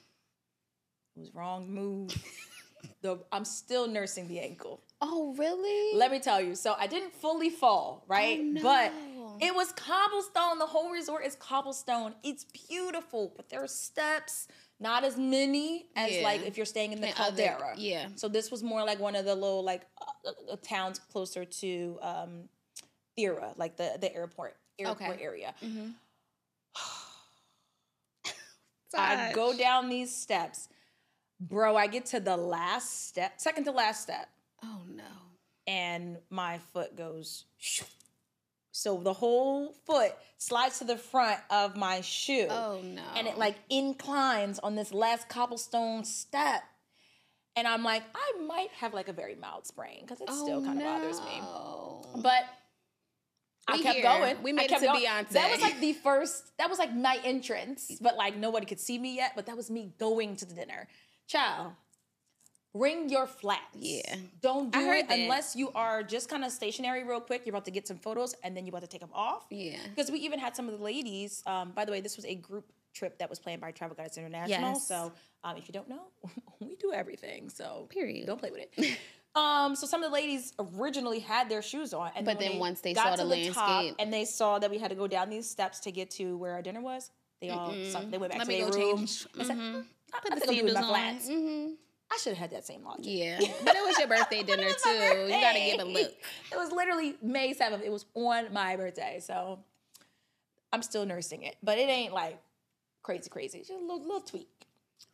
It 1.17 1.21
was 1.21 1.35
wrong 1.35 1.73
move. 1.73 2.15
the, 3.03 3.19
I'm 3.33 3.45
still 3.45 3.89
nursing 3.89 4.29
the 4.29 4.41
ankle. 4.41 4.83
Oh 5.01 5.35
really? 5.37 5.97
Let 5.97 6.11
me 6.11 6.21
tell 6.21 6.41
you. 6.41 6.55
So 6.55 6.75
I 6.79 6.87
didn't 6.87 7.13
fully 7.13 7.51
fall, 7.51 8.05
right? 8.09 8.39
Oh, 8.41 8.61
But 8.63 8.93
no. 8.93 9.18
It 9.41 9.55
was 9.55 9.73
cobblestone. 9.73 10.59
The 10.59 10.67
whole 10.67 10.91
resort 10.91 11.25
is 11.25 11.35
cobblestone. 11.37 12.15
It's 12.23 12.45
beautiful, 12.69 13.33
but 13.37 13.49
there 13.49 13.63
are 13.63 13.67
steps, 13.69 14.49
not 14.81 15.05
as 15.05 15.17
many 15.17 15.87
as 15.97 16.17
Yeah. 16.17 16.23
like 16.23 16.43
if 16.47 16.57
you're 16.57 16.67
staying 16.67 16.93
in 16.93 17.01
the 17.01 17.09
And 17.09 17.19
other- 17.19 17.75
yeah. 17.77 18.09
So 18.17 18.29
this 18.29 18.51
was 18.51 18.63
more 18.63 18.85
like 18.85 18.99
one 19.01 19.15
of 19.17 19.25
the 19.25 19.35
little 19.35 19.63
like 19.63 19.87
uh, 20.27 20.31
uh, 20.53 20.57
towns 20.63 20.99
closer 20.99 21.45
to 21.45 21.99
um 22.03 22.49
Thera, 23.19 23.57
like 23.59 23.77
the 23.77 23.97
the 24.01 24.15
airport 24.15 24.57
airport 24.79 25.11
Okay. 25.13 25.23
area. 25.23 25.55
Mm-hmm. 25.63 25.91
I 28.97 29.33
go 29.35 29.57
down 29.57 29.89
these 29.89 30.15
steps. 30.15 30.69
Bro, 31.41 31.77
I 31.77 31.87
get 31.87 32.07
to 32.07 32.21
the 32.21 32.37
last 32.37 33.07
step, 33.09 33.41
second 33.41 33.65
to 33.65 33.71
last 33.73 34.03
step. 34.03 34.29
Oh 34.63 34.83
no. 34.89 35.05
and 35.69 36.19
my 36.31 36.59
foot 36.73 36.97
goes 36.97 37.45
shoo. 37.59 37.85
So 38.79 38.97
the 38.99 39.13
whole 39.13 39.75
foot 39.87 40.13
slides 40.39 40.79
to 40.79 40.85
the 40.85 40.97
front 40.97 41.41
of 41.51 41.77
my 41.77 42.01
shoe 42.01 42.47
Oh 42.49 42.81
no. 42.83 43.03
and 43.17 43.27
it 43.27 43.37
like 43.37 43.57
inclines 43.69 44.59
on 44.61 44.77
this 44.77 44.93
last 44.93 45.29
cobblestone 45.29 46.05
step 46.05 46.63
and 47.57 47.67
i'm 47.67 47.83
like 47.83 48.05
i 48.15 48.41
might 48.47 48.71
have 48.79 48.95
like 48.95 49.09
a 49.09 49.13
very 49.13 49.35
mild 49.35 49.67
sprain 49.67 50.03
because 50.03 50.21
it 50.21 50.31
still 50.31 50.61
oh, 50.61 50.65
kind 50.65 50.79
of 50.79 50.85
bothers 50.85 51.21
me 51.23 52.23
but 52.23 52.45
I 53.71 53.77
We 53.77 53.83
kept 53.83 53.97
here. 53.97 54.03
going. 54.05 54.43
We 54.43 54.51
I 54.53 54.55
made 54.55 54.65
it 54.65 54.69
kept 54.71 54.81
to 54.81 54.87
going. 54.87 55.05
Beyonce. 55.05 55.29
That 55.33 55.51
was 55.53 55.61
like 55.61 55.79
the 55.79 55.93
first. 56.03 56.57
That 56.57 56.71
was 56.71 56.79
like 56.79 56.95
night 56.95 57.21
entrance, 57.25 57.99
but 58.01 58.17
like 58.17 58.35
nobody 58.35 58.65
could 58.65 58.81
see 58.81 58.99
me 58.99 59.15
yet. 59.17 59.33
But 59.37 59.45
that 59.45 59.59
was 59.59 59.71
me 59.71 59.93
going 59.99 60.37
to 60.37 60.47
the 60.47 60.55
dinner. 60.55 60.89
Child, 61.27 61.73
bring 62.75 63.09
your 63.09 63.27
flats. 63.27 63.63
Yeah. 63.75 64.17
Don't 64.41 64.73
do 64.73 64.79
it 64.93 65.09
that. 65.09 65.19
unless 65.19 65.57
you 65.57 65.71
are 65.75 66.03
just 66.03 66.29
kind 66.29 66.45
of 66.45 66.53
stationary 66.53 67.05
real 67.05 67.21
quick. 67.21 67.43
You're 67.45 67.55
about 67.55 67.65
to 67.67 67.71
get 67.71 67.87
some 67.89 67.99
photos 67.99 68.35
and 68.43 68.57
then 68.57 68.65
you're 68.67 68.71
about 68.73 68.83
to 68.83 68.87
take 68.89 69.01
them 69.01 69.11
off. 69.15 69.47
Yeah. 69.51 69.79
Because 69.95 70.11
we 70.11 70.19
even 70.21 70.39
had 70.39 70.55
some 70.57 70.69
of 70.69 70.77
the 70.79 70.83
ladies. 70.85 71.43
Um, 71.47 71.73
by 71.73 71.85
the 71.85 71.93
way, 71.93 72.01
this 72.01 72.17
was 72.17 72.25
a 72.27 72.35
group 72.35 72.71
trip 72.95 73.19
that 73.19 73.31
was 73.31 73.39
planned 73.39 73.61
by 73.61 73.71
Travel 73.71 73.97
Goddess 73.97 74.19
International. 74.19 74.73
Yes. 74.73 74.87
So 74.87 75.13
um, 75.45 75.57
if 75.57 75.69
you 75.69 75.73
don't 75.73 75.89
know, 75.89 76.03
we 76.61 76.77
do 76.77 76.93
everything. 76.93 77.49
So 77.49 77.87
Period. 77.91 78.27
don't 78.27 78.39
play 78.41 78.51
with 78.51 78.67
it. 78.77 78.99
um, 79.35 79.75
so 79.77 79.87
some 79.87 80.03
of 80.03 80.11
the 80.11 80.15
ladies 80.15 80.53
originally 80.59 81.21
had 81.21 81.49
their 81.49 81.63
shoes 81.63 81.93
on, 81.95 82.11
and 82.17 82.25
But 82.27 82.39
when 82.39 82.51
then 82.51 82.59
once 82.59 82.81
they 82.81 82.93
got 82.95 83.19
saw 83.19 83.25
to 83.25 83.29
the 83.29 83.51
top 83.51 83.85
and 83.99 84.13
they 84.13 84.25
saw 84.25 84.59
that 84.59 84.71
we 84.71 84.79
had 84.79 84.89
to 84.91 84.97
go 84.97 85.07
down 85.07 85.31
these 85.31 85.49
steps 85.49 85.81
to 85.81 85.93
get 85.93 86.11
to 86.13 86.37
where 86.39 86.53
our 86.55 86.63
dinner 86.63 86.81
was, 86.81 87.11
they 87.41 87.51
all 87.51 87.73
some, 87.85 88.11
they 88.11 88.19
went 88.19 88.33
back 88.33 88.41
Let 88.41 88.49
to 88.49 88.53
their 88.53 88.71
room. 88.87 88.99
change. 88.99 89.27
I 89.39 89.45
said, 89.45 89.57
Mhm. 89.57 89.85
I, 90.13 90.21
Put 90.21 90.33
I 90.33 90.35
the 90.37 90.41
think 90.41 90.51
I'm 90.61 90.67
doing 90.67 90.75
sandals 90.75 90.75
my 90.75 90.83
on. 90.83 91.19
flats. 91.19 91.29
hmm 91.29 91.67
I 92.11 92.17
should 92.17 92.35
have 92.35 92.39
had 92.39 92.51
that 92.53 92.67
same 92.67 92.85
logic. 92.85 93.05
Yeah. 93.07 93.39
But 93.65 93.77
it 93.77 93.85
was 93.85 93.99
your 93.99 94.09
birthday 94.09 94.43
dinner 94.43 94.69
too. 94.69 94.75
my 94.85 95.25
You 95.27 95.41
gotta 95.41 95.59
give 95.59 95.81
a 95.81 95.85
look. 95.85 96.13
It 96.53 96.57
was 96.57 96.73
literally 96.73 97.17
May 97.23 97.55
7th. 97.55 97.83
It 97.83 97.93
was 97.93 98.07
on 98.15 98.53
my 98.53 98.77
birthday. 98.77 99.21
So 99.21 99.59
I'm 100.73 100.83
still 100.83 101.05
nursing 101.05 101.43
it. 101.43 101.57
But 101.63 101.79
it 101.79 101.89
ain't 101.89 102.15
like 102.15 102.39
crazy, 103.03 103.29
crazy. 103.29 103.59
Just 103.59 103.71
a 103.71 103.75
little, 103.75 104.01
little 104.01 104.21
tweak. 104.21 104.49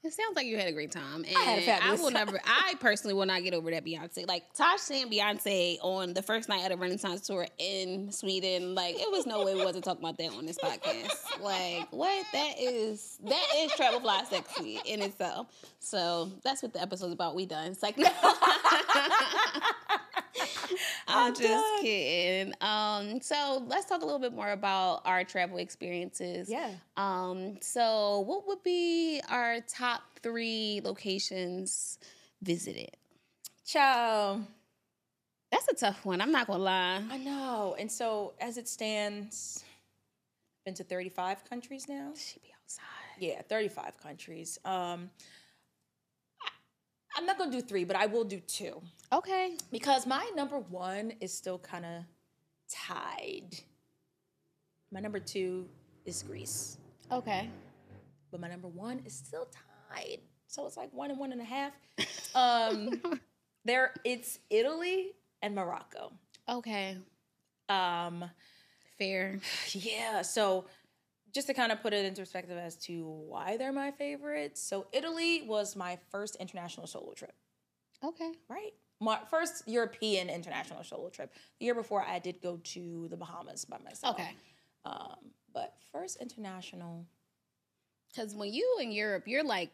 It 0.02 0.12
sounds 0.12 0.36
like 0.36 0.46
you 0.46 0.58
had 0.58 0.68
a 0.68 0.72
great 0.72 0.90
time. 0.90 1.24
And 1.26 1.36
I 1.36 1.40
had 1.40 1.58
a 1.58 1.62
fabulous 1.62 2.00
I 2.00 2.02
will 2.02 2.10
never 2.10 2.38
I 2.44 2.74
personally 2.78 3.14
will 3.14 3.24
not 3.24 3.42
get 3.42 3.54
over 3.54 3.70
that 3.70 3.84
Beyonce. 3.86 4.28
Like 4.28 4.52
Tosh 4.54 4.80
saying 4.80 5.10
Beyonce 5.10 5.78
on 5.82 6.12
the 6.12 6.22
first 6.22 6.48
night 6.48 6.62
of 6.62 6.70
the 6.70 6.76
Renaissance 6.76 7.26
tour 7.26 7.46
in 7.58 8.12
Sweden, 8.12 8.74
like 8.74 8.96
it 8.98 9.10
was 9.10 9.26
no 9.26 9.44
way 9.44 9.54
we 9.54 9.64
wasn't 9.64 9.84
talking 9.84 10.02
about 10.02 10.18
that 10.18 10.32
on 10.34 10.44
this 10.44 10.58
podcast. 10.58 11.40
Like 11.40 11.88
what? 11.90 12.26
That 12.32 12.54
is 12.58 13.18
that 13.24 13.46
is 13.56 13.72
travel 13.72 14.00
fly 14.00 14.24
sexy 14.28 14.78
in 14.84 15.00
itself. 15.00 15.46
So 15.84 16.30
that's 16.42 16.62
what 16.62 16.72
the 16.72 16.80
episode's 16.80 17.12
about. 17.12 17.34
We 17.34 17.46
done. 17.46 17.70
It's 17.70 17.82
like 17.82 17.98
no. 17.98 18.08
I'm, 21.06 21.28
I'm 21.28 21.34
just 21.34 21.42
done. 21.42 21.82
kidding. 21.82 22.54
Um, 22.60 23.20
so 23.20 23.62
let's 23.68 23.86
talk 23.86 24.02
a 24.02 24.04
little 24.04 24.18
bit 24.18 24.32
more 24.32 24.50
about 24.50 25.02
our 25.04 25.22
travel 25.24 25.58
experiences. 25.58 26.48
Yeah. 26.48 26.70
Um, 26.96 27.58
so 27.60 28.20
what 28.20 28.46
would 28.48 28.62
be 28.62 29.20
our 29.28 29.60
top 29.60 30.02
three 30.22 30.80
locations 30.82 31.98
visited? 32.42 32.96
Ciao. 33.64 34.40
That's 35.52 35.68
a 35.68 35.74
tough 35.74 36.04
one. 36.04 36.20
I'm 36.20 36.32
not 36.32 36.46
gonna 36.46 36.62
lie. 36.62 37.02
I 37.10 37.18
know. 37.18 37.76
And 37.78 37.90
so 37.90 38.34
as 38.40 38.56
it 38.56 38.68
stands, 38.68 39.62
been 40.64 40.74
to 40.74 40.84
35 40.84 41.44
countries 41.48 41.88
now. 41.88 42.12
She 42.16 42.40
be 42.40 42.48
outside. 42.62 42.84
Yeah, 43.20 43.42
35 43.42 44.02
countries. 44.02 44.58
Um, 44.64 45.10
I'm 47.16 47.26
not 47.26 47.38
to 47.38 47.50
do 47.50 47.60
three, 47.60 47.84
but 47.84 47.96
I 47.96 48.06
will 48.06 48.24
do 48.24 48.40
two. 48.40 48.80
Okay. 49.12 49.56
Because 49.70 50.06
my 50.06 50.30
number 50.34 50.58
one 50.58 51.12
is 51.20 51.32
still 51.32 51.58
kind 51.58 51.84
of 51.84 52.02
tied. 52.68 53.56
My 54.90 55.00
number 55.00 55.18
two 55.18 55.68
is 56.04 56.22
Greece, 56.22 56.78
Okay. 57.10 57.48
but 58.30 58.40
my 58.40 58.48
number 58.48 58.68
one 58.68 59.00
is 59.04 59.12
still 59.14 59.48
tied. 59.90 60.18
So 60.46 60.66
it's 60.66 60.76
like 60.76 60.92
one 60.92 61.10
and 61.10 61.18
one 61.18 61.32
and 61.32 61.40
a 61.40 61.44
half. 61.44 61.72
Um, 62.34 63.00
there, 63.64 63.92
it's 64.04 64.38
Italy 64.50 65.12
and 65.42 65.54
Morocco. 65.54 66.12
Okay. 66.48 66.96
Um, 67.68 68.24
Fair. 68.98 69.40
yeah, 69.72 70.22
so 70.22 70.66
just 71.34 71.48
to 71.48 71.54
kind 71.54 71.72
of 71.72 71.82
put 71.82 71.92
it 71.92 72.04
into 72.04 72.22
perspective 72.22 72.56
as 72.56 72.76
to 72.76 73.04
why 73.04 73.56
they're 73.56 73.72
my 73.72 73.90
favorites. 73.90 74.62
So 74.62 74.86
Italy 74.92 75.42
was 75.46 75.74
my 75.76 75.98
first 76.10 76.36
international 76.36 76.86
solo 76.86 77.12
trip. 77.12 77.34
Okay. 78.04 78.32
right? 78.48 78.72
My 79.00 79.18
first 79.30 79.66
European 79.66 80.30
international 80.30 80.84
solo 80.84 81.08
trip. 81.10 81.32
The 81.58 81.64
year 81.66 81.74
before, 81.74 82.02
I 82.04 82.18
did 82.20 82.40
go 82.40 82.58
to 82.62 83.08
the 83.08 83.16
Bahamas 83.16 83.64
by 83.64 83.78
myself. 83.84 84.14
Okay. 84.18 84.30
Um, 84.84 85.16
but 85.52 85.74
first 85.92 86.18
international 86.20 87.06
Because 88.08 88.34
when 88.34 88.52
you 88.52 88.76
in 88.80 88.92
Europe, 88.92 89.24
you're 89.26 89.42
like 89.44 89.70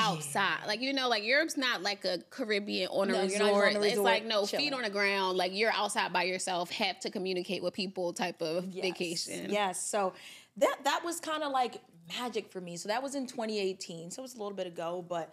outside. 0.00 0.58
Like 0.66 0.80
you 0.80 0.92
know, 0.92 1.08
like 1.08 1.24
Europe's 1.24 1.56
not 1.56 1.82
like 1.82 2.04
a 2.04 2.18
Caribbean 2.30 2.88
on 2.88 3.10
a 3.10 3.12
No, 3.14 3.22
resort. 3.22 3.76
on 3.76 3.82
a 3.82 3.86
It's 3.86 3.98
like 3.98 4.24
no 4.24 4.46
chilling. 4.46 4.66
feet 4.66 4.72
on 4.74 4.82
the 4.82 4.90
ground. 4.90 5.36
Like 5.36 5.52
you're 5.54 5.72
outside 5.72 6.12
by 6.12 6.24
yourself, 6.24 6.70
have 6.70 7.00
to 7.00 7.10
communicate 7.10 7.62
with 7.62 7.74
people 7.74 8.12
type 8.12 8.40
of 8.42 8.66
Yes, 8.66 8.82
vacation. 8.84 9.50
Yes. 9.50 9.82
So 9.82 10.12
that 10.58 10.78
that 10.84 11.04
was 11.04 11.20
kind 11.20 11.42
of 11.42 11.52
like 11.52 11.80
magic 12.18 12.50
for 12.50 12.60
me. 12.60 12.76
So 12.76 12.88
that 12.88 13.02
was 13.02 13.14
in 13.14 13.26
2018. 13.26 14.10
So 14.10 14.20
it 14.20 14.22
was 14.22 14.34
a 14.34 14.38
little 14.38 14.56
bit 14.56 14.66
ago, 14.66 15.04
but 15.06 15.32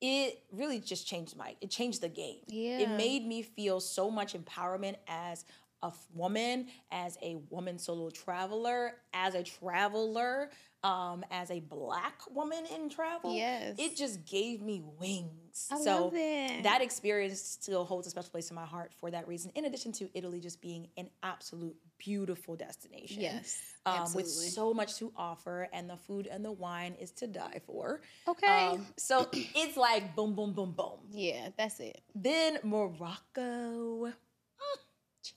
it 0.00 0.42
really 0.52 0.80
just 0.80 1.06
changed 1.06 1.36
my 1.36 1.54
it 1.60 1.70
changed 1.70 2.00
the 2.00 2.08
game. 2.08 2.40
Yeah. 2.46 2.80
It 2.80 2.90
made 2.90 3.26
me 3.26 3.42
feel 3.42 3.80
so 3.80 4.10
much 4.10 4.34
empowerment 4.34 4.96
as 5.08 5.44
a 5.82 5.92
woman, 6.14 6.68
as 6.90 7.18
a 7.22 7.36
woman 7.50 7.78
solo 7.78 8.10
traveler, 8.10 8.94
as 9.12 9.34
a 9.34 9.42
traveler, 9.42 10.50
um, 10.84 11.24
as 11.30 11.50
a 11.50 11.60
black 11.60 12.20
woman 12.30 12.64
in 12.72 12.90
travel. 12.90 13.34
Yes. 13.34 13.76
It 13.78 13.96
just 13.96 14.24
gave 14.26 14.60
me 14.60 14.82
wings. 15.00 15.68
I 15.72 15.80
so 15.80 16.04
love 16.04 16.12
that. 16.12 16.62
that 16.64 16.82
experience 16.82 17.40
still 17.40 17.84
holds 17.84 18.06
a 18.06 18.10
special 18.10 18.30
place 18.30 18.50
in 18.50 18.54
my 18.54 18.66
heart 18.66 18.92
for 19.00 19.10
that 19.10 19.26
reason. 19.26 19.50
In 19.54 19.64
addition 19.64 19.92
to 19.92 20.10
Italy 20.14 20.40
just 20.40 20.60
being 20.60 20.88
an 20.98 21.08
absolute 21.22 21.74
beautiful 21.96 22.54
destination. 22.54 23.22
Yes. 23.22 23.60
Um, 23.86 24.12
with 24.14 24.28
so 24.28 24.74
much 24.74 24.96
to 24.96 25.12
offer, 25.16 25.68
and 25.72 25.88
the 25.88 25.96
food 25.96 26.26
and 26.26 26.44
the 26.44 26.52
wine 26.52 26.94
is 27.00 27.10
to 27.12 27.26
die 27.26 27.60
for. 27.66 28.02
okay. 28.28 28.68
Um, 28.68 28.86
so 28.96 29.28
it's 29.32 29.76
like 29.76 30.14
boom, 30.14 30.34
boom, 30.34 30.52
boom, 30.52 30.72
boom. 30.72 31.00
yeah, 31.10 31.48
that's 31.56 31.80
it. 31.80 32.02
Then 32.14 32.58
Morocco. 32.62 34.06
Mm, 34.06 34.12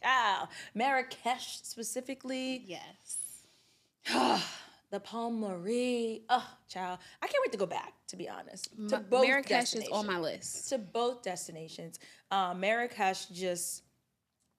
Child. 0.01 0.47
Marrakesh 0.74 1.59
specifically. 1.63 2.63
Yes. 2.67 4.43
the 4.89 4.99
Palmeraie. 4.99 6.21
Oh, 6.29 6.47
child. 6.69 6.99
I 7.21 7.27
can't 7.27 7.41
wait 7.45 7.51
to 7.51 7.57
go 7.57 7.65
back, 7.65 7.93
to 8.07 8.15
be 8.15 8.29
honest. 8.29 8.69
To 8.89 8.99
both 8.99 9.25
Marrakesh 9.27 9.75
is 9.75 9.88
on 9.89 10.05
my 10.07 10.17
list. 10.19 10.69
to 10.69 10.77
both 10.77 11.23
destinations. 11.23 11.99
Um, 12.31 12.59
Marrakesh 12.61 13.27
just 13.27 13.83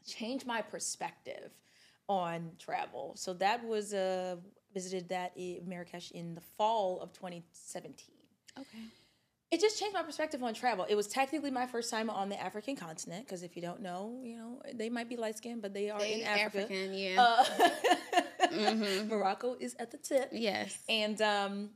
changed 0.07 0.47
my 0.47 0.63
perspective 0.63 1.51
on 2.09 2.51
travel. 2.59 3.13
So 3.17 3.33
that 3.35 3.65
was 3.65 3.93
uh, 3.95 4.37
visited 4.73 5.09
that 5.11 5.33
i- 5.39 5.61
Marrakesh 5.67 6.11
in 6.13 6.35
the 6.35 6.41
fall 6.41 7.01
of 7.01 7.13
2017. 7.13 8.07
Okay. 8.59 8.79
It 9.51 9.61
just 9.61 9.79
changed 9.81 9.95
my 9.95 10.03
perspective 10.03 10.43
on 10.43 10.53
travel. 10.55 10.85
It 10.89 10.95
was 10.95 11.07
technically 11.07 11.51
my 11.51 11.67
first 11.67 11.91
time 11.91 12.11
on 12.11 12.29
the 12.29 12.41
African 12.41 12.77
continent 12.77 13.25
because 13.27 13.43
if 13.43 13.57
you 13.57 13.63
don't 13.63 13.81
know, 13.81 14.21
you 14.23 14.37
know 14.37 14.61
they 14.75 14.89
might 14.91 15.09
be 15.09 15.17
light 15.17 15.39
skinned, 15.39 15.63
but 15.63 15.73
they 15.73 15.89
are 15.91 15.99
They 15.99 16.21
in 16.21 16.27
Africa. 16.27 16.65
African, 16.65 16.95
yeah. 16.95 17.23
Uh, 17.23 17.45
Mhm. 18.49 19.07
Morocco 19.09 19.57
is 19.61 19.75
at 19.79 19.91
the 19.91 19.99
tip, 19.99 20.31
yes. 20.33 20.79
and 20.89 21.21
um, 21.21 21.71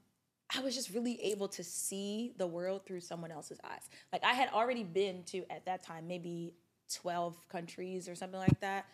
I 0.54 0.60
was 0.60 0.74
just 0.74 0.90
really 0.94 1.20
able 1.22 1.48
to 1.48 1.62
see 1.64 2.32
the 2.38 2.46
world 2.46 2.86
through 2.86 3.00
someone 3.00 3.30
else's 3.30 3.58
eyes. 3.64 3.88
Like 4.12 4.24
I 4.24 4.32
had 4.32 4.48
already 4.50 4.84
been 4.84 5.22
to 5.24 5.44
at 5.50 5.64
that 5.66 5.82
time 5.82 6.06
maybe 6.08 6.54
twelve 6.94 7.36
countries 7.48 8.08
or 8.08 8.14
something 8.14 8.38
like 8.40 8.60
that. 8.60 8.86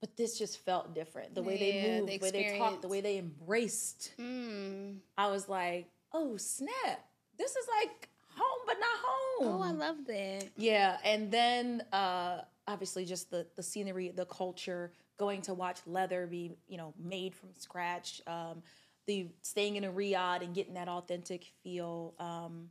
But 0.00 0.16
this 0.18 0.38
just 0.38 0.58
felt 0.64 0.94
different. 0.94 1.34
The 1.34 1.42
way 1.42 1.56
they 1.56 1.74
Yeah, 1.76 2.00
moved, 2.00 2.08
the 2.12 2.18
the 2.18 2.22
way 2.24 2.30
they 2.30 2.58
talked, 2.58 2.82
the 2.82 2.88
way 2.88 3.00
they 3.00 3.16
embraced. 3.16 4.12
Mm. 4.18 4.98
I 5.16 5.28
was 5.30 5.48
like, 5.48 5.86
oh 6.12 6.36
snap. 6.36 7.06
This 7.38 7.50
is 7.56 7.66
like 7.80 8.08
home 8.36 8.60
but 8.66 8.76
not 8.80 8.98
home. 9.02 9.60
Oh, 9.60 9.62
I 9.64 9.72
love 9.72 9.96
that. 10.06 10.50
Yeah, 10.56 10.98
and 11.04 11.30
then 11.30 11.82
uh 11.92 12.42
obviously 12.66 13.04
just 13.04 13.30
the 13.30 13.46
the 13.56 13.62
scenery, 13.62 14.10
the 14.10 14.26
culture, 14.26 14.92
going 15.18 15.42
to 15.42 15.54
watch 15.54 15.78
leather 15.86 16.26
be, 16.26 16.56
you 16.68 16.76
know, 16.76 16.94
made 16.98 17.34
from 17.34 17.50
scratch, 17.54 18.20
um 18.26 18.62
the 19.06 19.28
staying 19.42 19.76
in 19.76 19.84
a 19.84 19.92
riad 19.92 20.42
and 20.42 20.54
getting 20.54 20.74
that 20.74 20.88
authentic 20.88 21.44
feel, 21.62 22.14
um 22.18 22.70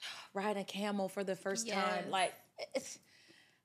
riding 0.34 0.62
a 0.62 0.64
camel 0.64 1.08
for 1.08 1.24
the 1.24 1.36
first 1.36 1.66
Yes. 1.66 1.74
time. 1.76 2.10
Like 2.10 2.34
it's 2.74 2.98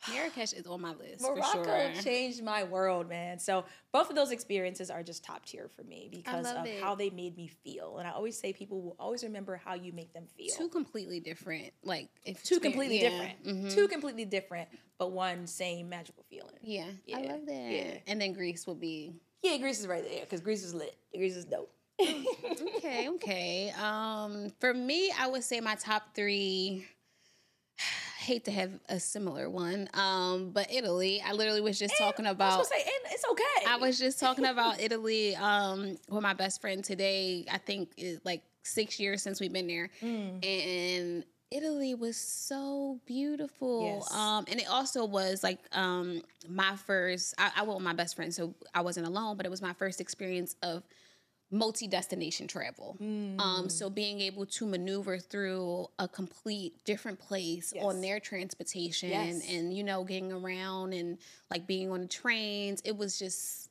Marrakesh 0.10 0.54
is 0.54 0.66
on 0.68 0.82
my 0.82 0.94
list 0.94 1.22
Morocco 1.22 1.64
for 1.64 1.94
sure. 1.94 2.02
changed 2.02 2.44
my 2.44 2.64
world, 2.64 3.10
man. 3.10 3.40
So 3.40 3.66
both 3.92 4.10
of 4.10 4.16
those 4.16 4.32
experiences 4.32 4.90
are 4.90 5.04
just 5.04 5.24
top 5.24 5.46
tier 5.46 5.68
for 5.76 5.84
me 5.84 6.08
because 6.12 6.46
of 6.52 6.66
it. 6.66 6.82
how 6.82 6.96
they 6.96 7.10
made 7.10 7.36
me 7.36 7.48
feel. 7.48 7.98
And 7.98 8.08
I 8.08 8.12
always 8.12 8.38
say 8.40 8.54
people 8.54 8.82
will 8.82 8.96
always 9.00 9.24
remember 9.24 9.56
how 9.58 9.74
you 9.74 9.92
make 9.94 10.14
them 10.14 10.26
feel. 10.38 10.54
Two 10.56 10.70
completely 10.70 11.20
different, 11.20 11.72
like 11.84 12.10
if 12.26 12.44
Two 12.44 12.60
completely 12.60 13.02
yeah. 13.02 13.10
different. 13.10 13.44
Mhm. 13.44 13.74
Two 13.74 13.88
completely 13.88 14.26
different, 14.26 14.70
but 14.98 15.12
one 15.12 15.48
same 15.48 15.90
magical 15.90 16.24
feeling. 16.30 16.60
Yeah, 16.62 16.86
I 17.16 17.22
love 17.22 17.46
that. 17.48 17.72
yeah. 17.72 17.98
And 18.08 18.22
then 18.22 18.34
Greece 18.34 18.66
would 18.68 18.80
be 18.80 19.16
Yeah, 19.42 19.58
Greece 19.58 19.80
is 19.80 19.88
right 19.88 20.04
there 20.08 20.22
because 20.22 20.42
Greece 20.42 20.64
is 20.64 20.74
lit. 20.74 20.96
Greece 21.16 21.36
is 21.36 21.46
dope. 21.46 21.74
okay. 22.02 23.10
Okay. 23.10 23.72
Um, 23.82 24.52
for 24.60 24.74
me, 24.74 25.12
I 25.20 25.28
would 25.28 25.44
say 25.44 25.60
my 25.60 25.76
top 25.76 26.14
three. 26.14 26.86
Hate 28.28 28.44
to 28.44 28.52
have 28.52 28.72
a 28.90 29.00
similar 29.00 29.50
one, 29.50 29.88
um, 29.94 30.50
but 30.52 30.70
Italy. 30.70 31.22
I 31.26 31.32
literally 31.32 31.62
was 31.62 31.80
just 31.80 31.98
talking 31.98 32.26
about. 32.26 32.56
I 32.56 32.58
was 32.58 32.68
gonna 32.68 32.82
say, 32.82 32.90
and 32.90 33.14
it's 33.14 33.24
okay. 33.32 33.66
I 33.70 33.78
was 33.78 33.98
just 33.98 34.20
talking 34.20 34.44
about 34.56 34.82
Italy 34.82 35.34
um, 35.38 35.96
with 36.10 36.22
my 36.22 36.34
best 36.34 36.60
friend 36.60 36.84
today. 36.84 37.46
I 37.50 37.58
think 37.58 37.92
it's 37.96 38.20
like 38.26 38.44
six 38.64 39.00
years 39.00 39.22
since 39.22 39.40
we've 39.40 39.54
been 39.54 39.68
there, 39.68 39.90
Mm. 40.04 40.46
and 40.46 41.24
Italy 41.52 41.96
was 41.96 42.18
so 42.18 43.00
beautiful. 43.06 43.84
Yes. 43.84 44.14
Um, 44.14 44.44
and 44.52 44.60
it 44.60 44.68
also 44.70 45.06
was 45.06 45.42
like 45.42 45.60
um, 45.72 46.22
my 46.50 46.76
first. 46.76 47.34
I, 47.38 47.52
I 47.56 47.62
went 47.62 47.76
with 47.76 47.86
my 47.86 47.94
best 47.94 48.18
friend, 48.18 48.34
so 48.34 48.54
I 48.74 48.82
wasn't 48.82 49.08
alone, 49.08 49.38
but 49.38 49.46
it 49.46 49.50
was 49.50 49.62
my 49.62 49.72
first 49.72 50.02
experience 50.02 50.58
of 50.62 50.84
multi 51.50 51.88
destination 51.88 52.48
travel. 52.48 52.98
Mm. 53.02 53.40
Um, 53.40 53.70
so 53.70 53.90
being 53.90 54.20
able 54.22 54.46
to 54.48 54.66
maneuver 54.66 55.18
through 55.18 55.88
a 55.98 56.08
complete 56.08 56.74
different 56.84 57.20
place 57.20 57.72
Yes. 57.74 57.86
on 57.86 58.02
their 58.02 58.20
transportation 58.20 59.10
Yes. 59.10 59.48
and 59.50 59.76
you 59.76 59.84
know 59.84 60.04
getting 60.04 60.32
around 60.32 60.94
and 60.94 61.18
like 61.50 61.66
being 61.66 61.90
on 61.92 62.02
the 62.02 62.08
trains, 62.08 62.82
it 62.84 62.98
was 62.98 63.18
just 63.18 63.70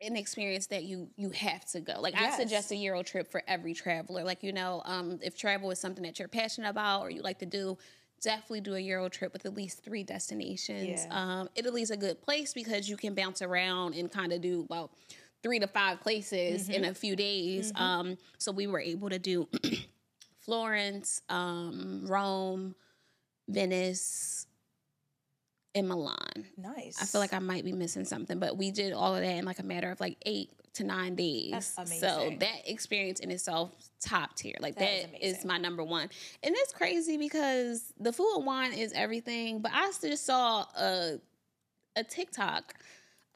an 0.00 0.16
experience 0.16 0.66
that 0.66 0.82
you 0.84 1.08
you 1.16 1.30
have 1.30 1.64
to 1.66 1.80
go. 1.80 2.00
Like 2.00 2.14
Yes. 2.14 2.34
I 2.34 2.38
suggest 2.38 2.72
a 2.72 2.76
Euro 2.76 3.02
trip 3.02 3.30
for 3.30 3.42
every 3.46 3.74
traveler. 3.74 4.24
Like 4.24 4.42
you 4.42 4.52
know, 4.52 4.82
um, 4.84 5.20
if 5.22 5.36
travel 5.36 5.70
is 5.70 5.78
something 5.78 6.02
that 6.04 6.18
you're 6.18 6.28
passionate 6.28 6.68
about 6.68 7.02
or 7.02 7.10
you 7.10 7.22
like 7.22 7.38
to 7.40 7.46
do. 7.46 7.78
Definitely 8.22 8.62
do 8.62 8.74
a 8.74 8.78
Euro 8.80 9.10
trip 9.10 9.34
with 9.34 9.44
at 9.44 9.52
least 9.52 9.84
three 9.84 10.02
destinations. 10.02 11.04
Yeah. 11.04 11.40
Um, 11.40 11.50
Italy's 11.56 11.90
a 11.90 11.96
good 11.96 12.22
place 12.22 12.54
because 12.54 12.88
you 12.88 12.96
can 12.96 13.14
bounce 13.14 13.42
around 13.42 13.94
and 13.94 14.10
kind 14.10 14.32
of 14.32 14.40
do 14.40 14.62
about 14.62 14.92
three 15.44 15.58
to 15.60 15.66
five 15.68 16.00
places 16.00 16.68
in 16.70 16.84
a 16.86 16.94
few 16.94 17.14
days. 17.14 17.70
Um, 17.76 18.16
so 18.38 18.50
we 18.50 18.66
were 18.66 18.80
able 18.80 19.10
to 19.10 19.18
do 19.20 19.46
Florence, 20.40 21.20
um, 21.28 22.04
Rome, 22.06 22.74
Venice, 23.48 24.46
and 25.76 25.86
Milan. 25.88 26.46
nice. 26.56 26.96
I 27.02 27.04
feel 27.04 27.20
like 27.20 27.32
I 27.34 27.40
might 27.40 27.64
be 27.64 27.72
missing 27.72 28.04
something, 28.04 28.38
but 28.38 28.56
we 28.56 28.70
did 28.70 28.92
all 28.92 29.14
of 29.14 29.22
that 29.22 29.36
in 29.36 29.44
like 29.44 29.58
a 29.58 29.64
matter 29.64 29.90
of 29.90 30.00
like 30.00 30.16
eight 30.24 30.50
to 30.74 30.84
nine 30.84 31.14
days. 31.14 31.50
That's 31.76 32.00
So 32.00 32.32
that 32.40 32.62
experience 32.70 33.20
in 33.20 33.30
itself, 33.30 33.70
top 34.00 34.34
tier. 34.36 34.54
Like 34.60 34.76
That 34.76 34.84
is 34.88 35.02
that 35.02 35.14
is, 35.24 35.32
amazing. 35.34 35.48
my 35.48 35.58
number 35.58 35.84
one. 35.84 36.08
And 36.42 36.54
it's 36.56 36.72
crazy 36.72 37.16
because 37.16 37.92
the 38.00 38.12
food 38.12 38.36
and 38.36 38.46
wine 38.46 38.72
is 38.72 38.92
everything, 38.94 39.60
but 39.60 39.72
I 39.74 39.90
just 40.00 40.24
saw 40.24 40.64
a 40.78 41.18
a 41.96 42.02
TikTok 42.02 42.74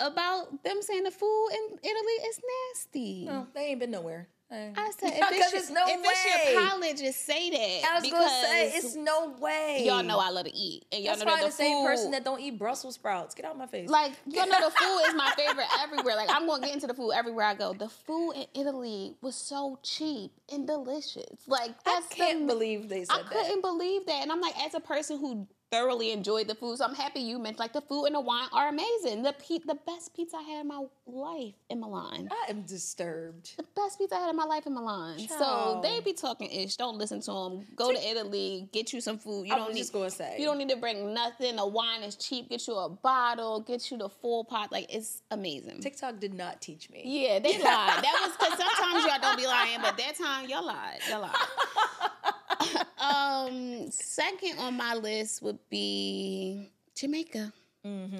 about 0.01 0.62
them 0.64 0.80
saying 0.80 1.05
the 1.05 1.11
food 1.11 1.49
in 1.53 1.78
Italy 1.82 2.12
is 2.28 2.40
nasty. 2.74 3.24
no, 3.26 3.46
they 3.55 3.66
ain't 3.66 3.80
been 3.80 3.90
nowhere. 3.90 4.28
I 4.51 4.92
said, 4.99 5.11
if, 5.12 5.28
Because 5.28 5.30
it's, 5.30 5.53
your, 5.53 5.61
it's 5.61 5.70
no 5.70 5.84
if 5.86 6.01
it's 6.03 6.24
your 6.24 6.62
way. 6.62 6.68
college, 6.68 6.99
just 7.01 7.26
say 7.26 7.51
that. 7.51 7.90
I 7.92 8.01
was 8.01 8.11
gonna 8.11 8.28
say 8.30 8.66
because 8.72 8.84
it's 8.84 8.96
no 8.96 9.34
way. 9.38 9.82
y'all 9.84 10.03
know 10.03 10.18
I 10.18 10.30
love 10.30 10.46
to 10.46 10.55
eat, 10.57 10.86
and 10.90 11.05
y'all 11.05 11.16
That's 11.16 11.24
know 11.26 11.34
that 11.34 11.40
the, 11.42 11.46
the, 11.49 11.53
same 11.53 11.82
food, 11.82 11.86
person 11.86 12.11
that 12.12 12.24
don't 12.24 12.40
eat 12.40 12.59
Brussels 12.59 12.94
sprouts. 12.94 13.34
Get 13.34 13.44
out 13.44 13.59
my 13.59 13.66
face. 13.66 13.90
like 13.90 14.12
y'all 14.26 14.46
know 14.46 14.59
the 14.59 14.70
food 14.74 15.01
is 15.09 15.14
my 15.14 15.30
favorite 15.36 15.66
everywhere. 15.82 16.16
Like 16.16 16.30
I'm 16.32 16.46
gonna 16.46 16.64
get 16.64 16.72
into 16.74 16.86
the 16.86 16.94
food 16.94 17.12
everywhere 17.12 17.44
I 17.44 17.55
go. 17.55 17.74
The 17.74 17.90
food 17.90 18.32
in 18.32 18.46
Italy 18.59 19.16
was 19.20 19.34
so 19.34 19.78
cheap 19.82 20.30
and 20.51 20.66
delicious. 20.66 21.46
Like 21.46 21.72
I 21.84 22.01
can't 22.09 22.46
the, 22.46 22.55
believe 22.55 22.88
they 22.88 23.05
said 23.05 23.09
that 23.09 23.18
I 23.18 23.22
that. 23.24 23.30
couldn't 23.32 23.61
believe 23.61 24.07
that, 24.07 24.22
and 24.22 24.32
I'm 24.32 24.40
like, 24.40 24.59
as 24.64 24.72
a 24.72 24.80
person 24.80 25.18
who 25.18 25.46
thoroughly 25.70 26.12
enjoyed 26.12 26.46
the 26.48 26.54
food, 26.54 26.78
so 26.78 26.84
I'm 26.84 26.94
happy 26.94 27.20
you 27.20 27.38
mentioned 27.38 27.58
like 27.60 27.72
the 27.72 27.80
food 27.80 28.06
and 28.06 28.14
the 28.14 28.20
wine 28.20 28.48
are 28.52 28.68
amazing. 28.68 29.22
The 29.22 29.32
pe- 29.34 29.58
the 29.66 29.78
best 29.86 30.14
pizza 30.14 30.36
I 30.36 30.42
had 30.42 30.60
in 30.62 30.68
my 30.68 30.82
life 31.06 31.54
in 31.68 31.80
Milan. 31.80 32.28
I 32.30 32.50
am 32.50 32.62
disturbed. 32.62 33.56
the 33.56 33.64
best 33.76 33.98
pizza 33.98 34.16
I 34.16 34.20
had 34.20 34.30
in 34.30 34.36
my 34.36 34.44
life 34.44 34.66
in 34.66 34.74
Milan. 34.74 35.18
So 35.28 35.80
they 35.82 36.00
be 36.00 36.12
talking 36.12 36.50
ish. 36.50 36.76
Don't 36.76 36.96
listen 36.96 37.20
to 37.20 37.32
them. 37.32 37.66
Go 37.76 37.92
to 37.92 37.98
Italy, 38.08 38.68
get 38.72 38.92
you 38.92 39.00
some 39.00 39.18
food. 39.18 39.46
You 39.46 39.54
I 39.54 39.58
don't 39.58 39.74
need. 39.74 39.86
just 39.92 40.16
say. 40.16 40.36
You 40.38 40.46
don't 40.46 40.58
need 40.58 40.70
to 40.70 40.76
bring 40.76 41.12
nothing. 41.12 41.56
The 41.56 41.66
wine 41.66 42.02
is 42.02 42.16
cheap. 42.16 42.48
Get 42.48 42.66
you 42.66 42.74
a 42.76 42.88
bottle. 42.88 43.60
Get 43.60 43.90
you 43.90 43.98
the 43.98 44.08
full 44.08 44.44
pot. 44.44 44.72
Like 44.72 44.92
it's 44.94 45.22
amazing. 45.30 45.80
TikTok 45.80 46.18
did 46.18 46.34
not 46.34 46.60
teach 46.60 46.88
me. 46.90 47.02
yeah, 47.04 47.38
they 47.38 47.52
lied. 47.58 47.62
That 47.62 48.26
was 48.26 48.36
because 48.36 48.58
sometimes 48.58 49.04
y'all 49.04 49.20
don't 49.20 49.36
be 49.38 49.46
lying, 49.46 49.80
but 49.82 49.96
that 49.98 50.14
time 50.16 50.48
y'all 50.48 50.66
lied. 50.66 51.00
Y'all 51.10 51.20
lied. 51.20 51.34
um, 52.99 53.90
second 53.90 54.59
on 54.59 54.76
my 54.76 54.94
list 54.94 55.42
would 55.42 55.59
be 55.70 56.70
Jamaica. 56.94 57.53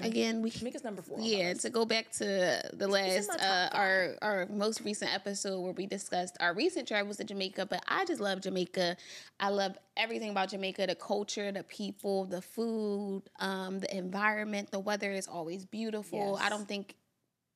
Again, 0.01 0.41
we 0.41 0.49
Jamaica's 0.49 0.83
number 0.83 1.01
four. 1.01 1.17
yeah, 1.19 1.53
to 1.53 1.69
go 1.69 1.85
back 1.85 2.11
to 2.13 2.61
the 2.73 2.87
last 2.87 3.29
uh, 3.29 3.69
our 3.71 4.15
our 4.21 4.47
most 4.49 4.81
recent 4.81 5.13
episode 5.13 5.59
where 5.59 5.73
we 5.73 5.85
discussed 5.85 6.37
our 6.39 6.53
recent 6.55 6.87
travels 6.87 7.17
to 7.17 7.23
Jamaica, 7.23 7.67
but 7.67 7.83
I 7.87 8.05
just 8.05 8.19
love 8.19 8.41
Jamaica. 8.41 8.97
I 9.39 9.49
love 9.49 9.77
everything 9.95 10.31
about 10.31 10.49
Jamaica, 10.49 10.87
the 10.87 10.95
culture, 10.95 11.51
the 11.51 11.63
people, 11.63 12.25
the 12.25 12.41
food, 12.41 13.23
um, 13.39 13.79
the 13.79 13.95
environment, 13.95 14.71
the 14.71 14.79
weather 14.79 15.11
is 15.11 15.27
always 15.27 15.65
beautiful. 15.65 16.39
I 16.41 16.49
don't 16.49 16.67
think 16.67 16.95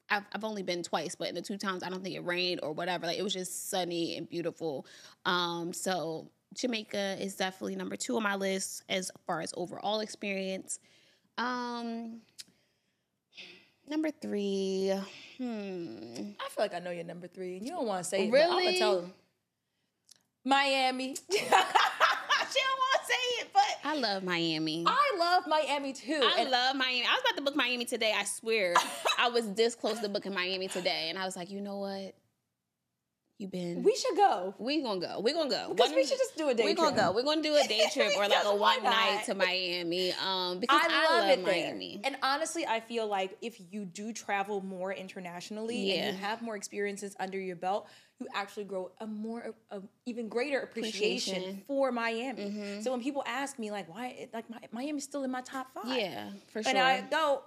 I've, 0.09 0.25
I've 0.33 0.43
only 0.43 0.61
been 0.61 0.83
twice, 0.83 1.15
but 1.15 1.29
in 1.29 1.35
the 1.35 1.41
two 1.41 1.57
times 1.57 1.81
I 1.83 1.89
don't 1.89 2.03
think 2.03 2.15
it 2.15 2.25
rained 2.25 2.59
or 2.61 2.73
whatever. 2.73 3.07
Like 3.07 3.17
it 3.17 3.23
was 3.23 3.33
just 3.33 3.69
sunny 3.69 4.17
and 4.17 4.29
beautiful. 4.29 4.85
Um, 5.25 5.73
so 5.73 6.29
Jamaica 6.53 7.17
is 7.19 7.35
definitely 7.35 7.75
number 7.75 7.95
two 7.95 8.15
on 8.17 8.23
my 8.23 8.35
list 8.35 8.83
as 8.89 9.11
far 9.25 9.41
as 9.41 9.53
overall 9.57 9.99
experience. 9.99 10.79
Um, 11.37 12.21
number 13.87 14.11
three. 14.11 14.93
Hmm. 15.37 16.31
I 16.39 16.49
feel 16.49 16.59
like 16.65 16.73
I 16.73 16.79
know 16.79 16.91
your 16.91 17.03
number 17.03 17.27
three, 17.27 17.57
and 17.57 17.65
you 17.65 17.71
don't 17.71 17.87
want 17.87 18.03
to 18.03 18.09
say 18.09 18.25
it. 18.27 18.31
But 18.31 18.41
I'm 18.41 18.49
Really? 18.49 18.65
gonna 18.65 18.77
tell 18.77 19.01
them. 19.01 19.13
Miami. 20.45 21.15
she 21.31 21.37
don't 21.39 21.49
want 21.55 23.01
to 23.01 23.05
say 23.07 23.41
it, 23.41 23.47
but 23.53 23.79
I 23.83 23.95
love 23.95 24.23
Miami. 24.23 24.83
I 24.85 25.15
love 25.17 25.43
Miami 25.47 25.93
too. 25.93 26.19
I 26.21 26.41
and 26.41 26.51
love 26.51 26.75
Miami. 26.75 27.05
I 27.05 27.13
was 27.13 27.21
about 27.25 27.37
to 27.37 27.43
book 27.43 27.55
Miami 27.55 27.85
today. 27.85 28.13
I 28.15 28.25
swear, 28.25 28.73
I 29.17 29.29
was 29.29 29.51
this 29.53 29.73
close 29.75 29.99
to 29.99 30.09
booking 30.09 30.33
Miami 30.33 30.67
today, 30.67 31.07
and 31.09 31.17
I 31.17 31.25
was 31.25 31.35
like, 31.35 31.49
you 31.49 31.61
know 31.61 31.77
what? 31.77 32.13
You 33.39 33.47
been. 33.47 33.81
we 33.83 33.95
should 33.95 34.15
go 34.15 34.53
We 34.59 34.81
gonna 34.81 34.99
go. 34.99 35.19
We 35.19 35.33
gonna 35.33 35.49
go. 35.49 35.73
because 35.73 35.89
One- 35.89 35.95
we 35.95 36.05
should 36.05 36.17
just 36.19 36.37
do 36.37 36.49
a 36.49 36.53
day 36.53 36.63
trip. 36.63 36.77
We're 36.77 36.83
gonna 36.91 36.95
go. 36.95 37.11
We're 37.11 37.23
gonna 37.23 37.41
do 37.41 37.55
a 37.55 37.67
day 37.67 37.85
trip 37.93 38.11
or 38.15 38.27
like 38.27 38.45
a 38.45 38.55
one 38.55 38.83
night 38.83 39.23
to 39.25 39.33
Miami. 39.35 40.11
Um, 40.13 40.59
because 40.59 40.79
I 40.81 40.87
I, 40.89 41.13
love, 41.15 41.21
love, 41.29 41.39
it 41.39 41.45
there. 41.45 41.53
Miami. 41.65 41.99
And 42.03 42.15
honestly, 42.21 42.65
I 42.65 42.79
feel 42.79 43.07
like 43.07 43.35
if 43.41 43.59
you 43.71 43.85
do 43.85 44.13
travel 44.13 44.61
more 44.61 44.93
internationally 44.93 45.93
and 45.97 46.15
you 46.15 46.21
have 46.21 46.41
more 46.41 46.55
experiences 46.55 47.15
under 47.19 47.39
your 47.39 47.55
belt, 47.55 47.87
you 48.19 48.27
actually 48.35 48.65
grow 48.65 48.91
a 48.99 49.07
more, 49.07 49.53
a, 49.71 49.81
even 50.05 50.29
greater 50.29 50.59
appreciation, 50.59 51.35
Appreciation. 51.37 51.55
Mm-hmm. 51.55 51.65
for 51.67 51.91
Miami. 51.91 52.81
So 52.81 52.91
when 52.91 53.01
people 53.01 53.23
ask 53.25 53.57
me 53.57 53.71
like, 53.71 53.89
why, 53.89 54.29
like 54.33 54.49
my, 54.49 54.59
Miami's 54.71 55.03
still 55.03 55.23
in 55.23 55.31
my 55.31 55.41
top 55.41 55.67
five. 55.73 55.97
Yeah, 55.97 56.29
for 56.51 56.61
sure. 56.63 56.69
And 56.69 56.77
I 56.77 57.01
go, 57.01 57.41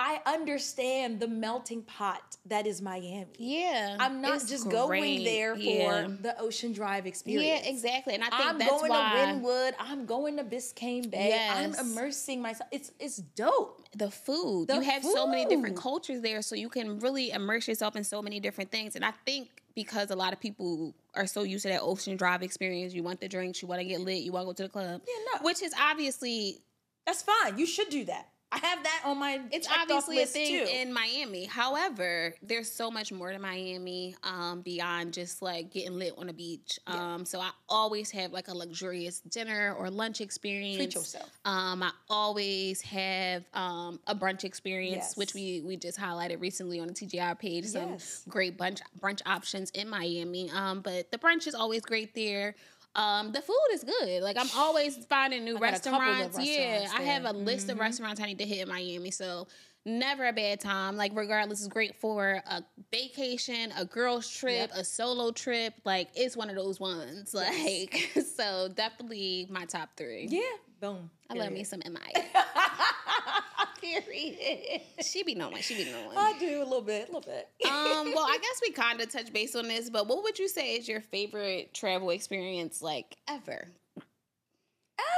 I 0.00 0.20
understand 0.26 1.18
the 1.18 1.26
melting 1.26 1.82
pot 1.82 2.36
that 2.46 2.66
is 2.68 2.80
Miami. 2.80 3.26
Yeah, 3.36 3.96
I'm 3.98 4.22
not 4.22 4.46
just 4.46 4.70
going 4.70 5.24
there 5.24 5.54
for 5.56 5.60
Yeah. 5.60 6.08
the 6.20 6.40
Ocean 6.40 6.72
Drive 6.72 7.04
experience. 7.06 7.64
Yeah, 7.64 7.70
exactly. 7.70 8.14
And 8.14 8.22
I 8.22 8.30
think 8.30 8.40
I'm 8.48 8.58
that's 8.58 8.70
going 8.70 8.90
why 8.90 9.32
to 9.32 9.40
Wynwood. 9.40 9.72
I'm 9.78 10.06
going 10.06 10.36
to 10.36 10.44
Biscayne 10.44 11.10
Bay. 11.10 11.48
I'm 11.50 11.74
immersing 11.74 12.40
myself. 12.40 12.68
It's 12.70 12.92
it's 13.00 13.16
dope. 13.16 13.88
the 13.96 14.10
food. 14.10 14.68
The 14.68 14.74
you 14.76 14.80
have 14.82 15.02
so 15.02 15.26
many 15.26 15.46
different 15.46 15.76
cultures 15.76 16.22
there, 16.22 16.42
so 16.42 16.54
you 16.54 16.68
can 16.68 17.00
really 17.00 17.30
immerse 17.32 17.66
yourself 17.66 17.96
in 17.96 18.04
so 18.04 18.22
many 18.22 18.38
different 18.38 18.70
things. 18.70 18.94
And 18.94 19.04
I 19.04 19.12
think 19.26 19.48
because 19.74 20.10
a 20.10 20.16
lot 20.16 20.32
of 20.32 20.38
people 20.40 20.94
are 21.14 21.26
so 21.26 21.42
used 21.42 21.62
to 21.62 21.70
that 21.70 21.80
ocean 21.82 22.16
drive 22.16 22.42
experience, 22.44 22.94
you 22.94 23.02
want 23.02 23.20
the 23.20 23.28
drinks, 23.28 23.62
you 23.62 23.68
want 23.68 23.80
to 23.80 23.84
get 23.84 24.00
lit, 24.00 24.22
you 24.22 24.30
want 24.30 24.42
to 24.44 24.46
go 24.46 24.52
to 24.52 24.62
the 24.64 24.68
club. 24.68 25.00
Yeah, 25.06 25.24
no. 25.34 25.44
Which 25.44 25.60
is 25.62 25.72
obviously 25.80 26.58
That's 27.06 27.22
fine. 27.22 27.58
You 27.58 27.66
should 27.66 27.88
do 27.88 28.04
that. 28.04 28.28
I 28.50 28.58
have 28.58 28.82
that 28.82 29.02
on 29.04 29.18
my 29.18 29.40
it's 29.50 29.68
obviously 29.70 30.22
a 30.22 30.26
thing 30.26 30.64
too. 30.66 30.72
in 30.72 30.90
Miami. 30.92 31.44
However, 31.44 32.34
there's 32.42 32.70
so 32.70 32.90
much 32.90 33.12
more 33.12 33.30
to 33.30 33.38
Miami 33.38 34.14
um, 34.22 34.62
beyond 34.62 35.12
just 35.12 35.42
like 35.42 35.70
getting 35.70 35.98
lit 35.98 36.14
on 36.16 36.30
a 36.30 36.32
beach. 36.32 36.78
Um, 36.86 37.26
so 37.26 37.40
I 37.40 37.50
always 37.68 38.10
have 38.12 38.32
like 38.32 38.48
a 38.48 38.54
luxurious 38.54 39.20
dinner 39.20 39.74
or 39.78 39.90
lunch 39.90 40.22
experience. 40.22 40.76
Treat 40.76 40.94
yourself. 40.94 41.30
Um, 41.44 41.82
I 41.82 41.90
always 42.08 42.80
have 42.82 43.44
um, 43.52 44.00
a 44.06 44.14
brunch 44.14 44.44
experience, 44.44 44.96
Yes. 45.08 45.16
which 45.18 45.34
we 45.34 45.60
we 45.66 45.76
just 45.76 45.98
highlighted 45.98 46.40
recently 46.40 46.80
on 46.80 46.86
the 46.88 46.94
TGI 46.94 47.38
page. 47.38 47.66
Some 47.66 47.90
Yes. 47.90 48.22
great 48.28 48.56
brunch 48.56 48.80
brunch 48.98 49.20
options 49.26 49.70
in 49.72 49.88
Miami. 49.90 50.50
Um, 50.52 50.80
but 50.80 51.10
the 51.12 51.18
brunch 51.18 51.46
is 51.46 51.54
always 51.54 51.82
great 51.82 52.14
there. 52.14 52.54
Um, 52.94 53.32
the 53.32 53.40
food 53.42 53.54
is 53.72 53.84
good. 53.84 54.22
Like 54.22 54.36
I'm 54.38 54.48
always 54.56 54.96
finding 55.08 55.44
new 55.44 55.58
got 55.58 55.76
a 55.76 55.80
couple 55.80 56.00
of 56.00 56.18
restaurants. 56.18 56.38
Yeah, 56.40 56.80
restaurants 56.80 56.94
I 56.94 57.02
have 57.02 57.22
a 57.22 57.24
there. 57.24 57.32
Mm-hmm. 57.34 57.44
list 57.44 57.68
of 57.70 57.78
restaurants 57.78 58.20
I 58.20 58.26
need 58.26 58.38
to 58.38 58.46
hit 58.46 58.60
in 58.62 58.68
Miami. 58.68 59.10
So 59.10 59.46
never 59.84 60.26
a 60.26 60.32
bad 60.32 60.60
time. 60.60 60.96
Like 60.96 61.12
regardless, 61.14 61.60
it's 61.60 61.68
great 61.68 61.94
for 61.94 62.42
a 62.50 62.62
vacation, 62.90 63.72
a 63.76 63.84
girls 63.84 64.28
trip, 64.28 64.70
Yep. 64.70 64.72
a 64.74 64.84
solo 64.84 65.30
trip. 65.30 65.74
Like 65.84 66.08
it's 66.14 66.36
one 66.36 66.50
of 66.50 66.56
those 66.56 66.80
ones. 66.80 67.34
Like 67.34 68.10
so, 68.36 68.68
definitely 68.74 69.46
my 69.50 69.64
top 69.64 69.90
three. 69.96 70.26
Yeah. 70.28 70.40
Boom. 70.80 71.10
I 71.30 71.34
love 71.34 71.52
me 71.52 71.64
some 71.64 71.80
MI. 71.86 72.12
Period. 73.80 74.80
She 75.00 75.22
be 75.22 75.34
knowing. 75.34 75.62
She 75.62 75.74
be 75.74 75.90
knowing. 75.90 76.16
I 76.18 76.34
do 76.38 76.62
a 76.62 76.64
little 76.64 76.82
bit, 76.82 77.08
a 77.08 77.12
little 77.12 77.20
bit. 77.20 77.48
um, 77.64 78.12
well, 78.14 78.26
I 78.28 78.38
guess 78.42 78.60
we 78.62 78.70
kind 78.72 79.00
of 79.00 79.10
touched 79.10 79.32
base 79.32 79.54
on 79.54 79.68
this, 79.68 79.88
but 79.90 80.06
what 80.06 80.22
would 80.22 80.38
you 80.38 80.48
say 80.48 80.74
is 80.76 80.88
your 80.88 81.00
favorite 81.00 81.72
travel 81.74 82.10
experience, 82.10 82.82
like 82.82 83.16
ever? 83.28 83.68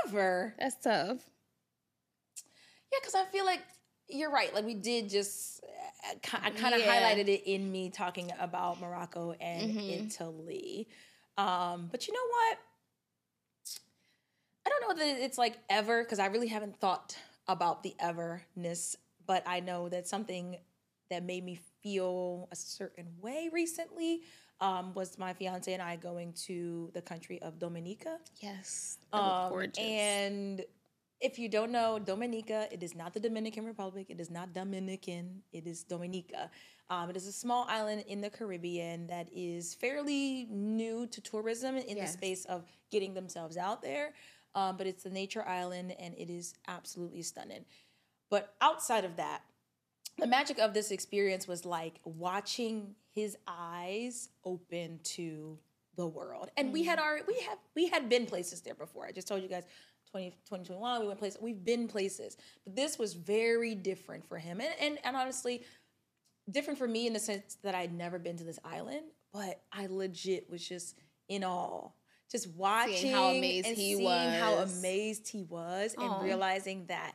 ever. 0.07 0.55
That's 0.59 0.77
tough. 0.77 1.19
Yeah, 2.93 2.99
because 3.01 3.15
I 3.15 3.25
feel 3.27 3.45
like 3.47 3.61
you're 4.09 4.31
right. 4.31 4.53
Like 4.55 4.65
we 4.65 4.75
did 4.75 5.09
just, 5.09 5.63
uh, 5.65 6.15
I 6.43 6.51
kind 6.51 6.75
of 6.75 6.81
Yeah. 6.81 6.89
highlighted 6.89 7.29
it 7.29 7.49
in 7.51 7.71
me 7.71 7.91
talking 7.91 8.33
about 8.41 8.81
Morocco 8.81 9.33
and 9.41 9.71
Mhm. 9.71 10.07
Italy. 10.07 10.89
Um, 11.39 11.89
but 11.91 12.07
you 12.09 12.13
know 12.15 12.27
what? 12.29 12.59
I 14.67 14.69
don't 14.69 14.81
know 14.89 14.95
that 15.05 15.23
it's 15.25 15.39
like 15.39 15.57
ever 15.69 16.03
because 16.03 16.19
I 16.19 16.27
really 16.27 16.49
haven't 16.49 16.79
thought 16.81 17.17
about 17.49 17.83
the 17.83 17.95
everness. 18.03 18.97
But 19.27 19.43
I 19.47 19.61
know 19.61 19.89
that 19.89 20.07
something 20.09 20.57
that 21.11 21.25
made 21.25 21.45
me 21.45 21.59
feel 21.83 22.49
a 22.53 22.57
certain 22.57 23.07
way 23.21 23.49
recently 23.53 24.23
um, 24.61 24.93
was 24.95 25.19
my 25.19 25.33
fiance 25.33 25.73
and 25.73 25.83
I 25.83 25.97
going 25.97 26.33
to 26.47 26.91
the 26.95 27.01
country 27.03 27.41
of 27.43 27.59
Dominica. 27.59 28.19
Yes. 28.41 28.99
Um, 29.13 29.49
gorgeous. 29.51 29.79
and 29.79 30.63
if 31.21 31.39
you 31.39 31.49
don't 31.49 31.73
know, 31.73 31.99
Dominica, 31.99 32.69
it 32.71 32.83
is 32.83 32.95
not 32.95 33.13
the 33.15 33.21
Dominican 33.21 33.65
Republic. 33.65 34.07
It 34.09 34.21
is 34.21 34.31
not 34.31 34.53
Dominican. 34.53 35.43
It 35.53 35.67
is 35.67 35.83
Dominica. 35.83 36.51
Um, 36.89 37.09
it 37.11 37.17
is 37.17 37.27
a 37.27 37.33
small 37.33 37.67
island 37.69 38.05
in 38.09 38.21
the 38.21 38.31
Caribbean 38.31 39.07
that 39.09 39.29
is 39.35 39.75
fairly 39.75 40.47
new 40.51 41.07
to 41.09 41.21
tourism 41.21 41.77
in 41.77 41.97
Yes. 41.97 42.13
the 42.13 42.19
space 42.19 42.45
of 42.47 42.65
getting 42.91 43.15
themselves 43.15 43.57
out 43.57 43.81
there. 43.83 44.13
Um, 44.55 44.77
but 44.77 44.87
it's 44.87 45.05
a 45.07 45.11
nature 45.11 45.47
island 45.47 45.95
and 45.99 46.15
it 46.15 46.31
is 46.31 46.55
absolutely 46.67 47.23
stunning. 47.23 47.65
But 48.31 48.55
outside 48.61 49.05
of 49.05 49.17
that, 49.17 49.43
the 50.19 50.27
magic 50.27 50.59
of 50.59 50.75
this 50.75 50.91
experience 50.91 51.49
was 51.49 51.65
like 51.65 52.01
watching 52.05 52.95
his 53.15 53.37
eyes 53.47 54.29
open 54.45 55.01
to 55.03 55.59
the 55.97 56.07
world. 56.07 56.51
And 56.57 56.73
we 56.73 56.85
had 56.85 56.99
our 56.99 57.21
we 57.27 57.41
have 57.49 57.59
we 57.75 57.89
had 57.89 58.09
been 58.09 58.27
places 58.27 58.61
there 58.61 58.75
before. 58.75 59.07
I 59.07 59.13
just 59.13 59.29
told 59.29 59.43
you 59.43 59.49
guys 59.49 59.65
20, 60.11 60.31
2021 60.31 61.01
we 61.01 61.07
went 61.07 61.19
places. 61.19 61.41
We've 61.41 61.65
been 61.65 61.89
places. 61.89 62.37
But 62.65 62.77
this 62.77 62.99
was 62.99 63.15
very 63.15 63.75
different 63.75 64.27
for 64.29 64.39
him. 64.39 64.61
And 64.61 64.71
and, 64.81 64.99
and 65.05 65.17
honestly, 65.17 65.63
different 66.51 66.79
for 66.79 66.89
me 66.89 67.07
in 67.07 67.13
the 67.13 67.21
sense 67.21 67.57
that 67.63 67.75
I'd 67.75 67.93
never 67.93 68.19
been 68.19 68.37
to 68.39 68.45
this 68.45 68.59
island, 68.65 69.03
but 69.33 69.63
I 69.73 69.87
legit 69.87 70.51
was 70.51 70.67
just 70.67 70.97
in 71.29 71.45
awe. 71.45 71.91
Just 72.31 72.49
watching 72.51 73.13
how 73.13 73.31
amazed 73.31 73.67
and 73.67 73.77
he 73.77 73.97
seeing 73.97 74.31
how 74.31 74.57
was. 74.57 74.79
amazed 74.79 75.29
he 75.29 75.43
was 75.43 75.95
Aw. 75.99 76.03
and 76.03 76.25
realizing 76.25 76.87
that 76.87 77.13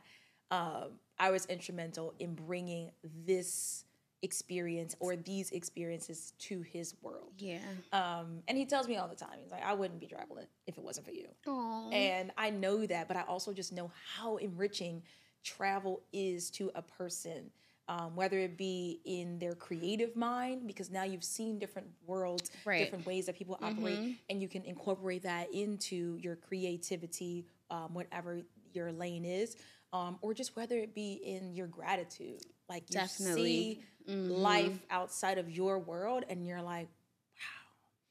um, 0.50 0.98
I 1.18 1.30
was 1.30 1.46
instrumental 1.46 2.14
in 2.18 2.34
bringing 2.34 2.90
this 3.24 3.84
experience 4.22 4.96
or 4.98 5.14
these 5.16 5.50
experiences 5.52 6.32
to 6.38 6.62
his 6.62 6.94
world. 7.02 7.32
yeah. 7.38 7.58
Um, 7.92 8.42
and 8.48 8.56
he 8.58 8.64
tells 8.64 8.88
me 8.88 8.96
all 8.96 9.08
the 9.08 9.14
time, 9.14 9.38
he's 9.40 9.52
like, 9.52 9.64
I 9.64 9.72
wouldn't 9.74 10.00
be 10.00 10.06
traveling 10.06 10.46
if 10.66 10.78
it 10.78 10.84
wasn't 10.84 11.06
for 11.06 11.12
you. 11.12 11.28
Aww. 11.46 11.94
And 11.94 12.32
I 12.36 12.50
know 12.50 12.86
that, 12.86 13.08
but 13.08 13.16
I 13.16 13.22
also 13.22 13.52
just 13.52 13.72
know 13.72 13.90
how 14.16 14.36
enriching 14.36 15.02
travel 15.44 16.02
is 16.12 16.50
to 16.52 16.70
a 16.74 16.82
person, 16.82 17.50
um, 17.88 18.16
whether 18.16 18.38
it 18.38 18.56
be 18.56 19.00
in 19.04 19.38
their 19.38 19.54
creative 19.54 20.16
mind, 20.16 20.66
because 20.66 20.90
now 20.90 21.04
you've 21.04 21.24
seen 21.24 21.58
different 21.58 21.88
worlds, 22.04 22.50
Right. 22.64 22.78
different 22.78 23.06
ways 23.06 23.26
that 23.26 23.36
people 23.36 23.58
operate, 23.62 24.00
and 24.28 24.42
you 24.42 24.48
can 24.48 24.64
incorporate 24.64 25.22
that 25.22 25.52
into 25.54 26.16
your 26.20 26.36
creativity, 26.36 27.46
um, 27.70 27.94
whatever 27.94 28.40
your 28.72 28.92
lane 28.92 29.24
is, 29.24 29.56
um, 29.92 30.18
or 30.20 30.34
just 30.34 30.56
whether 30.56 30.76
it 30.78 30.94
be 30.94 31.14
in 31.24 31.54
your 31.54 31.68
gratitude. 31.68 32.42
Like 32.68 32.90
you 32.90 32.96
Definitely. 32.96 33.34
see 33.44 33.80
life 34.08 34.84
outside 34.90 35.38
of 35.38 35.50
your 35.50 35.78
world, 35.78 36.24
and 36.28 36.44
you're 36.44 36.62
like, 36.62 36.88
wow, 36.88 37.70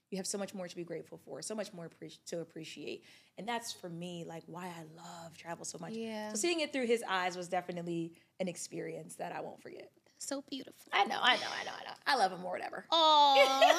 you 0.09 0.17
have 0.17 0.28
so 0.28 0.38
much 0.38 0.53
more 0.53 0.67
to 0.69 0.76
be 0.76 0.86
grateful 0.86 1.19
for, 1.26 1.41
so 1.41 1.53
much 1.53 1.73
more 1.73 1.89
to 2.28 2.39
appreciate. 2.39 3.03
And 3.38 3.45
that's 3.45 3.73
for 3.73 3.89
me, 3.89 4.23
like 4.26 4.43
why 4.47 4.67
I 4.67 4.84
love 4.95 5.38
travel 5.38 5.65
so 5.65 5.78
much. 5.80 5.93
Yeah. 5.93 6.30
So 6.30 6.38
seeing 6.38 6.61
it 6.61 6.71
through 6.71 6.88
his 6.88 7.03
eyes 7.07 7.36
was 7.36 7.49
definitely 7.49 8.13
an 8.39 8.47
experience 8.47 9.15
that 9.15 9.31
I 9.31 9.41
won't 9.41 9.61
forget. 9.61 9.89
so 10.17 10.43
beautiful. 10.49 10.75
I 10.91 11.05
know, 11.05 11.17
I 11.21 11.36
know, 11.36 11.47
I 11.61 11.63
know, 11.65 11.71
I 11.79 11.83
know. 11.83 11.95
I 12.07 12.15
love 12.15 12.31
him 12.31 12.43
or 12.43 12.51
whatever. 12.51 12.86
Aww. 12.91 13.75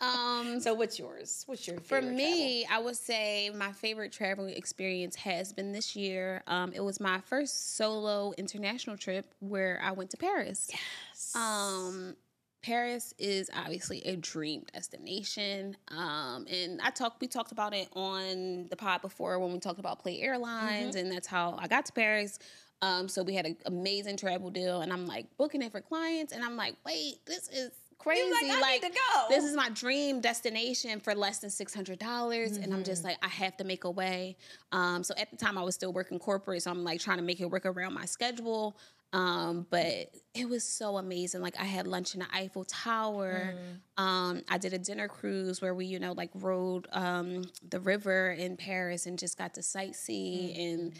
um, 0.00 0.60
So 0.60 0.74
what's 0.74 0.98
yours? 0.98 1.44
What's 1.46 1.66
your 1.66 1.78
favorite? 1.80 2.08
For 2.08 2.14
me, 2.14 2.64
I 2.66 2.78
would 2.78 2.96
say 2.96 3.50
my 3.50 3.72
favorite 3.72 4.12
traveling 4.12 4.54
experience 4.54 5.14
has 5.16 5.52
been 5.52 5.72
this 5.72 5.94
year. 5.94 6.42
Um, 6.46 6.72
it 6.72 6.80
was 6.80 6.98
my 7.00 7.20
first 7.20 7.76
solo 7.76 8.32
international 8.38 8.96
trip 8.96 9.32
where 9.40 9.80
I 9.82 9.92
went 9.92 10.10
to 10.10 10.16
Paris. 10.16 10.70
Yes. 10.72 11.36
Um, 11.36 12.16
Paris 12.62 13.14
is 13.18 13.48
obviously 13.56 14.02
a 14.02 14.16
dream 14.16 14.64
destination. 14.72 15.76
Um, 15.88 16.46
and 16.50 16.80
I 16.82 16.90
talked 16.90 17.20
we 17.20 17.26
talked 17.26 17.52
about 17.52 17.74
it 17.74 17.88
on 17.94 18.66
the 18.68 18.76
pod 18.76 19.00
before 19.02 19.38
when 19.38 19.52
we 19.52 19.58
talked 19.58 19.78
about 19.78 20.00
Play 20.00 20.20
Airlines, 20.20 20.94
and 20.94 21.10
that's 21.10 21.26
how 21.26 21.56
I 21.58 21.68
got 21.68 21.86
to 21.86 21.92
Paris. 21.92 22.38
Um, 22.82 23.08
so 23.08 23.22
we 23.22 23.34
had 23.34 23.46
an 23.46 23.56
amazing 23.66 24.16
travel 24.16 24.50
deal, 24.50 24.80
and 24.80 24.92
I'm 24.92 25.06
like 25.06 25.26
booking 25.36 25.62
it 25.62 25.72
for 25.72 25.80
clients, 25.80 26.32
and 26.32 26.42
I'm 26.44 26.56
like, 26.56 26.76
wait, 26.86 27.24
this 27.26 27.48
is 27.48 27.70
crazy. 27.98 28.30
like, 28.30 28.42
"I 28.64 28.72
need 28.74 28.82
to 28.82 28.88
go." 28.88 29.26
this 29.28 29.44
is 29.44 29.54
my 29.54 29.68
dream 29.70 30.20
destination 30.22 30.98
for 31.00 31.14
less 31.14 31.38
than 31.40 31.50
six 31.50 31.74
hundred 31.74 31.98
dollars, 31.98 32.56
and 32.56 32.66
I'm 32.72 32.80
Mm-hmm. 32.80 32.82
just 32.84 33.04
like, 33.04 33.18
I 33.22 33.28
have 33.28 33.56
to 33.58 33.64
make 33.64 33.84
a 33.84 33.90
way. 33.90 34.36
Um, 34.72 35.04
so 35.04 35.12
at 35.18 35.30
the 35.30 35.36
time, 35.36 35.58
I 35.58 35.62
was 35.62 35.74
still 35.74 35.92
working 35.92 36.18
corporate, 36.18 36.62
so 36.62 36.70
I'm 36.70 36.82
like 36.84 37.00
trying 37.00 37.18
to 37.18 37.22
make 37.22 37.40
it 37.40 37.50
work 37.50 37.66
around 37.66 37.92
my 37.92 38.06
schedule. 38.06 38.76
Um, 39.12 39.66
but 39.70 40.14
it 40.34 40.48
was 40.48 40.62
so 40.62 40.96
amazing. 40.96 41.42
Like 41.42 41.60
I 41.60 41.64
had 41.64 41.86
lunch 41.88 42.14
in 42.14 42.20
the 42.20 42.26
Eiffel 42.32 42.64
Tower. 42.64 43.54
Mm. 43.98 44.02
Um, 44.02 44.42
I 44.48 44.56
did 44.56 44.72
a 44.72 44.78
dinner 44.78 45.08
cruise 45.08 45.60
where 45.60 45.74
we, 45.74 45.84
you 45.84 45.98
know, 45.98 46.12
like 46.12 46.30
rode 46.34 46.86
um, 46.92 47.42
the 47.68 47.80
river 47.80 48.30
in 48.30 48.56
Paris 48.56 49.06
and 49.06 49.18
just 49.18 49.36
got 49.36 49.52
to 49.54 49.60
sightsee 49.60 50.56
Mm. 50.56 50.72
and. 50.74 50.92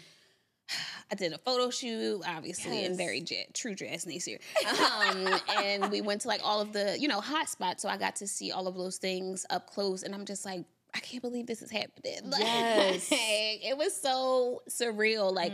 I 1.11 1.15
did 1.15 1.33
a 1.33 1.37
photo 1.39 1.69
shoot, 1.69 2.21
obviously, 2.27 2.85
in 2.85 2.91
Yes. 2.91 2.97
very 2.97 3.21
j- 3.21 3.47
true 3.53 3.75
dress 3.75 4.03
here. 4.05 4.39
Um, 4.69 5.27
and 5.57 5.91
we 5.91 6.01
went 6.01 6.21
to 6.21 6.27
like 6.27 6.41
all 6.43 6.61
of 6.61 6.71
the, 6.73 6.97
you 6.99 7.07
know, 7.07 7.19
hot 7.21 7.49
spots. 7.49 7.81
So 7.81 7.89
I 7.89 7.97
got 7.97 8.15
to 8.17 8.27
see 8.27 8.51
all 8.51 8.67
of 8.67 8.75
those 8.75 8.97
things 8.97 9.45
up 9.49 9.67
close. 9.67 10.03
And 10.03 10.13
I'm 10.15 10.25
just 10.25 10.45
like, 10.45 10.63
I 10.93 10.99
can't 10.99 11.21
believe 11.21 11.47
this 11.47 11.61
is 11.61 11.71
happening. 11.71 12.19
Like, 12.25 12.41
Yes. 12.41 13.07
it 13.11 13.77
was 13.77 13.95
so 13.95 14.61
surreal. 14.69 15.33
Like, 15.33 15.53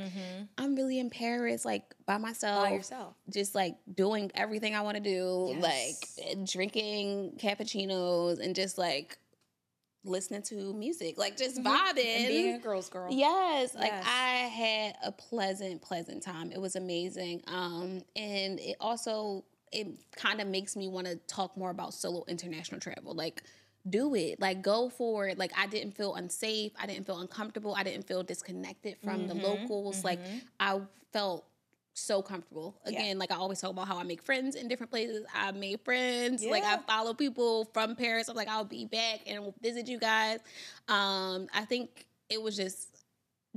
I'm 0.58 0.76
really 0.76 1.00
in 1.00 1.10
Paris, 1.12 1.64
like 1.66 1.84
by 2.08 2.18
myself, 2.18 2.64
By 2.66 2.74
yourself. 2.74 3.14
just 3.30 3.54
like 3.56 3.76
doing 3.94 4.32
everything 4.36 4.74
I 4.76 4.82
want 4.82 4.98
to 4.98 5.04
do, 5.04 5.54
Yes. 5.60 6.08
like 6.28 6.46
drinking 6.48 7.34
cappuccinos 7.38 8.40
and 8.40 8.56
just 8.56 8.78
like 8.80 9.18
listening 10.04 10.42
to 10.44 10.74
music, 10.74 11.18
like 11.18 11.38
just 11.38 11.58
vibing. 11.62 11.66
Mm-hmm. 11.66 12.18
And 12.20 12.28
being 12.28 12.56
a 12.56 12.60
girl's 12.60 12.90
girl. 12.90 13.12
Yes, 13.12 13.76
like 13.76 13.92
Yes. 13.92 14.06
I 14.08 14.30
had 14.48 14.96
a 15.04 15.12
pleasant, 15.12 15.82
pleasant 15.82 16.24
time. 16.24 16.52
It 16.52 16.60
was 16.62 16.76
amazing. 16.76 17.44
Um, 17.48 18.02
and 18.16 18.60
it 18.60 18.78
also 18.80 19.44
it 19.72 19.88
kind 20.16 20.40
of 20.40 20.48
makes 20.48 20.76
me 20.78 20.88
want 20.88 21.08
to 21.08 21.18
talk 21.28 21.58
more 21.58 21.72
about 21.72 21.94
solo 21.94 22.24
international 22.30 22.80
travel. 22.80 23.14
Like, 23.14 23.44
do 23.90 24.16
it. 24.16 24.40
Like, 24.40 24.62
go 24.62 24.88
for 24.90 25.28
it. 25.28 25.38
Like, 25.38 25.52
I 25.58 25.68
didn't 25.68 25.92
feel 25.92 26.16
unsafe. 26.16 26.72
I 26.80 26.86
didn't 26.86 27.06
feel 27.06 27.20
uncomfortable. 27.20 27.76
I 27.76 27.84
didn't 27.84 28.08
feel 28.08 28.24
disconnected 28.24 28.98
from 29.04 29.28
the 29.28 29.34
Mhm, 29.34 29.44
locals. 29.44 30.06
Like, 30.06 30.20
I 30.60 30.80
felt 31.12 31.46
so 31.98 32.22
comfortable. 32.22 32.80
Yeah. 32.86 33.00
Again, 33.00 33.20
like 33.20 33.32
I 33.32 33.36
always 33.36 33.60
talk 33.60 33.72
about 33.72 33.88
how 33.88 33.98
I 33.98 34.04
make 34.04 34.22
friends 34.22 34.56
in 34.56 34.68
different 34.68 34.92
places. 34.92 35.26
I 35.34 35.52
made 35.52 35.82
friends. 35.82 36.46
Like 36.46 36.64
I 36.64 36.78
follow 36.88 37.14
people 37.14 37.66
from 37.74 37.96
Paris. 37.96 38.30
I'm 38.30 38.36
like, 38.36 38.48
I'll 38.48 38.64
be 38.66 38.86
back 38.86 39.22
and 39.28 39.54
visit 39.62 39.88
you 39.88 40.00
guys. 40.00 40.40
Um, 40.88 41.48
I 41.54 41.66
think 41.66 42.06
it 42.30 42.42
was 42.42 42.56
just 42.56 43.04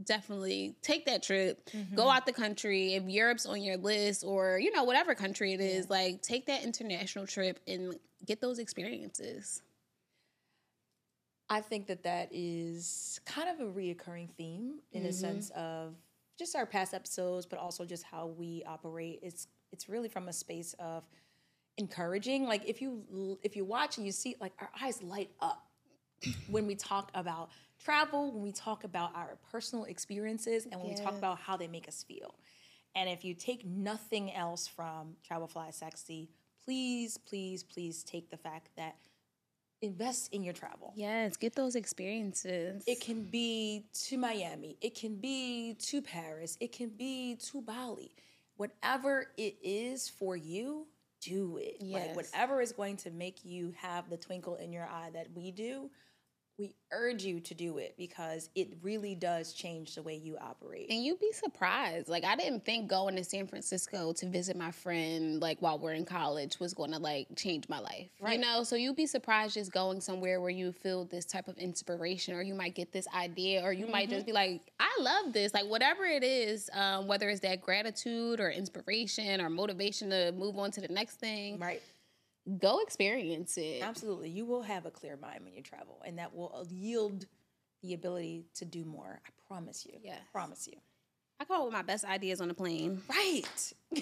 definitely 0.05 0.75
take 0.83 1.05
that 1.07 1.23
trip, 1.23 1.69
Mm-hmm. 1.71 1.95
go 1.95 2.09
out 2.09 2.25
the 2.25 2.33
country. 2.33 2.95
If 2.95 3.05
Europe's 3.05 3.45
on 3.47 3.63
your 3.63 3.77
list 3.77 4.25
or, 4.25 4.59
you 4.59 4.73
know, 4.73 4.85
whatever 4.85 5.15
country 5.15 5.53
it 5.53 5.61
is, 5.61 5.91
like 5.91 6.23
take 6.23 6.47
that 6.47 6.65
international 6.65 7.27
trip 7.27 7.61
and 7.69 7.95
get 8.25 8.41
those 8.41 8.59
experiences. 8.59 9.63
I 11.49 11.61
think 11.61 11.89
that 11.89 12.05
that 12.05 12.29
is 12.31 13.21
kind 13.27 13.49
of 13.49 13.61
a 13.61 13.71
reoccurring 13.71 14.31
theme 14.37 14.75
in 14.93 15.03
the 15.03 15.13
sense 15.13 15.51
of 15.51 15.95
just 16.41 16.57
our 16.57 16.67
past 16.67 16.95
episodes, 16.95 17.47
but 17.47 17.59
also 17.59 17.85
just 17.85 18.03
how 18.03 18.27
we 18.27 18.65
operate. 18.67 19.21
It's 19.23 19.47
it's 19.71 19.89
really 19.89 20.09
from 20.09 20.27
a 20.27 20.33
space 20.33 20.75
of 20.81 21.05
encouraging. 21.77 22.47
Like 22.47 22.69
if 22.69 22.83
you 22.83 23.39
if 23.45 23.55
you 23.55 23.65
watch 23.65 23.99
and 23.99 24.07
you 24.07 24.11
see, 24.11 24.35
like 24.41 24.53
our 24.61 24.71
eyes 24.83 25.01
light 25.03 25.31
up 25.41 25.67
when 26.51 26.67
we 26.67 26.75
talk 26.75 27.11
about 27.15 27.51
travel, 27.79 28.33
when 28.33 28.43
we 28.43 28.53
talk 28.53 28.83
about 28.83 29.15
our 29.15 29.39
personal 29.53 29.85
experiences, 29.85 30.67
and 30.67 30.81
when 30.81 30.91
we 30.91 30.97
talk 30.97 31.15
about 31.15 31.39
how 31.39 31.57
they 31.57 31.69
make 31.69 31.87
us 31.87 32.03
feel. 32.03 32.35
And 32.97 33.09
if 33.09 33.25
you 33.25 33.35
take 33.35 33.65
nothing 33.65 34.35
else 34.35 34.67
from 34.67 35.15
Travel 35.23 35.47
Fly 35.47 35.71
Sexy, 35.71 36.29
please, 36.65 37.17
please, 37.19 37.63
please 37.63 38.03
take 38.03 38.31
the 38.31 38.37
fact 38.37 38.71
that 38.77 38.97
invest 39.83 40.33
in 40.33 40.43
your 40.43 40.55
travel. 40.55 40.93
Yes, 40.95 41.37
get 41.37 41.55
those 41.55 41.75
experiences. 41.75 42.85
It 42.87 43.01
can 43.01 43.25
be 43.25 43.87
to 44.07 44.19
Miami, 44.19 44.77
it 44.81 44.95
can 44.95 45.17
be 45.17 45.75
to 45.81 46.03
Paris, 46.03 46.57
it 46.61 46.73
can 46.73 46.91
be 46.91 47.37
to 47.51 47.63
Bali. 47.63 48.13
Whatever 48.57 49.29
it 49.39 49.57
is 49.63 50.09
for 50.09 50.37
you, 50.37 50.87
do 51.21 51.59
it. 51.59 51.77
Like 51.81 52.07
Yes. 52.07 52.17
whatever 52.17 52.61
is 52.61 52.73
going 52.73 52.97
to 52.99 53.11
make 53.11 53.45
you 53.45 53.73
have 53.77 54.11
the 54.11 54.17
twinkle 54.17 54.57
in 54.57 54.73
your 54.73 54.85
eye 54.85 55.11
that 55.15 55.29
we 55.35 55.51
do, 55.51 55.91
we 56.61 56.75
urge 56.93 57.25
you 57.25 57.41
to 57.41 57.55
do 57.55 57.79
it 57.79 57.95
because 57.97 58.51
it 58.55 58.69
really 58.83 59.15
does 59.15 59.55
change 59.55 59.95
the 59.95 60.03
way 60.03 60.15
you 60.15 60.37
operate. 60.39 60.89
And 60.91 61.03
you'd 61.03 61.19
be 61.19 61.33
surprised. 61.33 62.09
Like 62.09 62.25
I 62.25 62.37
didn't 62.37 62.67
think 62.67 62.89
going 62.91 63.17
to 63.17 63.25
San 63.25 63.47
Francisco 63.47 64.13
to 64.13 64.27
visit 64.27 64.57
my 64.57 64.71
friend, 64.71 65.41
like 65.41 65.63
while 65.63 65.79
we're 65.79 65.95
in 65.95 66.05
college, 66.05 66.61
was 66.61 66.75
going 66.75 66.91
to 66.93 66.99
like 66.99 67.29
change 67.37 67.69
my 67.71 67.79
life. 67.79 68.11
You 68.21 68.27
Right. 68.27 68.41
know, 68.41 68.63
so 68.65 68.77
you'd 68.77 68.97
be 68.97 69.07
surprised 69.07 69.55
just 69.55 69.73
going 69.73 70.01
somewhere 70.03 70.41
where 70.41 70.51
you 70.51 70.73
feel 70.73 71.07
this 71.07 71.25
type 71.25 71.49
of 71.49 71.57
inspiration, 71.57 72.35
or 72.35 72.43
you 72.43 72.55
might 72.55 72.75
get 72.75 72.93
this 72.93 73.07
idea, 73.15 73.63
or 73.65 73.73
you 73.73 73.87
might 73.87 74.09
Mm-hmm. 74.09 74.17
just 74.17 74.27
be 74.27 74.33
like, 74.33 74.61
I 74.79 74.91
love 75.01 75.33
this. 75.33 75.55
Like 75.55 75.67
whatever 75.67 76.05
it 76.05 76.23
is, 76.23 76.69
um, 76.75 77.07
whether 77.07 77.29
it's 77.31 77.41
that 77.41 77.63
gratitude 77.63 78.39
or 78.41 78.51
inspiration 78.51 79.41
or 79.41 79.49
motivation 79.49 80.11
to 80.11 80.33
move 80.33 80.59
on 80.59 80.71
to 80.73 80.81
the 80.83 80.89
next 80.89 81.17
thing, 81.21 81.59
Right. 81.59 81.81
Go 82.59 82.81
experience 82.81 83.57
it. 83.57 83.83
Absolutely. 83.83 84.31
You 84.31 84.45
will 84.45 84.63
have 84.63 84.87
a 84.87 84.91
clear 84.91 85.17
mind 85.17 85.45
when 85.45 85.55
you 85.55 85.63
travel, 85.63 86.03
and 86.05 86.19
that 86.19 86.35
will 86.35 86.53
uh, 86.55 86.65
yield 86.69 87.27
the 87.83 87.95
ability 87.95 88.45
to 88.55 88.65
do 88.65 88.85
more. 88.85 89.21
I 89.25 89.31
promise 89.49 89.87
you. 89.87 89.99
Yes. 90.03 90.21
Promise 90.33 90.69
you. 90.69 90.79
I 91.41 91.45
call 91.45 91.63
it 91.63 91.65
with 91.65 91.73
my 91.73 91.83
best 91.83 92.05
ideas 92.05 92.43
on 92.43 92.49
the 92.49 92.55
plane. 92.55 93.01
Right. 93.09 93.73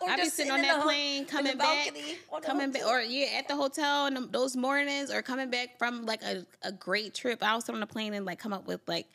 or 0.00 0.10
I 0.10 0.16
be 0.16 0.22
just 0.22 0.34
sitting 0.34 0.50
on 0.50 0.60
that 0.62 0.78
the- 0.78 0.82
plane, 0.82 1.24
coming 1.24 1.56
back, 1.56 1.86
balcony 1.86 2.18
on 2.32 2.40
the 2.40 2.46
coming 2.46 2.72
back, 2.72 2.84
or 2.84 3.00
yeah, 3.00 3.38
at 3.38 3.46
the 3.46 3.54
hotel 3.54 4.06
in 4.06 4.28
those 4.32 4.56
mornings, 4.56 5.12
or 5.12 5.22
coming 5.22 5.50
back 5.50 5.78
from 5.78 6.04
like 6.04 6.22
a, 6.22 6.44
a 6.62 6.72
great 6.72 7.14
trip. 7.14 7.42
I'll 7.42 7.60
sit 7.60 7.74
on 7.74 7.80
the 7.80 7.86
plane 7.86 8.12
and 8.14 8.26
like 8.26 8.40
come 8.40 8.52
up 8.52 8.66
with 8.66 8.80
like 8.88 9.06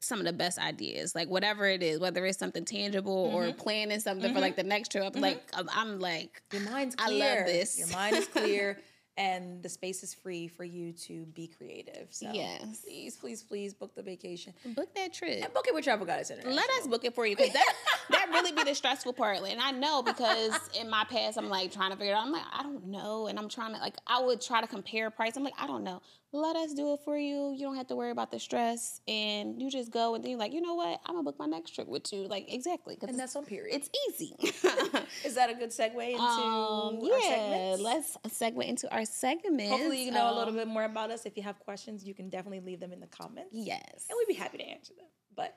some 0.00 0.18
of 0.18 0.24
the 0.26 0.32
best 0.32 0.58
ideas, 0.58 1.14
like 1.14 1.28
whatever 1.28 1.66
it 1.66 1.82
is, 1.82 1.98
whether 1.98 2.24
it's 2.26 2.38
something 2.38 2.64
tangible 2.64 3.30
or 3.34 3.44
Mm-hmm. 3.46 3.58
planning 3.58 4.00
something 4.00 4.32
for 4.34 4.40
like 4.40 4.56
the 4.56 4.62
next 4.64 4.92
trip. 4.92 5.14
Like 5.16 5.42
I'm, 5.54 5.68
I'm 5.72 6.00
like, 6.00 6.42
Your 6.52 6.62
mind's 6.62 6.94
clear. 6.96 7.24
I 7.24 7.36
love 7.36 7.46
this. 7.46 7.78
Your 7.78 7.88
mind 7.88 8.16
is 8.16 8.26
clear, 8.26 8.78
and 9.18 9.62
the 9.62 9.68
space 9.68 10.02
is 10.02 10.12
free 10.12 10.46
for 10.48 10.64
you 10.64 10.92
to 10.92 11.24
be 11.26 11.46
creative. 11.48 12.08
So 12.10 12.30
Yes. 12.32 12.82
please, 12.84 13.16
please, 13.16 13.42
please 13.42 13.72
book 13.72 13.94
the 13.94 14.02
vacation 14.02 14.52
book 14.74 14.94
that 14.94 15.12
trip. 15.14 15.42
and 15.42 15.52
book 15.54 15.66
it 15.68 15.74
with 15.74 15.84
Travel 15.84 16.04
Goddess 16.06 16.30
International. 16.30 16.56
Let 16.56 16.70
us 16.80 16.86
book 16.86 17.04
it 17.04 17.14
for 17.14 17.26
you 17.26 17.34
because 17.36 17.52
that 17.54 17.72
that 18.10 18.26
really 18.30 18.52
be 18.52 18.62
the 18.64 18.74
stressful 18.74 19.14
part. 19.14 19.38
And 19.48 19.60
I 19.60 19.70
know 19.70 20.02
because 20.02 20.54
in 20.80 20.90
my 20.90 21.04
past 21.08 21.38
I'm 21.38 21.48
like 21.48 21.72
trying 21.72 21.90
to 21.92 21.96
figure 21.96 22.12
it 22.12 22.16
out. 22.16 22.26
I'm 22.26 22.32
like 22.32 22.44
I 22.52 22.62
don't 22.62 22.86
know, 22.88 23.26
and 23.28 23.38
I'm 23.38 23.48
trying 23.48 23.72
to 23.74 23.80
like 23.80 23.96
I 24.06 24.20
would 24.22 24.40
try 24.42 24.60
to 24.60 24.66
compare 24.66 25.10
price. 25.10 25.36
I'm 25.36 25.44
like 25.44 25.54
I 25.58 25.66
don't 25.66 25.84
know. 25.84 26.02
Let 26.36 26.54
us 26.54 26.74
do 26.74 26.92
it 26.92 27.00
for 27.02 27.16
you. 27.16 27.52
You 27.56 27.60
don't 27.60 27.76
have 27.76 27.86
to 27.86 27.96
worry 27.96 28.10
about 28.10 28.30
the 28.30 28.38
stress, 28.38 29.00
and 29.08 29.60
you 29.60 29.70
just 29.70 29.90
go 29.90 30.14
and 30.14 30.22
then 30.22 30.32
you're 30.32 30.38
like, 30.38 30.52
you 30.52 30.60
know 30.60 30.74
what? 30.74 31.00
I'm 31.06 31.14
gonna 31.14 31.22
book 31.22 31.38
my 31.38 31.46
next 31.46 31.70
trip 31.70 31.88
with 31.88 32.12
you. 32.12 32.28
Like 32.28 32.52
exactly, 32.52 32.98
And 33.00 33.18
that's 33.18 33.34
on 33.36 33.46
period. 33.46 33.74
it's 33.74 33.88
easy. 34.08 34.36
is 35.24 35.34
that 35.36 35.48
a 35.48 35.54
good 35.54 35.70
segue 35.70 36.10
into 36.10 36.20
um, 36.22 36.98
yeah, 37.00 37.76
let's 37.78 38.18
segue 38.28 38.62
into 38.66 38.92
our 38.94 39.06
segments. 39.06 39.70
Hopefully, 39.70 40.04
you 40.04 40.10
know 40.10 40.26
a 40.30 40.34
little 40.36 40.50
Um, 40.50 40.56
bit 40.56 40.68
more 40.68 40.84
about 40.84 41.10
us. 41.10 41.24
If 41.24 41.38
you 41.38 41.42
have 41.42 41.58
questions, 41.60 42.04
you 42.04 42.12
can 42.12 42.28
definitely 42.28 42.60
leave 42.60 42.80
them 42.80 42.92
in 42.92 43.00
the 43.00 43.06
comments. 43.06 43.50
Yes. 43.52 44.06
And 44.10 44.18
we'd 44.18 44.28
be 44.28 44.38
happy 44.38 44.58
to 44.58 44.64
answer 44.64 44.92
them. 44.94 45.06
But 45.34 45.56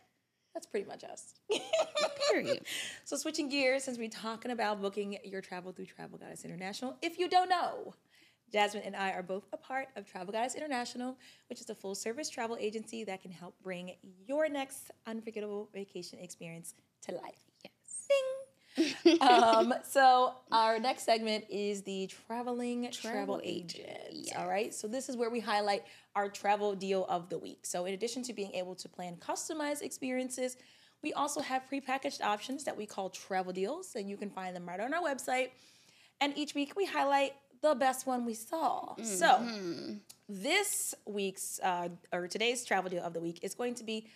that's 0.54 0.66
pretty 0.66 0.88
much 0.88 1.04
us. 1.04 1.34
Period. 2.32 2.62
So 3.04 3.18
switching 3.18 3.50
gears, 3.50 3.84
since 3.84 3.98
we're 3.98 4.08
talking 4.10 4.52
about 4.52 4.82
booking 4.82 5.18
your 5.26 5.42
travel 5.42 5.72
through 5.74 5.88
Travel 5.88 6.18
Goddess 6.18 6.46
International, 6.46 6.96
if 7.02 7.20
you 7.20 7.28
don't 7.28 7.50
know, 7.50 7.96
Jasmine 8.52 8.84
and 8.84 8.96
I 8.96 9.12
are 9.12 9.24
both 9.24 9.46
a 9.54 9.58
part 9.58 9.88
of 9.96 10.06
Travel 10.06 10.32
Goddess 10.34 10.56
International, 10.56 11.18
which 11.50 11.62
is 11.62 11.70
a 11.70 11.76
full-service 11.76 12.30
travel 12.30 12.58
agency 12.60 13.04
that 13.04 13.22
can 13.22 13.32
help 13.32 13.56
bring 13.62 13.94
your 14.28 14.50
next 14.50 14.92
unforgettable 15.06 15.70
vacation 15.74 16.20
experience 16.20 16.74
to 17.04 17.14
life. 17.14 17.46
Yes. 17.64 18.08
Ding. 18.10 19.20
um, 19.22 19.74
so 19.84 20.34
our 20.52 20.80
next 20.80 21.04
segment 21.04 21.46
is 21.50 21.82
the 21.84 22.08
traveling 22.28 22.90
travel, 22.92 23.38
Travel 23.38 23.42
agent. 23.44 23.90
agent, 24.12 24.38
All 24.38 24.48
right. 24.48 24.74
So 24.74 24.88
this 24.88 25.10
is 25.10 25.18
where 25.18 25.30
we 25.30 25.40
highlight 25.40 25.84
our 26.16 26.30
travel 26.30 26.76
deal 26.76 27.06
of 27.10 27.30
the 27.30 27.38
week. 27.38 27.66
So 27.66 27.86
in 27.86 27.94
addition 27.94 28.24
to 28.24 28.34
being 28.34 28.54
able 28.54 28.76
to 28.76 28.88
plan 28.88 29.18
customized 29.18 29.82
experiences, 29.82 30.58
we 31.02 31.14
also 31.14 31.42
have 31.42 31.64
prepackaged 31.72 32.22
options 32.22 32.64
that 32.66 32.76
we 32.76 32.86
call 32.86 33.10
travel 33.10 33.54
deals, 33.54 33.96
and 33.96 34.10
you 34.10 34.18
can 34.18 34.30
find 34.30 34.56
them 34.56 34.68
right 34.68 34.80
on 34.80 34.94
our 34.94 35.02
website. 35.02 35.50
And 36.22 36.38
each 36.38 36.54
week 36.54 36.74
we 36.76 36.86
highlight 36.86 37.34
the 37.62 37.76
best 37.76 38.08
one 38.08 38.26
we 38.26 38.34
saw. 38.34 38.96
So 39.04 39.46
this 40.28 40.94
week's 41.06 41.60
uh, 41.64 41.90
or 42.14 42.28
today's 42.28 42.64
travel 42.66 42.90
deal 42.90 43.04
of 43.04 43.14
the 43.14 43.20
week 43.20 43.40
is 43.42 43.56
going 43.56 43.76
to 43.76 43.84
be 43.84 44.08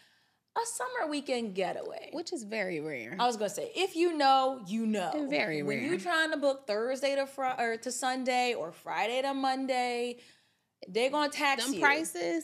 a 0.56 0.66
summer 0.68 1.10
weekend 1.10 1.56
getaway. 1.56 2.10
Which 2.14 2.32
is 2.32 2.44
very 2.44 2.80
rare. 2.80 3.16
I 3.20 3.26
was 3.26 3.38
gonna 3.38 3.50
say, 3.50 3.72
if 3.76 3.96
you 3.96 4.16
know, 4.16 4.62
you 4.68 4.86
know. 4.86 5.28
Very 5.30 5.64
When 5.64 5.80
rare. 5.80 5.88
you're 5.88 6.00
trying 6.00 6.32
to 6.32 6.38
book 6.38 6.68
Thursday 6.68 7.16
to 7.16 7.26
Fri 7.26 7.50
or 7.58 7.78
to 7.78 7.91
Sunday 7.91 8.54
or 8.54 8.72
Friday 8.72 9.22
to 9.24 9.34
Monday, 9.34 10.18
they're 10.88 11.10
gonna 11.10 11.32
tax 11.32 11.66
Them 11.66 11.74
you. 11.74 11.80
prices, 11.80 12.44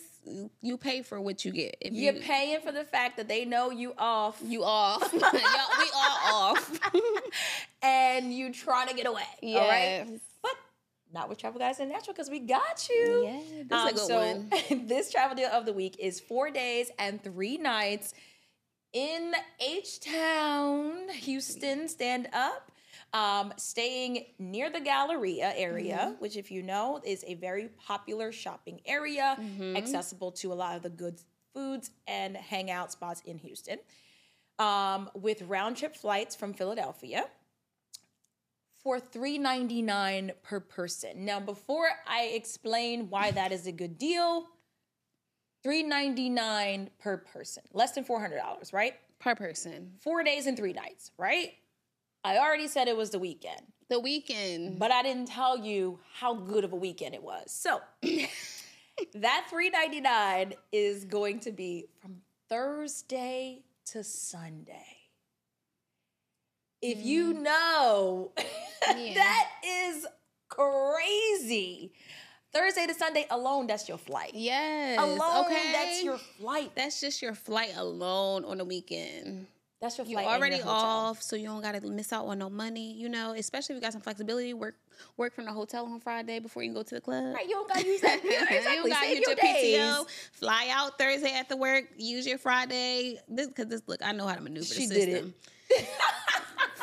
you 0.62 0.78
pay 0.78 1.02
for 1.04 1.22
what 1.22 1.46
you 1.46 1.52
get. 1.52 1.78
If 1.82 1.94
You're 1.94 2.14
you, 2.14 2.22
paying 2.22 2.62
for 2.62 2.72
the 2.72 2.84
fact 2.84 3.18
that 3.18 3.28
they 3.28 3.46
know 3.46 3.70
you 3.70 3.94
off 3.98 4.42
you 4.44 4.64
off. 4.64 5.14
Y'all, 5.14 5.22
we 5.32 5.90
all 5.96 6.18
off. 6.56 6.80
and 7.84 8.34
you 8.34 8.52
trying 8.52 8.88
to 8.88 8.96
get 8.96 9.06
away. 9.06 9.22
All 9.44 9.68
right. 9.68 10.20
Not 11.12 11.28
with 11.30 11.38
Travel 11.40 11.60
Goddess 11.60 11.80
International 11.80 12.14
because 12.14 12.30
we 12.30 12.40
got 12.40 12.88
you. 12.90 13.24
Yeah, 13.26 13.64
this 13.68 13.80
Um, 13.80 13.88
is 13.88 13.92
a 13.92 13.96
good 13.96 14.08
so 14.08 14.18
one. 14.78 14.88
this 14.88 15.12
travel 15.12 15.36
deal 15.36 15.50
of 15.50 15.66
the 15.66 15.74
week 15.74 15.96
is 16.00 16.20
four 16.20 16.52
days 16.52 16.92
and 17.00 17.22
three 17.24 17.58
nights 17.58 18.14
in 18.94 19.34
H 19.60 20.00
Town, 20.02 21.10
Houston. 21.10 21.88
Stand 21.88 22.30
up. 22.34 22.72
Um, 23.12 23.54
staying 23.58 24.26
near 24.38 24.70
the 24.70 24.80
Galleria 24.82 25.52
area, 25.56 25.98
Mm-hmm. 26.12 26.22
which, 26.22 26.38
if 26.38 26.52
you 26.52 26.62
know, 26.62 27.02
is 27.04 27.24
a 27.26 27.34
very 27.36 27.70
popular 27.70 28.32
shopping 28.32 28.82
area, 28.86 29.36
Mm-hmm. 29.40 29.78
accessible 29.78 30.32
to 30.34 30.54
a 30.54 30.56
lot 30.56 30.76
of 30.76 30.84
the 30.84 30.90
good 30.92 31.20
foods 31.56 31.90
and 32.08 32.38
hangout 32.38 32.92
spots 32.92 33.24
in 33.26 33.40
Houston. 33.40 33.80
Um, 34.60 35.10
with 35.16 35.42
round 35.44 35.78
trip 35.78 35.96
flights 35.96 36.36
from 36.36 36.54
Philadelphia 36.54 37.26
for 38.90 39.00
$3.99 39.00 40.32
per 40.42 40.60
person. 40.60 41.24
Now, 41.24 41.40
before 41.40 41.90
I 42.08 42.32
explain 42.34 43.08
why 43.12 43.30
that 43.30 43.52
is 43.52 43.68
a 43.68 43.72
good 43.72 44.00
deal, 44.00 44.48
$3.99 45.64 46.90
per 46.98 47.18
person, 47.18 47.62
less 47.72 47.92
than 47.92 48.04
$400, 48.04 48.74
right? 48.74 48.96
Per 49.20 49.36
person. 49.36 49.92
Four 50.00 50.24
days 50.24 50.48
and 50.48 50.58
three 50.58 50.74
nights, 50.74 51.12
right? 51.20 51.52
I 52.24 52.40
already 52.40 52.68
said 52.68 52.88
it 52.88 52.98
was 52.98 53.12
the 53.12 53.20
weekend, 53.20 53.62
The 53.92 54.00
weekend. 54.00 54.80
but 54.80 54.92
I 54.92 55.04
didn't 55.04 55.28
tell 55.28 55.56
you 55.56 56.00
how 56.16 56.34
good 56.34 56.64
of 56.64 56.74
a 56.74 56.76
weekend 56.76 57.14
it 57.14 57.22
was. 57.22 57.52
So, 57.52 57.82
that 59.14 59.46
three 59.52 59.70
ninety 59.70 60.02
nine 60.02 60.54
is 60.72 61.06
going 61.06 61.42
to 61.42 61.52
be 61.52 61.86
from 62.02 62.16
Thursday 62.50 63.62
to 63.92 64.04
Sunday. 64.04 64.99
If 66.82 67.04
you 67.04 67.34
mm-hmm. 67.34 67.44
know, 67.44 68.32
Yeah. 68.96 69.14
that 69.16 69.50
is 69.66 70.08
crazy. 70.48 71.92
Thursday 72.52 72.88
to 72.88 72.94
Sunday 72.94 73.28
alone, 73.30 73.68
that's 73.68 73.88
your 73.88 73.98
flight. 73.98 74.32
Yes. 74.34 75.00
Alone, 75.00 75.46
okay. 75.46 75.72
that's 75.72 76.04
your 76.04 76.18
flight. 76.18 76.72
That's 76.76 77.00
just 77.00 77.22
your 77.22 77.36
flight 77.36 77.74
alone 77.76 78.44
on 78.44 78.58
the 78.58 78.66
weekend. 78.66 79.46
That's 79.82 79.98
your 79.98 80.08
You're 80.08 80.22
flight. 80.22 80.34
and 80.34 80.42
already 80.42 80.58
your 80.58 80.68
off, 80.68 81.22
so 81.22 81.36
you 81.38 81.46
don't 81.46 81.62
gotta 81.62 81.80
miss 81.82 82.12
out 82.12 82.26
on 82.26 82.40
no 82.40 82.50
money. 82.50 82.94
You 82.94 83.08
know, 83.08 83.34
especially 83.34 83.76
if 83.76 83.78
you 83.78 83.82
got 83.82 83.94
some 83.94 84.02
flexibility. 84.02 84.54
Work 84.54 84.76
work 85.16 85.34
from 85.34 85.46
the 85.46 85.54
hotel 85.54 85.86
on 85.86 86.02
Friday 86.02 86.40
before 86.40 86.64
you 86.64 86.74
go 86.74 86.84
to 86.84 86.96
the 86.96 87.00
club. 87.00 87.34
Right, 87.34 87.48
you 87.48 87.56
don't 87.56 87.68
gotta 87.70 87.86
use 87.86 88.02
that. 88.02 88.22
you 88.24 88.32
Exactly. 88.32 88.76
don't 88.76 88.90
gotta 88.90 89.08
use 89.08 89.28
your. 89.28 89.36
PTO. 89.38 90.08
Fly 90.34 90.68
out 90.72 90.98
Thursday 90.98 91.32
after 91.32 91.56
work. 91.56 91.86
Use 91.98 92.28
your 92.28 92.38
Friday. 92.38 93.20
This 93.30 93.48
because 93.48 93.68
this 93.68 93.82
look, 93.88 94.02
I 94.04 94.12
know 94.12 94.28
how 94.28 94.36
to 94.36 94.42
maneuver 94.42 94.66
She 94.66 94.88
the 94.88 94.96
did 94.96 95.10
system. 95.10 95.34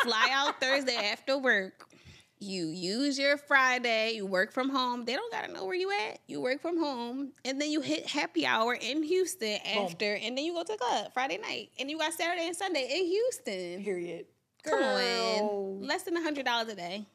Fly 0.06 0.28
out 0.32 0.60
Thursday 0.60 0.96
after 0.96 1.36
work. 1.38 1.88
You 2.38 2.66
use 2.66 3.18
your 3.18 3.38
Friday. 3.38 4.12
You 4.12 4.26
work 4.26 4.52
from 4.52 4.68
home. 4.68 5.04
They 5.06 5.14
don't 5.14 5.32
gotta 5.32 5.50
know 5.52 5.64
where 5.64 5.74
you 5.74 5.90
at. 6.10 6.18
You 6.26 6.40
work 6.42 6.60
from 6.60 6.78
home, 6.78 7.32
and 7.46 7.58
then 7.60 7.70
you 7.70 7.80
hit 7.80 8.06
happy 8.06 8.44
hour 8.46 8.74
in 8.74 9.02
Houston 9.02 9.58
after, 9.74 10.14
and 10.16 10.36
then 10.36 10.44
you 10.44 10.52
go 10.52 10.62
to 10.62 10.72
the 10.72 10.78
club 10.78 11.12
Friday 11.14 11.38
night, 11.38 11.70
and 11.80 11.90
you 11.90 11.96
got 11.98 12.12
Saturday 12.12 12.46
and 12.46 12.54
Sunday 12.56 12.88
in 12.90 13.06
Houston. 13.06 13.84
Period. 13.84 14.26
Come 14.64 14.78
Girl, 14.80 15.78
on, 15.80 15.86
less 15.86 16.02
than 16.02 16.16
a 16.16 16.22
hundred 16.22 16.44
dollars 16.44 16.68
a 16.68 16.76
day. 16.76 17.06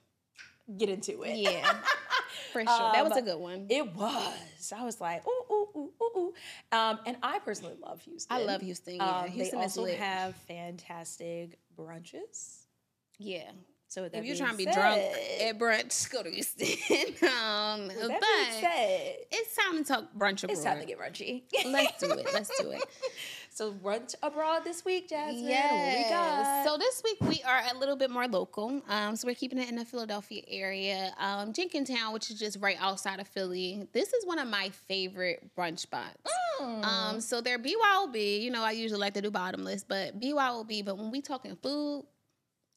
Get 0.78 0.90
into 0.90 1.22
it. 1.24 1.36
Yeah, 1.38 1.72
for 2.54 2.62
sure. 2.62 2.66
that 2.66 3.04
was 3.04 3.14
a 3.14 3.20
Um, 3.20 3.26
good 3.26 3.40
one. 3.40 3.66
It 3.70 3.94
was. 3.94 4.74
I 4.76 4.84
was 4.86 5.00
like, 5.02 5.24
ooh, 5.28 5.44
ooh, 5.54 5.68
ooh, 5.76 5.92
ooh, 6.02 6.20
ooh. 6.20 6.34
Um, 6.72 6.98
and 7.06 7.18
I 7.22 7.40
personally 7.40 7.76
love 7.86 8.02
Houston. 8.02 8.36
I 8.36 8.42
love 8.44 8.62
Houston. 8.62 8.96
Yeah, 8.96 9.20
Um, 9.20 9.28
Houston 9.30 9.60
they 9.60 9.66
is 9.66 9.72
also 9.78 9.84
lit. 9.84 10.00
have 10.00 10.36
fantastic 10.48 11.60
brunches. 11.78 12.61
Yeah. 13.22 13.52
So 13.92 14.04
with 14.04 14.14
that 14.14 14.20
if 14.20 14.26
you're 14.26 14.38
trying 14.38 14.52
to 14.52 14.58
be 14.58 14.64
drunk 14.64 15.02
at 15.42 15.60
brunch, 15.60 16.10
go 16.10 16.24
to 16.24 16.30
Houston. 16.30 16.66
um, 17.30 17.88
with 17.88 17.98
that 17.98 18.08
being 18.08 18.20
but 18.22 18.62
said, 18.62 19.16
it's 19.30 19.54
time 19.54 19.78
to 19.80 19.84
talk 19.84 20.06
brunch 20.18 20.46
abroad. 20.46 20.52
it's 20.52 20.64
time 20.64 20.80
to 20.80 20.86
get 20.86 20.98
brunchy. 20.98 21.44
Let's 21.66 22.00
do 22.00 22.10
it. 22.14 22.26
Let's 22.34 22.58
do 22.58 22.72
it. 22.72 22.82
so 23.50 23.74
brunch 23.74 24.16
abroad 24.24 24.64
this 24.64 24.86
week, 24.86 25.10
Jasmine. 25.10 25.46
Got? 26.10 26.66
So 26.66 26.78
this 26.78 27.02
week 27.04 27.18
we 27.20 27.44
are 27.44 27.64
a 27.70 27.78
little 27.78 27.98
bit 27.98 28.10
more 28.10 28.30
local. 28.30 28.82
Um, 28.88 29.18
so 29.18 29.28
we're 29.28 29.36
keeping 29.36 29.60
it 29.60 29.68
in 29.68 29.76
the 29.76 29.84
Philadelphia 29.84 30.44
area. 30.48 31.14
Um, 31.20 31.52
Jenkintown, 31.52 32.14
which 32.14 32.32
is 32.32 32.40
just 32.40 32.60
right 32.62 32.78
outside 32.80 33.20
of 33.20 33.28
Philly. 33.28 33.90
This 33.92 34.14
is 34.14 34.26
one 34.26 34.40
of 34.40 34.48
my 34.48 34.70
favorite 34.88 35.52
brunch 35.54 35.80
spots. 35.80 36.32
Mm. 36.62 36.86
Um, 36.86 37.20
so 37.20 37.42
they're 37.42 37.60
BYOB. 37.60 38.42
You 38.42 38.52
know, 38.52 38.64
I 38.64 38.72
usually 38.72 39.02
like 39.02 39.16
to 39.16 39.22
do 39.22 39.32
bottomless, 39.32 39.84
but 39.84 40.18
BYOB. 40.18 40.86
But 40.86 40.98
when 40.98 41.12
we 41.12 41.20
talking 41.22 41.58
food, 41.58 42.06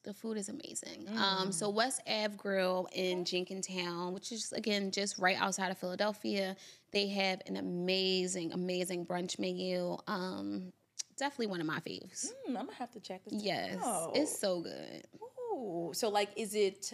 the 0.05 0.13
food 0.13 0.37
is 0.37 0.47
amazing. 0.47 1.07
Um, 1.17 1.51
so 1.51 1.69
West 1.69 2.01
Ave 2.07 2.35
Grille 2.37 2.87
in 2.93 3.25
Jenkintown, 3.25 4.13
which 4.13 4.31
is 4.31 4.53
again 4.53 4.91
just 4.91 5.17
right 5.17 5.35
outside 5.39 5.71
of 5.71 5.77
Philadelphia, 5.77 6.55
they 6.91 7.07
have 7.09 7.41
an 7.47 7.57
amazing, 7.57 8.53
amazing 8.53 9.05
brunch 9.05 9.37
menu. 9.39 9.97
Um, 10.07 10.71
definitely 11.17 11.47
one 11.47 11.59
of 11.59 11.67
my 11.67 11.79
faves. 11.79 12.31
Hmm, 12.45 12.55
I'm 12.55 12.65
gonna 12.65 12.77
have 12.77 12.91
to 12.91 12.99
check 12.99 13.25
this. 13.25 13.43
Yes, 13.43 13.83
out. 13.83 14.11
it's 14.15 14.39
so 14.39 14.61
good. 14.61 15.05
Ooh, 15.53 15.91
so 15.93 16.09
like, 16.09 16.29
is 16.35 16.55
it 16.55 16.93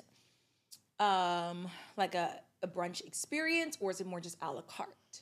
um 0.99 1.67
like 1.97 2.15
a, 2.15 2.39
a 2.63 2.67
brunch 2.67 3.05
experience, 3.05 3.77
or 3.81 3.91
is 3.91 4.01
it 4.01 4.07
more 4.07 4.21
just 4.21 4.37
a 4.41 4.51
la 4.51 4.61
carte? 4.61 5.21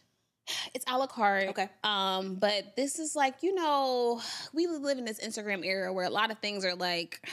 It's 0.73 0.85
a 0.87 0.97
la 0.97 1.07
carte. 1.07 1.49
Okay. 1.49 1.69
Um, 1.83 2.35
but 2.35 2.75
this 2.75 2.99
is 2.99 3.15
like, 3.15 3.43
you 3.43 3.53
know, 3.53 4.21
we 4.53 4.67
live 4.67 4.97
in 4.97 5.05
this 5.05 5.19
Instagram 5.19 5.65
era 5.65 5.93
where 5.93 6.05
a 6.05 6.09
lot 6.09 6.31
of 6.31 6.39
things 6.39 6.65
are 6.65 6.75
like 6.75 7.27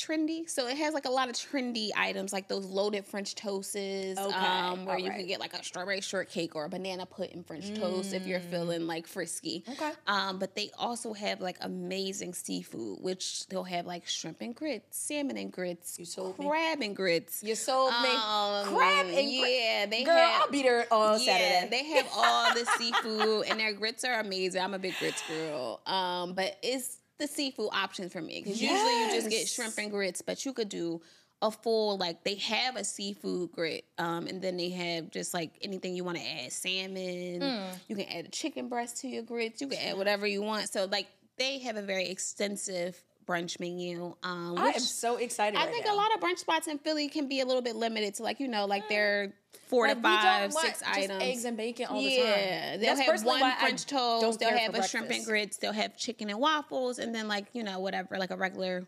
trendy. 0.00 0.48
So 0.48 0.66
it 0.66 0.76
has 0.76 0.94
like 0.94 1.04
a 1.04 1.10
lot 1.10 1.28
of 1.28 1.34
trendy 1.34 1.90
items 1.96 2.32
like 2.32 2.48
those 2.48 2.66
loaded 2.66 3.04
French 3.06 3.34
toasts. 3.34 3.76
Okay, 3.76 4.16
Um, 4.18 4.84
where 4.84 4.96
you 4.98 5.04
alright. 5.04 5.18
can 5.18 5.26
get 5.28 5.40
like 5.40 5.54
a 5.54 5.62
strawberry 5.62 6.00
shortcake 6.00 6.56
or 6.56 6.64
a 6.64 6.68
banana 6.68 7.06
pudding 7.06 7.42
French 7.44 7.72
toast 7.78 8.12
if 8.14 8.26
you're 8.26 8.40
feeling 8.40 8.86
like 8.86 9.06
frisky. 9.06 9.64
Okay. 9.68 9.92
Um, 10.06 10.38
but 10.38 10.54
they 10.54 10.70
also 10.78 11.12
have 11.12 11.40
like 11.40 11.56
amazing 11.60 12.34
seafood, 12.34 12.98
which 13.00 13.46
they'll 13.48 13.64
have 13.64 13.86
like 13.86 14.06
shrimp 14.06 14.40
and 14.40 14.54
grits, 14.54 14.98
salmon 14.98 15.36
and 15.36 15.52
grits, 15.52 15.98
You 15.98 16.04
sold 16.04 16.38
me. 16.38 16.46
crab 16.48 16.80
and 16.80 16.96
grits. 16.96 17.42
You 17.42 17.54
sold 17.54 17.92
me 18.02 18.08
Um, 18.08 18.74
crab 18.74 19.06
and 19.06 19.30
yeah, 19.30 19.86
they 19.86 20.04
Girl, 20.04 20.16
have, 20.16 20.42
I'll 20.42 20.50
be 20.50 20.62
there 20.62 20.86
on 20.92 21.20
yeah, 21.20 21.26
Saturday. 21.26 21.68
they 21.70 21.84
have 21.96 22.08
all 22.14 22.54
the 22.54 22.64
seafood, 22.78 23.46
and 23.48 23.60
their 23.60 23.72
grits 23.72 24.04
are 24.04 24.20
amazing. 24.20 24.62
I'm 24.62 24.74
a 24.74 24.78
big 24.78 24.94
grits 24.98 25.22
girl. 25.28 25.80
Um, 25.86 26.34
but 26.34 26.56
it's 26.62 26.98
the 27.20 27.28
seafood 27.28 27.70
option 27.72 28.08
for 28.08 28.20
me 28.20 28.42
because 28.42 28.60
usually 28.60 29.04
you 29.04 29.10
just 29.12 29.30
get 29.30 29.46
shrimp 29.46 29.74
and 29.78 29.90
grits, 29.90 30.22
but 30.22 30.44
you 30.44 30.52
could 30.52 30.68
do 30.68 31.00
a 31.42 31.50
full 31.50 31.96
like 31.96 32.22
they 32.24 32.34
have 32.34 32.76
a 32.76 32.84
seafood 32.84 33.52
grit, 33.52 33.84
um, 33.98 34.26
and 34.26 34.42
then 34.42 34.56
they 34.56 34.70
have 34.70 35.10
just 35.10 35.32
like 35.32 35.52
anything 35.62 35.94
you 35.94 36.04
want 36.04 36.18
to 36.18 36.24
add, 36.24 36.52
salmon. 36.52 37.40
Mm. 37.40 37.64
You 37.88 37.96
can 37.96 38.06
add 38.06 38.26
a 38.26 38.30
chicken 38.30 38.68
breast 38.68 38.98
to 38.98 39.08
your 39.08 39.22
grits. 39.22 39.60
You 39.60 39.68
can 39.68 39.78
add 39.78 39.96
whatever 39.96 40.26
you 40.26 40.42
want. 40.42 40.68
So 40.68 40.86
like 40.86 41.06
they 41.38 41.58
have 41.60 41.76
a 41.76 41.82
very 41.82 42.08
extensive 42.08 43.02
brunch 43.30 43.60
menu. 43.60 44.14
Um, 44.22 44.56
I 44.58 44.70
am 44.70 44.80
so 44.80 45.16
excited. 45.16 45.56
I 45.58 45.64
right 45.64 45.72
think 45.72 45.86
now. 45.86 45.94
a 45.94 45.96
lot 45.96 46.12
of 46.14 46.20
brunch 46.20 46.38
spots 46.38 46.66
in 46.66 46.78
Philly 46.78 47.08
can 47.08 47.28
be 47.28 47.40
a 47.40 47.46
little 47.46 47.62
bit 47.62 47.76
limited 47.76 48.14
to 48.14 48.22
like 48.22 48.40
you 48.40 48.48
know 48.48 48.64
like 48.66 48.88
they're 48.88 49.32
four 49.68 49.86
Like, 49.86 49.96
to 49.98 50.02
five, 50.02 50.52
six 50.52 50.80
just 50.80 50.90
items. 50.98 51.22
eggs 51.22 51.44
and 51.44 51.56
bacon 51.56 51.86
all 51.86 52.00
the 52.02 52.08
time. 52.16 52.24
yeah, 52.26 52.76
they'll 52.76 52.96
That's 52.96 53.00
have 53.06 53.24
one 53.24 53.52
French 53.60 53.86
toast. 53.86 54.40
They'll 54.40 54.56
have 54.56 54.74
a 54.74 54.86
shrimp 54.86 55.10
and 55.10 55.24
grits. 55.24 55.56
They'll 55.58 55.72
have 55.72 55.96
chicken 55.96 56.28
and 56.30 56.40
waffles, 56.40 56.98
and 56.98 57.14
then 57.14 57.28
like 57.28 57.46
you 57.52 57.62
know 57.62 57.78
whatever 57.78 58.18
like 58.18 58.30
a 58.32 58.36
regular 58.36 58.86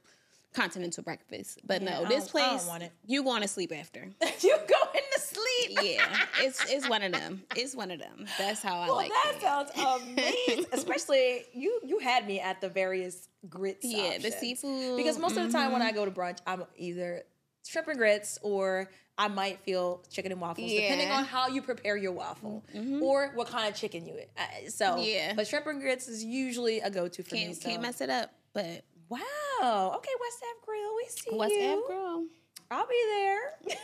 continental 0.53 1.03
breakfast. 1.03 1.61
But 1.64 1.82
Yeah, 1.82 2.00
no, 2.00 2.09
this 2.09 2.26
don't- 2.28 2.42
I 2.42 2.46
don't 2.48 2.59
place 2.59 2.66
want 2.68 2.82
you 3.07 3.22
going 3.24 3.42
to 3.42 3.48
sleep 3.48 3.72
after. 3.72 4.00
you 4.40 4.57
going 4.57 5.05
to 5.14 5.20
sleep? 5.20 5.78
yeah, 5.82 6.16
it's 6.40 6.70
it's 6.70 6.88
one 6.88 7.03
of 7.03 7.12
them. 7.12 7.42
It's 7.57 7.74
one 7.74 7.90
of 7.90 7.98
them. 7.98 8.26
That's 8.38 8.62
how 8.62 8.76
I 8.80 8.86
Well, 8.86 8.96
like 8.96 9.11
that 9.11 9.32
it. 9.36 9.40
sounds 9.42 9.70
amazing. 9.76 10.66
Especially 10.72 11.44
you, 11.55 11.80
you 11.84 11.98
had 12.00 12.26
me 12.26 12.40
at 12.40 12.61
the 12.61 12.68
various 12.68 13.28
grits. 13.48 13.84
Yeah, 13.84 14.18
the 14.18 14.30
seafood. 14.30 14.96
Because 14.96 15.18
most 15.18 15.36
of 15.36 15.46
the 15.46 15.53
time 15.53 15.72
when. 15.72 15.82
I 15.82 15.90
go 15.92 16.05
to 16.05 16.11
brunch, 16.12 16.38
I'm 16.46 16.64
either 16.76 17.22
shrimp 17.66 17.88
and 17.88 17.98
grits 17.98 18.38
or 18.42 18.88
I 19.18 19.26
might 19.28 19.61
feel 19.61 20.03
chicken 20.11 20.30
and 20.32 20.40
waffles, 20.40 20.70
depending 20.70 21.00
Yeah. 21.09 21.12
Mm-hmm. 21.14 21.18
on 21.18 21.24
how 21.24 21.48
you 21.48 21.61
prepare 21.61 21.96
your 21.96 22.12
waffle 22.12 22.64
or 23.03 23.32
what 23.34 23.48
kind 23.48 23.68
of 23.68 23.74
chicken 23.78 24.07
you 24.07 24.14
eat. 24.18 24.28
Uh, 24.38 24.68
so, 24.70 24.96
Yeah. 24.98 25.32
but 25.34 25.46
shrimp 25.48 25.66
and 25.66 25.80
grits 25.80 26.09
is 26.09 26.22
usually 26.24 26.80
a 26.80 26.88
go-to 26.90 27.22
for 27.24 27.34
me. 27.34 27.44
can't 27.46 27.57
So. 27.57 27.68
can't 27.68 27.82
mess 27.82 28.00
it 28.00 28.11
up. 28.11 28.32
But 28.55 28.84
Wow. 29.12 29.92
Okay, 29.96 30.10
West 30.20 30.42
Ave 30.42 30.60
Grille, 30.64 30.96
we 30.96 31.06
see 31.08 31.36
West 31.36 31.52
you. 31.52 31.70
Ave 31.70 31.82
Grille. 31.86 32.26
I'll 32.70 32.86
be 32.86 33.02
there. 33.10 33.76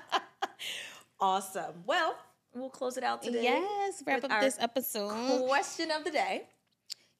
awesome. 1.20 1.74
Well, 1.86 2.16
we'll 2.54 2.68
close 2.68 2.98
it 2.98 3.04
out 3.04 3.22
today. 3.22 3.42
Yes, 3.42 4.02
wrap 4.06 4.24
up 4.24 4.40
this 4.42 4.58
episode. 4.60 5.46
Question 5.46 5.90
of 5.90 6.04
the 6.04 6.10
day. 6.10 6.42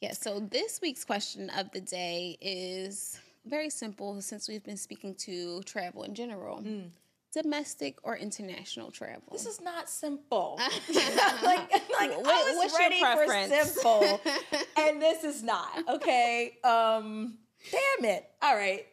Yeah, 0.03 0.13
so 0.13 0.41
this 0.41 0.81
week's 0.83 1.05
question 1.05 1.51
of 1.51 1.71
the 1.71 1.81
day 1.81 2.37
is 2.41 3.19
very 3.47 3.71
simple 3.71 4.21
since 4.21 4.49
we've 4.49 4.65
been 4.65 4.77
speaking 4.77 5.15
to 5.17 5.63
travel 5.63 6.03
in 6.03 6.15
general. 6.15 6.59
Hmm. 6.59 6.89
Domestic 7.33 7.99
or 8.03 8.17
international 8.17 8.91
travel? 8.91 9.23
This 9.33 9.47
is 9.47 9.61
not 9.61 9.89
simple. 9.89 10.59
like, 10.95 11.43
like 11.43 11.71
What- 11.71 12.27
I 12.27 12.53
was 12.53 12.57
what's 12.57 12.73
your 12.73 12.81
ready 12.81 13.01
for 13.01 13.55
simple, 13.75 14.21
and 14.77 15.01
this 15.01 15.25
is 15.25 15.43
not. 15.43 15.89
Okay. 15.89 16.57
Um. 16.65 17.39
Damn 17.71 18.11
it. 18.11 18.29
All 18.43 18.55
right. 18.57 18.87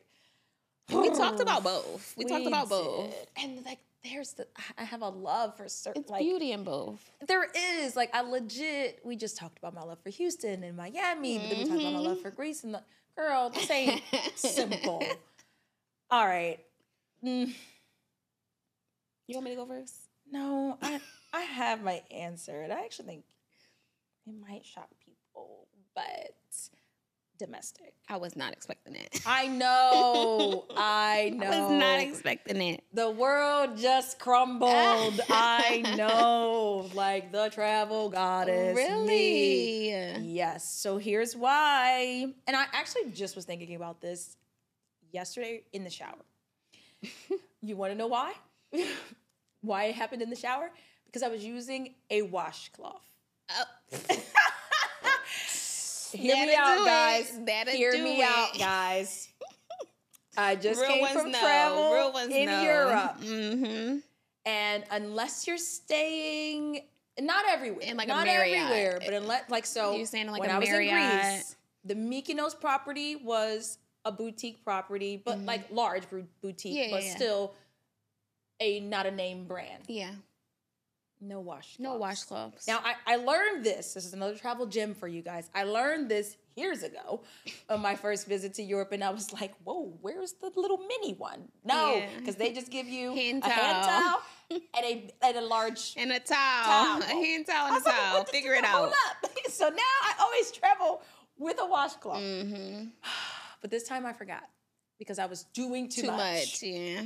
we 0.94 1.10
talked 1.12 1.40
about 1.42 1.64
both. 1.64 2.14
We, 2.18 2.26
talked 2.26 2.46
about 2.48 2.70
both. 2.70 3.10
did. 3.10 3.28
and 3.44 3.66
like, 3.66 3.80
there's 4.04 4.34
the. 4.34 4.46
I 4.78 4.84
have 4.84 5.02
a 5.02 5.10
love 5.10 5.56
for 5.58 5.68
certain. 5.70 6.02
It's 6.02 6.12
like, 6.12 6.22
beauty 6.22 6.52
in 6.52 6.64
both. 6.64 7.00
there 7.28 7.48
is 7.56 7.96
like 7.96 8.14
I 8.14 8.22
legit. 8.22 9.00
We 9.04 9.16
just 9.16 9.38
talked 9.38 9.58
about 9.58 9.74
my 9.74 9.84
love 9.84 10.00
for 10.04 10.10
Houston 10.10 10.64
and 10.64 10.76
Miami, 10.78 11.40
but 11.40 11.50
then 11.50 11.58
we 11.60 11.66
talked 11.66 11.82
about 11.82 11.94
my 11.94 12.00
love 12.00 12.22
for 12.22 12.32
Greece 12.32 12.64
and 12.64 12.74
the 12.74 12.84
girl. 13.16 13.50
This 13.50 13.70
ain't 13.72 14.02
simple. 14.36 15.02
All 16.12 16.26
right. 16.26 16.60
Mm, 17.26 17.54
You 19.28 19.36
want 19.36 19.46
me 19.46 19.52
to 19.52 19.58
go 19.58 19.66
first? 19.66 19.94
no, 20.32 20.78
I 20.82 21.00
I 21.34 21.42
have 21.42 21.84
my 21.84 22.02
answer, 22.12 22.62
and 22.62 22.72
I 22.74 22.84
actually 22.84 23.06
think 23.06 23.24
it 24.26 24.34
might 24.40 24.66
shock 24.66 24.90
people, 25.06 25.68
but 25.96 26.34
domestic. 27.38 27.94
I 28.10 28.18
was 28.18 28.36
not 28.36 28.54
expecting 28.54 28.96
it. 28.96 29.22
I 29.26 29.48
know. 29.48 30.66
I 30.76 31.34
know. 31.36 31.46
I 31.52 31.62
was 31.62 31.72
not 31.72 32.00
expecting 32.00 32.62
it. 32.62 32.84
the 32.94 33.10
world 33.10 33.78
just 33.78 34.20
crumbled. 34.20 35.20
I 35.30 35.84
know. 35.96 36.90
Like 36.94 37.32
the 37.32 37.50
travel 37.50 38.10
goddess. 38.10 38.76
Me. 38.76 38.82
really? 38.84 40.18
Yes. 40.24 40.68
So 40.70 40.98
here's 40.98 41.36
why. 41.36 42.34
And 42.48 42.56
I 42.56 42.66
actually 42.74 43.12
just 43.12 43.36
was 43.36 43.46
thinking 43.46 43.76
about 43.76 44.02
this 44.02 44.36
yesterday 45.12 45.64
in 45.74 45.84
the 45.84 45.90
shower. 45.90 46.16
you 47.62 47.76
want 47.76 47.92
to 47.92 47.98
know 47.98 48.08
why? 48.08 48.34
Why 49.62 49.86
it 49.86 49.96
happened 49.96 50.22
in 50.22 50.30
the 50.30 50.36
shower? 50.36 50.70
because 51.06 51.24
I 51.24 51.30
was 51.30 51.44
using 51.44 51.96
a 52.10 52.22
washcloth. 52.24 53.02
Oh. 53.50 53.64
Hear 56.12 56.36
me 56.46 56.54
out, 56.56 56.86
guys. 56.86 57.32
Hear 57.72 57.94
me 58.04 58.22
it. 58.22 58.24
out, 58.24 58.58
guys. 58.58 59.30
I 60.38 60.56
just 60.58 60.82
Real 60.82 60.90
came 60.92 61.08
from 61.08 61.32
know. 61.32 61.40
travel 61.40 61.94
Real 61.94 62.14
ones 62.14 62.34
in 62.34 62.46
know. 62.46 62.62
Europe, 62.62 63.18
Mm-hmm. 63.22 63.98
and 64.46 64.84
unless 64.92 65.48
you're 65.48 65.58
staying, 65.58 66.82
not 67.20 67.46
everywhere, 67.50 67.82
In, 67.86 67.98
like, 67.98 68.08
not 68.08 68.26
Marriott. 68.26 68.60
everywhere, 68.64 69.00
but 69.04 69.14
unless 69.14 69.50
like 69.50 69.66
so, 69.66 69.96
You're 69.96 70.06
saying, 70.06 70.28
like, 70.32 70.42
when 70.42 70.50
a 70.50 70.54
I 70.54 70.60
was 70.60 70.70
in 70.70 70.76
Greece, 70.76 71.56
the 71.86 71.96
Mykonos 71.96 72.60
property 72.60 73.16
was 73.18 73.78
a 74.06 74.12
boutique 74.12 74.64
property, 74.64 75.22
but 75.24 75.40
like 75.40 75.70
large 75.72 76.04
boutique, 76.42 76.74
Mm-hmm. 76.74 76.78
Yeah, 76.78 76.88
but 76.92 77.04
yeah, 77.04 77.12
yeah. 77.12 77.18
A 78.60 78.80
not 78.80 79.06
a 79.06 79.12
name 79.12 79.46
brand. 79.46 79.84
Yeah. 79.88 80.12
No 81.20 81.42
washcloths. 81.44 81.80
No 81.80 82.00
washcloths. 82.00 82.68
Now 82.68 82.80
I, 82.84 82.94
I 83.08 83.16
learned 83.16 83.64
this. 83.66 83.94
This 83.96 84.06
is 84.06 84.14
another 84.14 84.36
travel 84.36 84.68
gem 84.68 84.94
for 84.94 85.08
you 85.08 85.24
guys. 85.24 85.50
I 85.56 85.64
learned 85.64 86.10
this 86.10 86.38
years 86.56 86.84
ago 86.84 87.22
on 87.70 87.82
my 87.82 87.96
first 87.96 88.28
visit 88.28 88.54
to 88.56 88.64
Europe, 88.64 88.92
and 88.92 89.04
I 89.04 89.10
was 89.10 89.34
like, 89.34 89.54
"Whoa, 89.64 89.94
where's 90.02 90.34
the 90.34 90.52
little 90.56 90.78
mini 90.78 91.16
one?" 91.16 91.48
No, 91.66 91.96
Yeah. 91.96 92.10
because 92.20 92.36
they 92.36 92.54
just 92.54 92.70
give 92.70 92.88
you 92.88 93.14
Hand 93.16 93.44
a 93.44 93.50
hand 93.50 93.84
towel. 93.88 94.22
towel 94.52 94.62
and 94.78 94.86
a 94.86 95.14
and 95.24 95.38
a 95.38 95.42
large 95.42 95.96
and 95.98 96.12
a 96.12 96.20
towel, 96.20 96.66
Towel. 96.66 97.02
a 97.02 97.06
hand 97.26 97.48
towel 97.48 97.74
and 97.74 97.84
a 97.84 97.86
like, 97.88 97.96
towel. 97.96 98.24
the- 98.24 98.32
Figure 98.32 98.54
it 98.54 98.64
hold 98.64 98.90
out. 98.90 98.94
up. 99.26 99.32
so 99.50 99.70
now 99.70 99.78
I 100.04 100.14
always 100.22 100.52
travel 100.52 101.02
with 101.40 101.58
a 101.60 101.66
washcloth, 101.66 102.22
Mm-hmm. 102.22 102.90
but 103.62 103.72
this 103.72 103.88
time 103.88 104.06
I 104.06 104.14
forgot 104.14 104.44
because 105.00 105.18
I 105.18 105.26
was 105.26 105.46
doing 105.54 105.90
too, 105.90 106.02
Too 106.04 106.08
much. 106.12 106.18
much. 106.20 106.62
Yeah. 106.62 107.02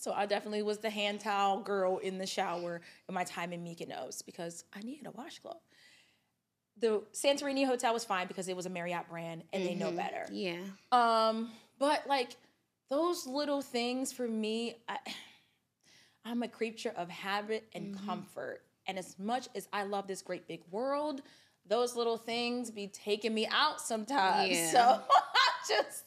So 0.00 0.12
I 0.12 0.26
definitely 0.26 0.62
was 0.62 0.78
the 0.78 0.90
hand 0.90 1.20
towel 1.20 1.60
girl 1.60 1.98
in 1.98 2.18
the 2.18 2.26
shower 2.26 2.80
in 3.08 3.14
my 3.14 3.24
time 3.24 3.52
in 3.52 3.62
Mykonos 3.62 4.24
because 4.24 4.64
I 4.74 4.80
needed 4.80 5.06
a 5.06 5.10
washcloth. 5.10 5.60
The 6.78 7.02
Santorini 7.12 7.66
hotel 7.66 7.92
was 7.92 8.04
fine 8.04 8.26
because 8.26 8.48
it 8.48 8.56
was 8.56 8.64
a 8.64 8.70
Marriott 8.70 9.08
brand 9.10 9.44
and 9.52 9.66
they 9.66 9.74
know 9.74 9.92
better. 9.92 10.26
Yeah. 10.32 10.62
Um, 10.92 11.50
but 11.78 12.06
like 12.06 12.36
those 12.88 13.26
little 13.26 13.60
things 13.60 14.12
for 14.12 14.26
me, 14.26 14.76
I, 14.88 14.96
I'm 16.24 16.42
a 16.42 16.48
creature 16.48 16.92
of 16.96 17.08
habit 17.08 17.68
and 17.74 17.98
comfort. 18.06 18.62
And 18.86 18.98
as 18.98 19.18
much 19.18 19.48
as 19.54 19.68
I 19.72 19.84
love 19.84 20.06
this 20.06 20.20
great 20.20 20.46
big 20.48 20.60
world, 20.70 21.22
those 21.66 21.96
little 21.96 22.18
things 22.18 22.70
be 22.70 22.88
taking 22.88 23.32
me 23.34 23.46
out 23.50 23.80
sometimes. 23.80 24.50
Yeah. 24.56 24.70
So 24.70 24.78
I 25.10 25.82
just 25.82 26.04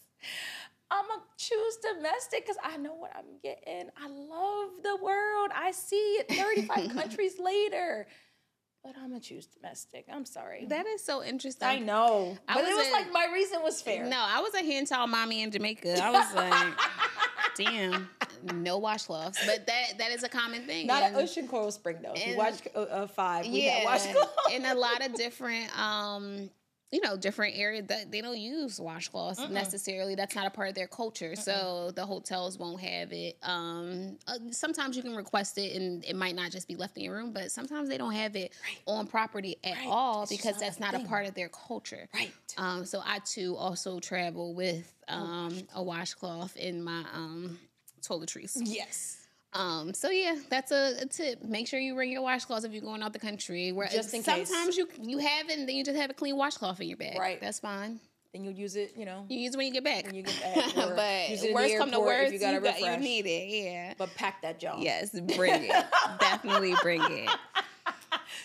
I'm 0.91 1.07
gonna 1.07 1.21
choose 1.37 1.77
domestic 1.77 2.45
because 2.45 2.57
I 2.63 2.77
know 2.77 2.93
what 2.93 3.11
I'm 3.15 3.39
getting. 3.41 3.89
I 3.97 4.07
love 4.07 4.69
the 4.83 4.95
world. 5.03 5.49
I 5.55 5.71
see 5.71 5.95
it 6.19 6.29
35 6.31 6.89
countries 6.95 7.39
later. 7.39 8.07
But 8.83 8.95
I'm 8.97 9.07
gonna 9.09 9.19
choose 9.21 9.47
domestic. 9.47 10.05
I'm 10.11 10.25
sorry. 10.25 10.65
That 10.65 10.85
is 10.85 11.03
so 11.03 11.23
interesting. 11.23 11.67
I 11.67 11.79
know. 11.79 12.37
I 12.47 12.55
but 12.55 12.63
it 12.65 12.67
was 12.67 12.77
was 12.77 12.87
in- 12.87 12.91
like 12.93 13.11
my 13.13 13.27
reason 13.33 13.61
was 13.63 13.81
fair. 13.81 14.05
No, 14.05 14.17
I 14.19 14.41
was 14.41 14.53
a 14.55 14.63
hand 14.63 14.87
towel 14.87 15.07
mommy 15.07 15.41
in 15.41 15.51
Jamaica. 15.51 16.03
I 16.03 16.11
was 16.11 16.33
like, 16.35 16.73
damn, 17.57 18.09
no 18.55 18.79
washcloths. 18.81 19.37
But 19.45 19.65
that 19.67 19.97
that 19.99 20.11
is 20.11 20.23
a 20.23 20.29
common 20.29 20.63
thing. 20.63 20.85
Not 20.87 21.01
And- 21.01 21.15
at 21.15 21.21
Ocean 21.23 21.47
Coral 21.47 21.71
Spring 21.71 21.97
though. 22.03 22.11
If 22.13 22.23
you 22.25 22.33
and- 22.33 22.37
watch 22.37 22.55
uh, 22.75 22.79
uh, 22.79 23.07
five, 23.07 23.47
we 23.47 23.61
had 23.61 23.83
yeah, 23.83 23.85
washcloth. 23.85 24.33
in 24.51 24.65
a 24.65 24.75
lot 24.75 25.03
of 25.03 25.13
different, 25.15 25.79
um, 25.79 26.49
you 26.93 27.01
know, 27.01 27.17
different 27.17 27.57
areas 27.57 27.87
that 27.87 28.11
they 28.11 28.21
don't 28.21 28.37
use 28.37 28.79
washcloths 28.79 29.49
necessarily. 29.49 30.13
That's 30.13 30.35
not 30.35 30.45
a 30.45 30.51
part 30.51 30.69
of 30.69 30.75
their 30.75 30.85
culture, 30.87 31.35
so 31.35 31.89
the 31.95 32.05
hotels 32.05 32.59
won't 32.59 32.81
have 32.81 33.11
it. 33.11 33.35
Um, 33.41 34.19
uh, 34.27 34.37
sometimes 34.51 34.95
you 34.95 35.01
can 35.01 35.15
request 35.15 35.57
it, 35.57 35.75
and 35.75 36.05
it 36.05 36.15
might 36.15 36.35
not 36.35 36.51
just 36.51 36.67
be 36.67 36.75
left 36.75 36.95
in 36.95 37.03
your 37.03 37.15
room, 37.15 37.33
but 37.33 37.51
sometimes 37.51 37.89
they 37.89 37.97
don't 37.97 38.13
have 38.13 38.35
it 38.35 38.53
on 38.85 39.07
property 39.07 39.57
at 39.63 39.75
Right. 39.75 39.87
all 39.87 40.21
It's 40.21 40.31
because 40.31 40.53
not 40.53 40.61
a 40.61 40.65
that's 40.65 40.79
not 40.79 40.93
a 40.93 40.99
part 41.07 41.25
of 41.25 41.33
their 41.33 41.49
culture. 41.49 42.07
Right. 42.13 42.31
Um, 42.57 42.85
so 42.85 43.01
I 43.03 43.17
too 43.25 43.55
also 43.55 43.99
travel 43.99 44.53
with 44.53 44.93
um, 45.07 45.67
a 45.73 45.81
washcloth 45.81 46.55
in 46.57 46.83
my 46.83 47.05
um, 47.11 47.57
toiletries. 48.03 48.51
Yes. 48.63 49.22
Um, 49.53 49.93
so 49.93 50.09
yeah, 50.09 50.35
that's 50.49 50.71
a, 50.71 50.95
a 51.01 51.05
tip. 51.05 51.43
Make 51.43 51.67
sure 51.67 51.79
you 51.79 51.93
bring 51.93 52.11
your 52.11 52.21
washcloths 52.23 52.65
if 52.65 52.71
you're 52.73 52.81
going 52.81 53.03
out 53.03 53.13
the 53.13 53.19
country. 53.19 53.71
Where 53.71 53.87
Just 53.87 54.13
in 54.13 54.23
case. 54.23 54.49
sometimes 54.49 54.77
you 54.77 54.87
you 55.01 55.19
have 55.19 55.49
it 55.49 55.59
and 55.59 55.67
then 55.67 55.75
you 55.75 55.83
just 55.83 55.97
have 55.97 56.09
a 56.09 56.13
clean 56.13 56.35
washcloth 56.37 56.81
in 56.81 56.87
your 56.87 56.97
bag. 56.97 57.17
Right. 57.17 57.39
That's 57.39 57.59
fine. 57.59 57.99
Then 58.33 58.43
you'll 58.43 58.53
use 58.53 58.75
it, 58.75 58.93
you 58.97 59.05
know. 59.05 59.25
You 59.29 59.37
use 59.39 59.53
it 59.53 59.57
when 59.57 59.67
you 59.67 59.73
get 59.73 59.83
back. 59.83 60.05
When 60.07 60.15
you 60.15 60.23
get 60.23 60.41
back, 60.41 60.73
but 60.75 61.53
worst 61.53 61.77
come 61.77 61.91
to 61.91 61.99
worst, 61.99 62.33
you 62.33 62.39
got- 62.39 62.79
you 62.79 62.97
need 62.97 63.27
it. 63.27 63.47
Yeah. 63.47 63.93
But 63.95 64.09
pack 64.15 64.41
that 64.41 64.59
jar. 64.59 64.77
Yes, 64.79 65.11
bring 65.35 65.65
it. 65.65 65.85
Definitely 66.19 66.73
bring 66.81 67.01
it. 67.03 67.29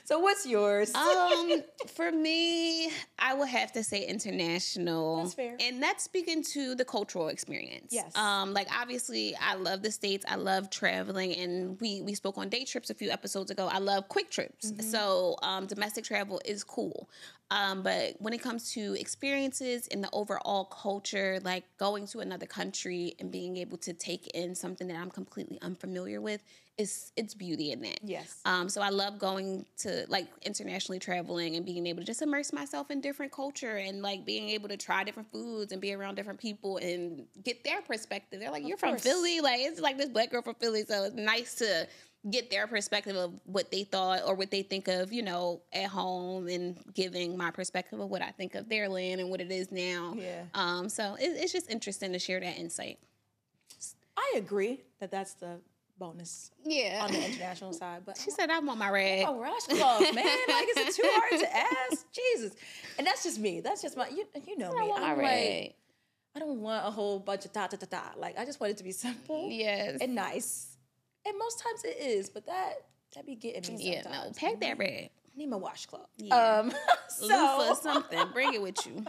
So 0.09 0.19
what's 0.21 0.47
yours? 0.47 0.95
Um, 0.95 1.63
for 1.95 2.11
me, 2.11 2.91
I 3.19 3.35
would 3.35 3.49
have 3.49 3.73
to 3.73 3.85
say 3.85 4.07
international. 4.07 5.19
That's 5.19 5.35
fair. 5.35 5.55
And 5.61 5.83
that's 5.83 6.03
speaking 6.03 6.43
to 6.55 6.75
the 6.75 6.87
cultural 6.87 7.29
experience. 7.29 7.93
Yes. 7.93 8.17
Um, 8.17 8.55
like 8.55 8.69
obviously 8.75 9.37
I 9.37 9.57
love 9.57 9.83
the 9.83 9.91
States. 9.91 10.25
I 10.27 10.37
love 10.37 10.71
traveling 10.71 11.37
and 11.37 11.79
we 11.83 12.01
we 12.01 12.15
spoke 12.15 12.39
on 12.39 12.49
day 12.49 12.65
trips 12.65 12.89
a 12.89 12.95
few 12.95 13.11
episodes 13.11 13.51
ago. 13.51 13.69
I 13.71 13.81
love 13.81 14.09
quick 14.09 14.31
trips. 14.31 14.73
Mm-hmm. 14.73 14.81
So 14.81 15.37
um 15.43 15.67
domestic 15.67 16.05
travel 16.05 16.41
is 16.43 16.65
cool. 16.65 17.11
Um, 17.51 17.83
but 17.83 18.15
when 18.19 18.33
it 18.33 18.43
comes 18.43 18.73
to 18.73 18.95
experiences 18.99 19.89
in 19.89 20.01
the 20.01 20.09
overall 20.15 20.65
culture, 20.65 21.39
like 21.43 21.65
going 21.77 22.07
to 22.09 22.21
another 22.21 22.47
country 22.47 23.15
and 23.21 23.31
being 23.31 23.59
able 23.59 23.77
to 23.79 23.93
take 23.93 24.27
in 24.29 24.55
something 24.55 24.89
that 24.89 24.97
I'm 24.97 25.11
completely 25.11 25.59
unfamiliar 25.61 26.21
with, 26.23 26.43
is 26.79 27.12
it's 27.16 27.35
beauty 27.35 27.72
in 27.72 27.83
that. 27.83 27.99
yes. 28.03 28.41
Um, 28.45 28.68
so 28.68 28.81
I 28.81 28.91
love 28.91 29.18
going 29.18 29.66
to 29.79 30.07
like 30.09 30.29
internationally 30.43 31.01
traveling 31.01 31.57
and 31.57 31.66
being 31.66 31.87
able 31.89 32.01
to 32.01 32.07
just 32.07 32.22
immerse 32.22 32.53
myself 32.53 32.91
in 32.91 33.01
different 33.01 33.33
culture 33.33 33.76
and 33.76 34.01
like 34.01 34.24
being 34.24 34.49
able 34.51 34.68
to 34.68 34.76
try 34.76 35.03
different 35.03 35.31
foods 35.31 35.72
and 35.72 35.81
be 35.81 35.93
around 35.93 36.14
different 36.14 36.39
people 36.39 36.76
and 36.79 37.26
get 37.43 37.64
their 37.64 37.83
perspective. 37.83 38.39
They're 38.39 38.53
like, 38.53 38.66
"You're 38.66 38.79
from. 38.79 38.97
Philly," 38.97 39.41
like 39.41 39.61
it's 39.61 39.81
like 39.81 39.99
this 39.99 40.09
black 40.09 40.31
girl 40.31 40.43
from 40.43 40.55
Philly, 40.55 40.85
so 40.85 41.05
it's 41.05 41.16
nice 41.16 41.57
to 41.57 41.89
get 42.31 42.51
their 42.51 42.66
perspective 42.66 43.16
of 43.16 43.41
what 43.45 43.70
they 43.70 43.85
thought 43.85 44.22
or 44.26 44.35
what 44.35 44.51
they 44.51 44.62
think 44.62 44.89
of, 44.89 45.12
you 45.12 45.22
know, 45.22 45.62
at 45.72 45.87
home 45.87 46.49
and 46.49 46.76
giving 46.95 47.37
my 47.37 47.51
perspective 47.51 48.01
of 48.01 48.09
what 48.09 48.22
I 48.22 48.31
think 48.33 48.55
of 48.55 48.68
their 48.68 48.89
land 48.89 49.20
and 49.20 49.31
what 49.31 49.41
it 49.41 49.51
is 49.51 49.70
now. 49.70 50.14
Yeah. 50.16 50.43
Um, 50.55 50.89
so 50.89 51.14
it, 51.14 51.29
it's 51.37 51.53
just 51.53 51.70
interesting 51.70 52.12
to 52.12 52.18
share 52.18 52.41
that 52.41 52.59
insight. 52.59 52.99
I 54.16 54.35
agree 54.37 54.81
that 55.01 55.11
that's 55.11 55.35
the 55.35 55.61
bonus 55.99 56.51
Yeah. 56.64 57.01
on 57.03 57.12
the 57.12 57.24
international 57.26 57.72
side. 57.72 58.03
But 58.05 58.16
she 58.16 58.30
said, 58.30 58.51
"I 58.51 58.59
want 58.61 58.78
my 58.78 58.90
rag." 58.90 59.24
Oh, 59.28 59.32
washcloth, 59.32 60.14
man! 60.14 60.38
Like, 60.49 60.68
is 60.76 60.76
it 60.76 60.94
too 60.94 61.03
hard 61.05 61.40
to 61.40 61.57
ask? 61.92 62.07
Jesus, 62.12 62.55
and 62.99 63.07
that's 63.07 63.22
just 63.22 63.38
me. 63.38 63.61
That's 63.61 63.82
just 63.82 63.96
my. 63.96 64.09
You, 64.09 64.24
you 64.46 64.57
know 64.57 64.70
I 64.76 64.82
me. 64.82 64.88
want 64.88 65.03
my 65.03 65.12
I'm 65.12 65.18
rag. 65.18 65.62
like, 65.62 65.74
I 66.36 66.38
don't 66.40 66.61
want 66.61 66.86
a 66.86 66.90
whole 66.90 67.18
bunch 67.18 67.44
of 67.44 67.53
ta 67.53 67.66
ta 67.66 67.76
ta 67.76 67.86
ta. 67.86 68.12
Like, 68.16 68.38
I 68.38 68.44
just 68.44 68.61
want 68.61 68.72
it 68.72 68.76
to 68.78 68.84
be 68.84 68.92
simple 68.92 69.49
yes. 69.51 69.99
and 70.01 70.14
nice. 70.14 70.76
And 71.26 71.36
most 71.38 71.61
times 71.61 71.84
it 71.84 71.96
is, 72.01 72.28
but 72.30 72.46
that 72.46 72.74
that 73.14 73.26
be 73.26 73.34
getting 73.34 73.76
me. 73.76 73.92
Yeah, 73.92 74.03
no, 74.03 74.11
sometimes. 74.12 74.38
pack 74.38 74.61
that 74.61 74.70
mm-hmm. 74.72 74.80
rag. 74.80 75.11
Need 75.39 75.51
my 75.51 75.57
washcloth. 75.57 76.09
Yeah. 76.16 76.34
Um, 76.34 76.72
so, 77.09 77.72
something. 77.80 78.18
Bring 78.32 78.55
it 78.55 78.61
with 78.61 78.84
you. 78.84 79.05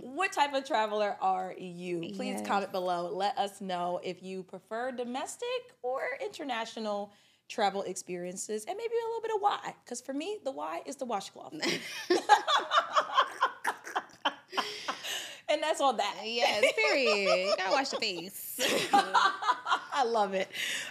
what 0.02 0.30
type 0.30 0.54
of 0.54 0.64
traveler 0.64 1.16
are 1.20 1.52
you? 1.58 1.98
Please 2.14 2.36
Yes. 2.38 2.46
comment 2.46 2.70
below. 2.70 3.10
Let 3.12 3.36
us 3.36 3.60
know 3.60 3.98
if 4.04 4.22
you 4.22 4.44
prefer 4.44 4.92
domestic 4.92 5.48
or 5.82 6.02
international 6.24 7.12
travel 7.48 7.82
experiences, 7.82 8.64
and 8.66 8.76
maybe 8.76 8.94
a 8.94 9.06
little 9.08 9.20
bit 9.20 9.32
of 9.34 9.40
why. 9.40 9.74
Because 9.84 10.00
for 10.00 10.14
me, 10.14 10.38
the 10.44 10.52
why 10.52 10.82
is 10.86 10.94
the 10.94 11.06
washcloth. 11.06 11.52
and 15.48 15.60
that's 15.60 15.80
all 15.80 15.94
that. 15.94 16.20
yes, 16.22 16.64
period. 16.76 17.52
Gotta 17.58 17.72
wash 17.72 17.88
the 17.88 17.96
face. 17.96 18.60
I 19.94 20.04
love 20.04 20.34
it. 20.34 20.48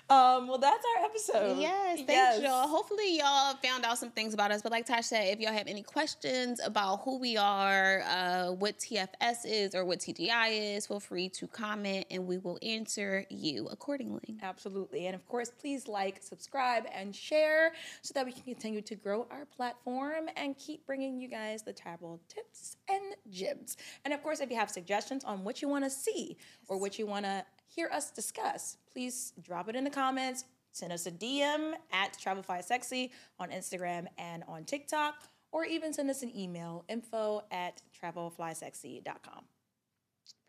Um, 0.10 0.48
well, 0.48 0.58
that's 0.58 0.84
our 0.98 1.06
episode. 1.06 1.60
yes, 1.60 1.98
thank 1.98 2.10
Yes. 2.10 2.42
y'all. 2.42 2.68
Hopefully, 2.68 3.18
y'all 3.18 3.56
found 3.62 3.84
out 3.84 3.98
some 3.98 4.12
things 4.12 4.34
about 4.34 4.52
us. 4.52 4.62
But 4.62 4.72
like 4.72 4.88
Tasha 4.88 5.04
said, 5.04 5.28
if 5.34 5.40
y'all 5.42 5.52
have 5.54 5.68
any 5.68 5.84
questions 5.84 6.62
about 6.64 7.02
who 7.02 7.20
we 7.20 7.36
are, 7.36 8.02
uh, 8.08 8.52
what 8.54 8.80
TFS 8.80 9.46
is, 9.46 9.76
or 9.76 9.84
what 9.84 10.00
TGI 10.00 10.76
is, 10.78 10.88
feel 10.88 11.02
free 11.02 11.28
to 11.30 11.48
comment, 11.48 12.06
and 12.10 12.26
we 12.26 12.38
will 12.38 12.58
answer 12.64 13.26
you 13.30 13.68
accordingly. 13.68 14.38
Absolutely. 14.42 15.08
And 15.08 15.16
of 15.16 15.28
course, 15.28 15.50
please 15.50 15.88
like, 15.88 16.24
subscribe, 16.24 16.86
and 16.94 17.14
share 17.14 17.74
so 18.02 18.14
that 18.14 18.26
we 18.26 18.32
can 18.32 18.44
continue 18.44 18.82
to 18.82 18.96
grow 18.96 19.28
our 19.32 19.46
platform 19.46 20.30
and 20.38 20.58
keep 20.58 20.86
bringing 20.88 21.20
you 21.20 21.28
guys 21.28 21.62
the 21.64 21.74
travel 21.74 22.22
tips 22.30 22.78
and 22.90 23.02
gems. 23.30 23.76
And 24.06 24.14
of 24.14 24.24
course, 24.24 24.40
if 24.40 24.50
you 24.50 24.56
have 24.56 24.70
suggestions 24.70 25.26
on 25.26 25.44
what 25.44 25.62
you 25.62 25.68
want 25.68 25.84
to 25.84 25.90
see 25.90 26.38
or 26.70 26.78
what 26.78 26.98
you 26.98 27.06
want 27.06 27.26
to 27.26 27.44
hear 27.74 27.90
us 27.92 28.12
discuss, 28.12 28.78
please 28.92 29.34
drop 29.42 29.70
it 29.70 29.76
in 29.76 29.84
the 29.84 29.90
comments. 29.90 30.46
Send 30.72 30.92
us 30.92 31.06
a 31.06 31.12
DM 31.12 31.74
at 31.92 32.18
TravelFlySexy 32.18 33.12
on 33.40 33.50
Instagram 33.50 34.08
and 34.18 34.44
on 34.48 34.64
TikTok, 34.64 35.16
or 35.52 35.66
even 35.66 35.94
send 35.94 36.10
us 36.10 36.24
an 36.24 36.36
email 36.36 36.84
info 36.90 37.44
at 37.52 37.82
travelflysexy.com. 38.02 39.46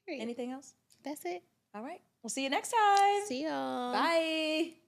Period. 0.06 0.22
Anything 0.22 0.52
else? 0.52 0.74
That's 1.04 1.24
it. 1.24 1.42
All 1.74 1.82
right. 1.82 2.00
We'll 2.22 2.30
see 2.30 2.44
you 2.44 2.50
next 2.50 2.72
time. 2.72 3.22
See 3.26 3.44
y'all. 3.44 3.92
Bye. 3.92 4.83